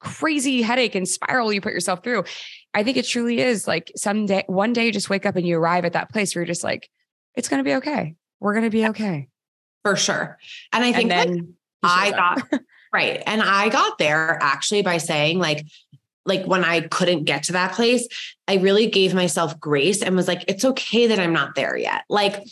crazy 0.00 0.62
headache 0.62 0.94
and 0.94 1.08
spiral 1.08 1.52
you 1.52 1.60
put 1.60 1.72
yourself 1.72 2.02
through. 2.02 2.24
I 2.72 2.82
think 2.82 2.96
it 2.96 3.06
truly 3.06 3.40
is 3.40 3.66
like 3.68 3.92
someday, 3.96 4.44
one 4.46 4.72
day 4.72 4.86
you 4.86 4.92
just 4.92 5.10
wake 5.10 5.26
up 5.26 5.36
and 5.36 5.46
you 5.46 5.58
arrive 5.58 5.84
at 5.84 5.92
that 5.92 6.10
place 6.10 6.34
where 6.34 6.42
you're 6.42 6.46
just 6.46 6.64
like, 6.64 6.90
it's 7.34 7.48
going 7.48 7.60
to 7.60 7.68
be 7.68 7.76
okay. 7.76 8.14
We're 8.40 8.54
going 8.54 8.64
to 8.64 8.70
be 8.70 8.86
okay. 8.88 9.28
For 9.84 9.96
sure. 9.96 10.38
And 10.72 10.82
I 10.82 10.92
think 10.92 11.12
and 11.12 11.54
I 11.82 12.10
got, 12.10 12.42
right. 12.92 13.22
And 13.26 13.42
I 13.42 13.68
got 13.68 13.98
there 13.98 14.38
actually 14.42 14.82
by 14.82 14.98
saying, 14.98 15.38
like, 15.38 15.66
like 16.24 16.46
when 16.46 16.64
I 16.64 16.80
couldn't 16.80 17.24
get 17.24 17.44
to 17.44 17.52
that 17.52 17.72
place, 17.72 18.08
I 18.48 18.54
really 18.56 18.88
gave 18.88 19.14
myself 19.14 19.60
grace 19.60 20.02
and 20.02 20.16
was 20.16 20.26
like, 20.26 20.44
it's 20.48 20.64
okay 20.64 21.08
that 21.08 21.20
I'm 21.20 21.34
not 21.34 21.54
there 21.54 21.76
yet. 21.76 22.04
Like, 22.08 22.42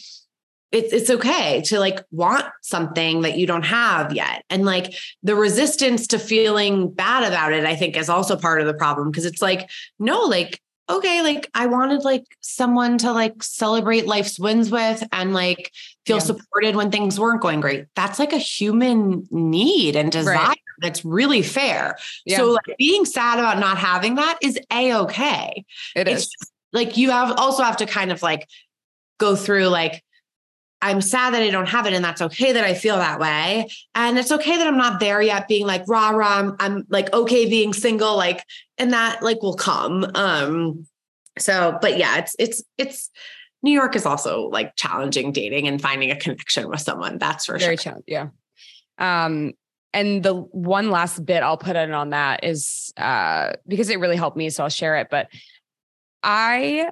it's 0.73 0.93
it's 0.93 1.11
okay 1.11 1.61
to 1.61 1.79
like 1.79 2.01
want 2.11 2.47
something 2.63 3.23
that 3.23 3.37
you 3.37 3.47
don't 3.47 3.65
have 3.65 4.15
yet 4.15 4.43
and 4.49 4.65
like 4.65 4.95
the 5.23 5.35
resistance 5.35 6.07
to 6.07 6.19
feeling 6.19 6.91
bad 6.91 7.31
about 7.31 7.53
it 7.53 7.67
i 7.67 7.77
think 7.77 7.95
is 7.95 8.09
also 8.09 8.37
part 8.37 8.59
of 8.59 8.67
the 8.67 8.73
problem 8.73 9.11
because 9.11 9.27
it's 9.27 9.43
like 9.43 9.69
no 9.99 10.23
like 10.23 10.61
okay 10.93 11.23
like 11.23 11.49
i 11.55 11.67
wanted 11.67 12.03
like 12.05 12.25
someone 12.41 12.99
to 12.99 13.13
like 13.13 13.43
celebrate 13.43 14.07
life's 14.07 14.39
wins 14.39 14.71
with 14.71 15.03
and 15.13 15.33
like 15.33 15.73
feel 16.07 16.17
yeah. 16.17 16.23
supported 16.23 16.77
when 16.77 16.91
things 16.91 17.19
weren't 17.19 17.41
going 17.41 17.61
great 17.61 17.87
that's 17.95 18.19
like 18.19 18.33
a 18.33 18.39
human 18.39 19.27
need 19.31 19.97
and 19.97 20.13
desire 20.13 20.37
right. 20.37 20.59
that's 20.81 21.05
really 21.05 21.43
fair 21.43 21.97
yeah. 22.25 22.37
so 22.37 22.51
like 22.53 22.77
being 22.79 23.05
sad 23.05 23.39
about 23.39 23.59
not 23.59 23.79
having 23.79 24.17
that 24.17 24.39
is 24.43 24.59
a 24.73 24.95
okay 24.95 25.65
it 25.97 26.09
it's 26.09 26.23
is. 26.23 26.29
Just, 26.29 26.53
like 26.73 26.97
you 26.97 27.11
have 27.11 27.33
also 27.39 27.63
have 27.63 27.77
to 27.79 27.87
kind 27.87 28.11
of 28.11 28.23
like 28.23 28.49
go 29.19 29.37
through 29.37 29.67
like 29.67 30.03
I'm 30.83 31.01
sad 31.01 31.33
that 31.33 31.43
I 31.43 31.51
don't 31.51 31.69
have 31.69 31.87
it, 31.87 31.93
and 31.93 32.05
that's 32.05 32.21
okay 32.21 32.53
that 32.53 32.65
I 32.65 32.75
feel 32.75 32.97
that 32.97 33.21
way. 33.21 33.69
And 33.95 34.19
it's 34.19 34.33
okay 34.33 34.57
that 34.59 34.67
I'm 34.67 34.77
not 34.77 34.99
there 35.01 35.23
yet, 35.23 35.47
being 35.49 35.67
like 35.67 35.85
rah 35.87 36.11
rah. 36.11 36.39
I'm, 36.39 36.57
I'm 36.59 36.87
like 36.91 37.13
okay 37.13 37.49
being 37.49 37.73
single, 37.73 38.17
like, 38.17 38.45
and 38.79 38.93
that 38.93 39.23
like 39.23 39.43
will 39.43 39.55
come. 39.55 40.05
Um, 40.15 40.87
so, 41.39 41.79
but 41.81 41.97
yeah, 41.97 42.19
it's 42.19 42.35
it's 42.39 42.63
it's 42.77 43.11
New 43.63 43.71
York 43.71 43.95
is 43.95 44.05
also 44.05 44.49
like 44.49 44.75
challenging 44.77 45.33
dating 45.33 45.69
and 45.69 45.81
finding 45.81 46.11
a 46.11 46.17
connection 46.17 46.69
with 46.69 46.81
someone. 46.81 47.19
That's 47.19 47.47
for 47.47 47.59
Very 47.59 47.77
sure. 47.77 48.01
yeah. 48.07 48.29
Um, 48.99 49.53
and 49.95 50.23
the 50.23 50.35
one 50.35 50.91
last 50.91 51.25
bit 51.25 51.43
I'll 51.43 51.57
put 51.57 51.77
in 51.77 51.93
on 51.93 52.11
that 52.11 52.45
is 52.45 52.93
uh 52.97 53.53
because 53.69 53.89
it 53.89 54.01
really 54.01 54.17
helped 54.17 54.37
me, 54.37 54.51
so 54.51 54.65
I'll 54.65 54.69
share 54.69 54.97
it. 54.97 55.09
But 55.11 55.29
I 56.25 56.91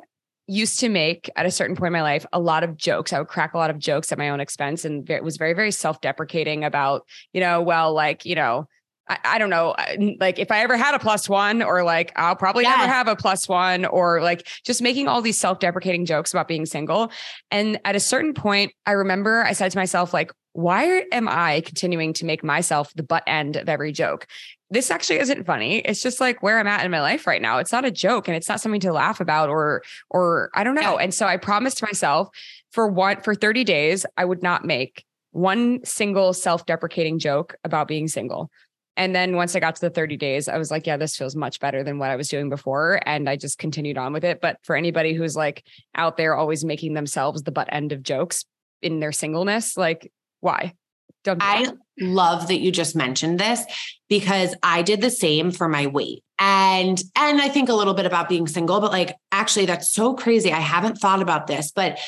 used 0.51 0.81
to 0.81 0.89
make 0.89 1.31
at 1.37 1.47
a 1.47 1.51
certain 1.51 1.77
point 1.77 1.89
in 1.89 1.93
my 1.93 2.03
life 2.03 2.27
a 2.33 2.41
lot 2.41 2.65
of 2.65 2.77
jokes. 2.77 3.13
I 3.13 3.19
would 3.19 3.29
crack 3.29 3.55
a 3.55 3.59
lot 3.59 3.71
of 3.71 3.79
jokes 3.79 4.11
at 4.11 4.19
my 4.19 4.31
own 4.31 4.41
expense 4.41 4.85
and 4.85 5.09
it 5.09 5.23
was 5.23 5.37
very, 5.37 5.55
very 5.55 5.71
self 5.71 6.01
deprecating 6.01 6.65
about, 6.65 7.07
you 7.33 7.41
know, 7.41 7.63
well, 7.63 7.95
like, 7.95 8.25
you 8.25 8.35
know, 8.35 8.67
I, 9.09 9.19
I, 9.25 9.39
don't 9.39 9.51
know, 9.51 9.77
like 10.19 10.39
if 10.39 10.51
I 10.51 10.61
ever 10.63 10.77
had 10.77 10.95
a 10.95 10.99
plus 10.99 11.29
one 11.29 11.63
or 11.63 11.85
like 11.85 12.13
I'll 12.17 12.37
probably 12.37 12.65
yes. 12.65 12.79
never 12.79 12.91
have 12.91 13.07
a 13.07 13.17
plus 13.17 13.49
one 13.49 13.85
or 13.85 14.23
like 14.23 14.47
just 14.65 14.83
making 14.83 15.09
all 15.09 15.23
these 15.23 15.39
self 15.39 15.61
deprecating 15.61 16.05
jokes 16.05 16.33
about 16.33 16.49
being 16.49 16.67
single. 16.67 17.13
And 17.51 17.81
at 17.85 17.95
a 17.95 18.01
certain 18.01 18.35
point, 18.35 18.73
I 18.87 18.93
remember 18.93 19.45
I 19.45 19.53
said 19.53 19.71
to 19.71 19.79
myself, 19.79 20.13
like, 20.13 20.33
why 20.53 21.05
am 21.13 21.29
I 21.29 21.63
continuing 21.63 22.13
to 22.15 22.25
make 22.25 22.43
myself 22.43 22.93
the 22.95 23.03
butt 23.03 23.23
end 23.27 23.57
of 23.57 23.69
every 23.69 23.93
joke? 23.93 24.27
this 24.71 24.91
actually 24.91 25.19
isn't 25.19 25.45
funny. 25.45 25.79
It's 25.79 26.03
just 26.03 26.21
like 26.21 26.43
where 26.43 26.59
I'm 26.59 26.67
at 26.67 26.85
in 26.85 26.91
my 26.91 27.01
life 27.01 27.27
right 27.27 27.43
now. 27.43 27.59
It's 27.59 27.73
not 27.73 27.85
a 27.85 27.91
joke 27.91 28.29
and 28.29 28.37
it's 28.37 28.49
not 28.49 28.61
something 28.61 28.81
to 28.83 28.93
laugh 28.93 29.21
about 29.21 29.49
or 29.49 29.83
or 30.09 30.51
I 30.55 30.65
don't 30.65 30.77
know. 30.77 30.97
And 30.97 31.13
so 31.13 31.27
I 31.27 31.37
promised 31.37 31.83
myself 31.83 32.29
for 32.71 32.87
one 32.87 33.21
for 33.21 33.35
30 33.35 33.65
days 33.65 34.07
I 34.17 34.25
would 34.25 34.43
not 34.43 34.65
make 34.65 35.05
one 35.33 35.85
single 35.85 36.33
self-deprecating 36.33 37.19
joke 37.19 37.57
about 37.65 37.89
being 37.89 38.09
single. 38.09 38.51
And 38.97 39.15
then 39.15 39.37
once 39.37 39.57
I 39.57 39.61
got 39.61 39.77
to 39.77 39.81
the 39.81 39.91
30 39.91 40.17
days, 40.17 40.49
I 40.49 40.59
was 40.59 40.71
like, 40.71 40.87
yeah, 40.87 40.97
this 40.97 41.17
feels 41.17 41.35
much 41.35 41.59
better 41.61 41.83
than 41.83 41.99
what 41.99 42.11
I 42.11 42.17
was 42.17 42.29
doing 42.29 42.51
before. 42.51 43.01
And 43.07 43.29
I 43.29 43.37
just 43.37 43.59
continued 43.59 43.97
on 43.97 44.13
with 44.13 44.25
it. 44.25 44.41
But 44.41 44.59
for 44.63 44.77
anybody 44.77 45.15
who's 45.15 45.37
like 45.37 45.65
out 45.95 46.17
there 46.17 46.37
always 46.37 46.65
making 46.65 46.95
themselves 46.95 47.43
the 47.43 47.53
butt 47.53 47.69
end 47.73 47.93
of 47.93 48.03
jokes 48.03 48.45
in 48.83 49.01
their 49.01 49.13
singleness, 49.13 49.77
like, 49.77 50.13
why? 50.41 50.75
Don't 51.23 51.43
I 51.43 51.71
love 52.01 52.49
that 52.49 52.61
you 52.61 52.73
just 52.73 52.97
mentioned 52.97 53.39
this 53.39 53.63
because 54.09 54.55
I 54.63 54.83
did 54.83 55.01
the 55.01 55.11
same 55.11 55.51
for 55.51 55.69
my 55.69 55.87
weight. 55.87 56.23
and 56.39 57.01
and 57.15 57.41
I 57.43 57.49
think 57.49 57.69
a 57.69 57.75
little 57.75 57.95
bit 57.95 58.07
about 58.07 58.29
being 58.29 58.47
single, 58.47 58.81
but 58.81 58.93
like 58.93 59.15
actually 59.31 59.67
that's 59.67 59.93
so 59.93 60.15
crazy. 60.15 60.53
I 60.53 60.61
haven't 60.61 60.97
thought 60.97 61.21
about 61.21 61.47
this, 61.47 61.73
but 61.73 61.99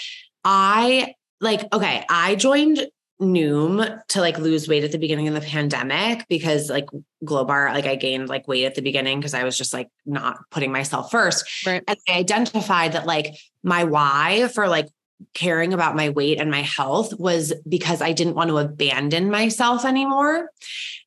I 0.45 1.15
like 1.41 1.71
okay, 1.73 2.05
I 2.09 2.37
joined 2.37 2.87
Noom 3.21 4.01
to 4.09 4.21
like 4.21 4.39
lose 4.39 4.67
weight 4.67 4.85
at 4.85 4.93
the 4.93 4.99
beginning 4.99 5.29
of 5.29 5.35
the 5.35 5.41
pandemic 5.41 6.27
because 6.29 6.71
like 6.71 6.89
Glowbar, 7.25 7.73
like 7.73 7.87
I 7.87 7.95
gained 7.95 8.29
like 8.29 8.49
weight 8.49 8.65
at 8.65 8.75
the 8.75 8.83
beginning 8.83 9.21
because 9.21 9.35
I 9.35 9.45
was 9.45 9.57
just 9.57 9.73
like 9.73 9.89
not 10.07 10.39
putting 10.51 10.73
myself 10.73 11.11
first. 11.11 11.67
Right. 11.67 11.85
And 11.87 11.99
I 12.09 12.19
identified 12.19 12.93
that 12.93 13.07
like 13.07 13.35
my 13.63 13.85
why 13.85 14.49
for 14.49 14.67
like 14.69 14.89
caring 15.35 15.73
about 15.73 15.97
my 15.97 16.11
weight 16.11 16.41
and 16.41 16.51
my 16.51 16.63
health 16.63 17.19
was 17.19 17.53
because 17.69 18.03
I 18.03 18.13
didn't 18.13 18.35
want 18.35 18.51
to 18.51 18.59
abandon 18.59 19.31
myself 19.31 19.85
anymore. 19.85 20.51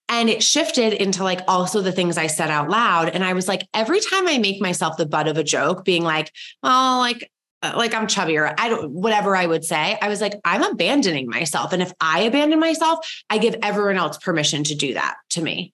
And 0.07 0.29
it 0.29 0.43
shifted 0.43 0.93
into 0.93 1.23
like 1.23 1.41
also 1.47 1.81
the 1.81 1.91
things 1.91 2.17
I 2.17 2.27
said 2.27 2.51
out 2.51 2.69
loud. 2.69 3.09
And 3.09 3.23
I 3.23 3.33
was 3.33 3.47
like, 3.47 3.67
every 3.73 3.99
time 3.99 4.27
I 4.27 4.37
make 4.37 4.61
myself 4.61 4.97
the 4.97 5.05
butt 5.05 5.27
of 5.27 5.37
a 5.37 5.43
joke, 5.43 5.83
being 5.83 6.03
like, 6.03 6.31
well, 6.61 6.99
like, 6.99 7.31
uh, 7.63 7.73
like 7.75 7.93
I'm 7.95 8.05
chubby 8.05 8.37
or 8.37 8.53
I 8.57 8.69
don't, 8.69 8.91
whatever 8.91 9.35
I 9.35 9.47
would 9.47 9.65
say, 9.65 9.97
I 9.99 10.07
was 10.07 10.21
like, 10.21 10.33
I'm 10.45 10.61
abandoning 10.61 11.27
myself. 11.27 11.73
And 11.73 11.81
if 11.81 11.91
I 11.99 12.21
abandon 12.21 12.59
myself, 12.59 13.23
I 13.29 13.39
give 13.39 13.55
everyone 13.63 13.97
else 13.97 14.17
permission 14.17 14.63
to 14.65 14.75
do 14.75 14.93
that 14.93 15.15
to 15.31 15.41
me. 15.41 15.73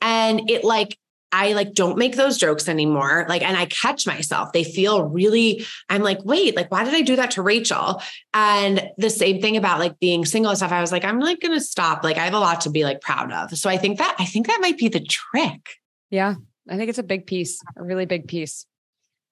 And 0.00 0.48
it 0.48 0.62
like 0.62 0.96
I 1.32 1.54
like 1.54 1.72
don't 1.72 1.96
make 1.96 2.16
those 2.16 2.36
jokes 2.36 2.68
anymore. 2.68 3.24
Like, 3.28 3.42
and 3.42 3.56
I 3.56 3.64
catch 3.66 4.06
myself. 4.06 4.52
They 4.52 4.64
feel 4.64 5.04
really, 5.04 5.64
I'm 5.88 6.02
like, 6.02 6.22
wait, 6.24 6.54
like, 6.54 6.70
why 6.70 6.84
did 6.84 6.94
I 6.94 7.00
do 7.00 7.16
that 7.16 7.32
to 7.32 7.42
Rachel? 7.42 8.02
And 8.34 8.90
the 8.98 9.08
same 9.08 9.40
thing 9.40 9.56
about 9.56 9.78
like 9.78 9.98
being 9.98 10.26
single 10.26 10.50
and 10.50 10.58
stuff. 10.58 10.72
I 10.72 10.82
was 10.82 10.92
like, 10.92 11.04
I'm 11.04 11.20
like 11.20 11.40
going 11.40 11.54
to 11.54 11.64
stop. 11.64 12.04
Like, 12.04 12.18
I 12.18 12.24
have 12.24 12.34
a 12.34 12.38
lot 12.38 12.60
to 12.62 12.70
be 12.70 12.84
like 12.84 13.00
proud 13.00 13.32
of. 13.32 13.56
So 13.56 13.70
I 13.70 13.78
think 13.78 13.98
that, 13.98 14.14
I 14.18 14.26
think 14.26 14.46
that 14.46 14.58
might 14.60 14.76
be 14.76 14.88
the 14.88 15.00
trick. 15.00 15.70
Yeah. 16.10 16.34
I 16.68 16.76
think 16.76 16.90
it's 16.90 16.98
a 16.98 17.02
big 17.02 17.26
piece, 17.26 17.60
a 17.76 17.82
really 17.82 18.04
big 18.04 18.28
piece. 18.28 18.66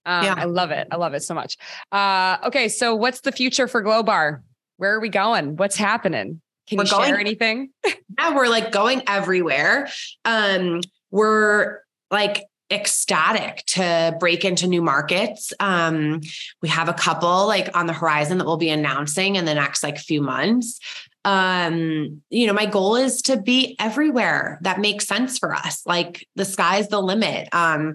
Um, 0.07 0.25
yeah. 0.25 0.35
I 0.37 0.45
love 0.45 0.71
it. 0.71 0.89
I 0.91 0.97
love 0.97 1.13
it 1.13 1.23
so 1.23 1.35
much. 1.35 1.59
Uh, 1.93 2.39
okay. 2.45 2.69
So 2.69 2.97
what's 2.97 3.21
the 3.21 3.33
future 3.33 3.69
for 3.69 3.85
Glowbar? 3.85 4.41
Where 4.79 4.95
are 4.95 5.01
we 5.01 5.11
going? 5.11 5.57
What's 5.57 5.77
happening? 5.77 6.41
Can 6.67 6.79
we're 6.79 6.85
you 6.85 6.91
going, 6.91 7.09
share 7.11 7.21
anything? 7.21 7.71
yeah, 7.85 8.35
we're 8.35 8.49
like 8.49 8.73
going 8.73 9.03
everywhere. 9.07 9.91
Um, 10.25 10.81
we're 11.11 11.81
like 12.11 12.45
ecstatic 12.71 13.65
to 13.67 14.17
break 14.21 14.45
into 14.45 14.67
new 14.67 14.83
markets. 14.83 15.53
Um, 15.59 16.21
we 16.63 16.69
have 16.69 16.89
a 16.89 16.95
couple 16.95 17.47
like 17.47 17.77
on 17.77 17.87
the 17.87 17.93
horizon 17.93 18.39
that 18.39 18.45
we'll 18.45 18.57
be 18.57 18.71
announcing 18.71 19.37
in 19.37 19.45
the 19.45 19.55
next 19.55 19.83
like 19.83 19.99
few 19.99 20.23
months. 20.23 20.79
Um, 21.25 22.23
you 22.31 22.47
know, 22.47 22.53
my 22.53 22.67
goal 22.67 22.97
is 22.97 23.23
to 23.23 23.41
be 23.41 23.77
everywhere 23.79 24.59
that 24.63 24.81
makes 24.81 25.07
sense 25.07 25.39
for 25.39 25.53
us. 25.53 25.83
Like 25.85 26.27
the 26.37 26.45
sky's 26.45 26.89
the 26.89 27.01
limit. 27.01 27.49
Um, 27.53 27.95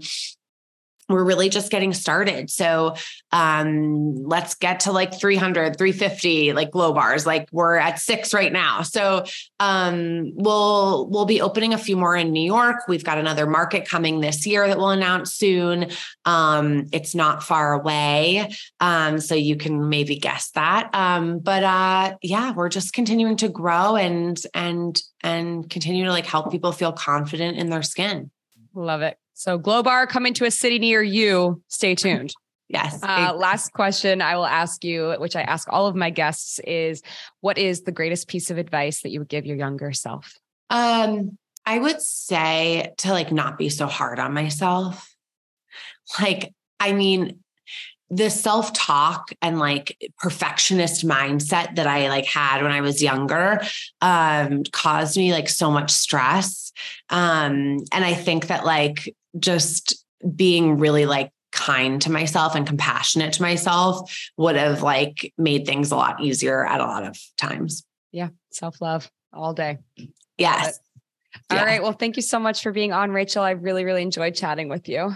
we're 1.08 1.24
really 1.24 1.50
just 1.50 1.72
getting 1.72 1.94
started. 1.94 2.50
So 2.50 2.96
um, 3.32 4.16
let's 4.16 4.56
get 4.56 4.82
to 4.82 4.92
like 4.92 5.20
300, 5.20 5.78
350, 5.78 6.54
like 6.54 6.72
Glowbars. 6.72 7.26
Like 7.26 7.48
we're 7.52 7.76
at 7.76 8.00
six 8.00 8.34
right 8.34 8.52
now. 8.52 8.82
So 8.82 9.26
um, 9.60 10.32
we'll 10.36 11.08
we'll 11.10 11.26
be 11.26 11.42
opening 11.42 11.74
a 11.74 11.78
few 11.78 11.96
more 11.96 12.16
in 12.16 12.32
New 12.32 12.44
York. 12.44 12.88
We've 12.88 13.04
got 13.04 13.18
another 13.18 13.46
market 13.46 13.88
coming 13.88 14.20
this 14.20 14.48
year 14.48 14.68
that 14.68 14.78
we'll 14.78 14.90
announce 14.90 15.34
soon. 15.34 15.92
Um, 16.26 16.88
it's 16.92 17.14
not 17.14 17.44
far 17.44 17.74
away, 17.74 18.52
um, 18.80 19.20
so 19.20 19.36
you 19.36 19.58
can 19.58 19.90
maybe 19.90 20.18
guess 20.18 20.52
that. 20.52 20.90
Um, 20.94 21.40
but 21.40 21.64
uh, 21.64 22.18
yeah, 22.22 22.54
we're 22.54 22.70
just 22.70 22.94
continuing 22.94 23.38
to 23.38 23.50
grow 23.50 23.96
and 23.96 24.42
and 24.54 25.00
and 25.22 25.70
continue 25.70 26.06
to 26.06 26.12
like 26.12 26.26
help 26.26 26.52
people 26.52 26.72
feel 26.72 26.92
confident 26.94 27.58
in 27.58 27.70
their 27.70 27.84
skin. 27.84 28.32
Love 28.74 29.02
it. 29.02 29.18
So 29.36 29.60
Glowbar 29.60 30.08
coming 30.08 30.34
to 30.36 30.46
a 30.46 30.52
city 30.52 30.80
near 30.80 31.04
you. 31.04 31.62
Stay 31.68 31.94
tuned. 31.94 32.34
Yes. 32.68 33.04
Uh, 33.04 33.34
last 33.36 33.74
question 33.74 34.22
I 34.22 34.36
will 34.36 34.46
ask 34.46 34.84
you, 34.84 35.14
which 35.20 35.36
I 35.36 35.42
ask 35.42 35.68
all 35.72 35.86
of 35.88 35.96
my 35.96 36.10
guests, 36.10 36.60
is 36.66 37.04
what 37.42 37.58
is 37.58 37.82
the 37.82 37.92
greatest 37.92 38.28
piece 38.28 38.50
of 38.50 38.58
advice 38.58 39.02
that 39.02 39.10
you 39.10 39.20
would 39.20 39.30
give 39.30 39.46
your 39.46 39.58
younger 39.58 39.92
self? 39.92 40.34
Um, 40.70 41.38
I 41.66 41.78
would 41.78 42.02
say 42.02 42.94
to 43.00 43.12
like 43.12 43.32
not 43.32 43.58
be 43.58 43.70
so 43.70 43.86
hard 43.88 44.20
on 44.20 44.34
myself. 44.34 45.14
Like, 46.20 46.54
I 46.80 46.94
mean, 46.94 47.40
the 48.10 48.30
self-talk 48.30 49.32
and 49.42 49.60
like 49.60 49.98
perfectionist 50.20 51.06
mindset 51.06 51.76
that 51.76 51.88
I 51.88 52.08
like 52.10 52.26
had 52.26 52.62
when 52.62 52.72
I 52.72 52.82
was 52.82 53.02
younger 53.02 53.62
um 54.00 54.64
caused 54.72 55.18
me 55.18 55.34
like 55.34 55.50
so 55.50 55.72
much 55.72 55.90
stress. 55.90 56.72
Um 57.10 57.80
and 57.92 58.06
I 58.06 58.14
think 58.14 58.48
that 58.48 58.64
like 58.64 59.16
just 59.40 60.06
being 60.36 60.78
really 60.78 61.06
like 61.06 61.32
kind 61.52 62.02
to 62.02 62.12
myself 62.12 62.54
and 62.56 62.68
compassionate 62.68 63.34
to 63.34 63.42
myself 63.42 64.12
would 64.38 64.56
have 64.56 64.82
like 64.82 65.34
made 65.38 65.66
things 65.66 65.92
a 65.92 65.96
lot 65.96 66.22
easier 66.22 66.66
at 66.66 66.82
a 66.82 66.86
lot 66.86 67.06
of 67.06 67.18
times. 67.38 67.86
Yeah, 68.12 68.30
self-love 68.52 69.10
all 69.34 69.54
day. 69.54 69.78
Yes. 70.38 70.80
All 71.50 71.58
yeah. 71.58 71.66
right. 71.66 71.84
Well, 71.84 71.94
thank 71.94 72.16
you 72.16 72.22
so 72.22 72.40
much 72.40 72.64
for 72.64 72.72
being 72.72 72.94
on, 72.94 73.12
Rachel. 73.12 73.44
I 73.44 73.52
really, 73.52 73.84
really 73.84 74.02
enjoyed 74.02 74.36
chatting 74.36 74.70
with 74.70 74.88
you. 74.88 75.12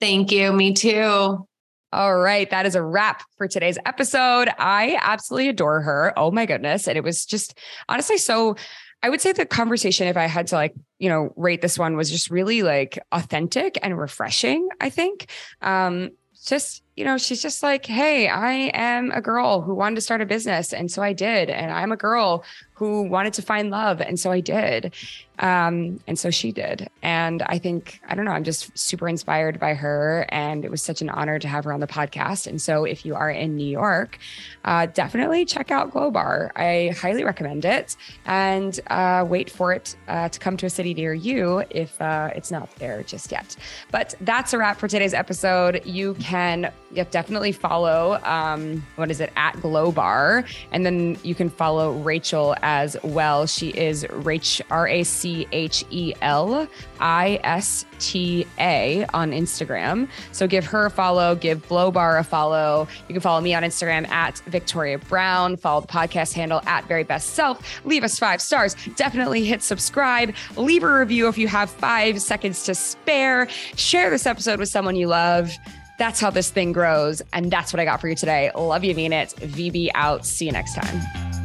Thank 0.00 0.32
you. 0.32 0.52
Me 0.52 0.72
too. 0.72 1.46
All 1.92 2.16
right. 2.16 2.48
That 2.50 2.66
is 2.66 2.76
a 2.76 2.82
wrap 2.82 3.22
for 3.36 3.48
today's 3.48 3.78
episode. 3.84 4.48
I 4.58 4.98
absolutely 5.00 5.48
adore 5.48 5.80
her. 5.80 6.12
Oh 6.16 6.30
my 6.30 6.46
goodness. 6.46 6.86
And 6.86 6.96
it 6.96 7.02
was 7.02 7.26
just 7.26 7.58
honestly 7.88 8.16
so 8.16 8.56
I 9.02 9.08
would 9.08 9.20
say 9.20 9.32
the 9.32 9.46
conversation, 9.46 10.08
if 10.08 10.16
I 10.16 10.26
had 10.26 10.48
to 10.48 10.56
like, 10.56 10.74
you 10.98 11.08
know, 11.08 11.32
rate 11.36 11.62
this 11.62 11.78
one 11.78 11.96
was 11.96 12.10
just 12.10 12.30
really 12.30 12.62
like 12.62 12.98
authentic 13.12 13.78
and 13.82 13.98
refreshing, 13.98 14.68
I 14.80 14.90
think. 14.90 15.30
Um, 15.62 16.10
just, 16.44 16.82
you 16.96 17.04
know, 17.04 17.18
she's 17.18 17.42
just 17.42 17.62
like, 17.62 17.84
hey, 17.86 18.28
I 18.28 18.70
am 18.72 19.10
a 19.10 19.20
girl 19.20 19.60
who 19.60 19.74
wanted 19.74 19.96
to 19.96 20.00
start 20.00 20.20
a 20.20 20.26
business. 20.26 20.72
And 20.72 20.90
so 20.90 21.02
I 21.02 21.12
did. 21.12 21.50
And 21.50 21.70
I'm 21.70 21.92
a 21.92 21.96
girl 21.96 22.44
who 22.80 23.02
wanted 23.02 23.34
to 23.34 23.42
find 23.42 23.68
love. 23.68 24.00
And 24.00 24.18
so 24.18 24.30
I 24.30 24.40
did. 24.40 24.94
Um, 25.38 26.00
and 26.06 26.18
so 26.18 26.30
she 26.30 26.52
did. 26.52 26.88
And 27.02 27.42
I 27.42 27.58
think, 27.58 28.00
I 28.08 28.14
don't 28.14 28.24
know, 28.24 28.30
I'm 28.30 28.44
just 28.44 28.76
super 28.76 29.08
inspired 29.08 29.58
by 29.58 29.74
her. 29.74 30.26
And 30.30 30.64
it 30.64 30.70
was 30.70 30.82
such 30.82 31.02
an 31.02 31.10
honor 31.10 31.38
to 31.38 31.48
have 31.48 31.64
her 31.64 31.72
on 31.72 31.80
the 31.80 31.86
podcast. 31.86 32.46
And 32.46 32.60
so 32.60 32.84
if 32.84 33.04
you 33.04 33.14
are 33.14 33.30
in 33.30 33.56
New 33.56 33.66
York, 33.66 34.18
uh, 34.64 34.86
definitely 34.86 35.44
check 35.44 35.70
out 35.70 35.92
Glowbar. 35.92 36.52
I 36.56 36.94
highly 36.98 37.24
recommend 37.24 37.64
it 37.64 37.96
and 38.26 38.78
uh, 38.88 39.26
wait 39.28 39.50
for 39.50 39.72
it 39.72 39.96
uh, 40.08 40.28
to 40.30 40.38
come 40.38 40.56
to 40.58 40.66
a 40.66 40.70
city 40.70 40.94
near 40.94 41.14
you 41.14 41.64
if 41.70 42.00
uh, 42.00 42.30
it's 42.34 42.50
not 42.50 42.74
there 42.76 43.02
just 43.02 43.30
yet. 43.30 43.56
But 43.90 44.14
that's 44.22 44.52
a 44.54 44.58
wrap 44.58 44.78
for 44.78 44.88
today's 44.88 45.14
episode. 45.14 45.82
You 45.84 46.14
can 46.14 46.72
definitely 46.94 47.52
follow, 47.52 48.20
um, 48.24 48.86
what 48.96 49.10
is 49.10 49.20
it, 49.20 49.32
at 49.36 49.54
Glowbar. 49.56 50.46
And 50.72 50.84
then 50.84 51.18
you 51.22 51.34
can 51.34 51.48
follow 51.48 51.92
Rachel 51.92 52.54
as 52.70 52.96
well. 53.02 53.46
She 53.46 53.70
is 53.70 54.04
Rach, 54.04 54.60
R 54.70 54.86
A 54.86 55.02
C 55.02 55.48
H 55.50 55.84
E 55.90 56.14
L 56.22 56.68
I 57.00 57.40
S 57.42 57.84
T 57.98 58.46
A 58.60 59.04
on 59.12 59.32
Instagram. 59.32 60.08
So 60.30 60.46
give 60.46 60.64
her 60.66 60.86
a 60.86 60.90
follow, 60.90 61.34
give 61.34 61.66
Glowbar 61.68 62.20
a 62.20 62.22
follow. 62.22 62.86
You 63.08 63.14
can 63.14 63.20
follow 63.20 63.40
me 63.40 63.54
on 63.54 63.64
Instagram 63.64 64.08
at 64.08 64.38
Victoria 64.46 64.98
Brown, 64.98 65.56
follow 65.56 65.80
the 65.80 65.88
podcast 65.88 66.32
handle 66.32 66.62
at 66.66 66.86
Very 66.86 67.02
Best 67.02 67.30
Self, 67.30 67.84
leave 67.84 68.04
us 68.04 68.20
five 68.20 68.40
stars. 68.40 68.76
Definitely 68.94 69.44
hit 69.44 69.62
subscribe, 69.62 70.32
leave 70.56 70.84
a 70.84 70.92
review 70.92 71.26
if 71.26 71.36
you 71.36 71.48
have 71.48 71.70
five 71.70 72.22
seconds 72.22 72.62
to 72.66 72.74
spare. 72.76 73.48
Share 73.74 74.10
this 74.10 74.26
episode 74.26 74.60
with 74.60 74.68
someone 74.68 74.94
you 74.94 75.08
love. 75.08 75.50
That's 75.98 76.20
how 76.20 76.30
this 76.30 76.50
thing 76.50 76.70
grows. 76.70 77.20
And 77.32 77.50
that's 77.50 77.72
what 77.72 77.80
I 77.80 77.84
got 77.84 78.00
for 78.00 78.08
you 78.08 78.14
today. 78.14 78.52
Love 78.54 78.84
you, 78.84 78.94
mean 78.94 79.12
it. 79.12 79.30
VB 79.38 79.90
out. 79.94 80.24
See 80.24 80.46
you 80.46 80.52
next 80.52 80.74
time. 80.74 81.39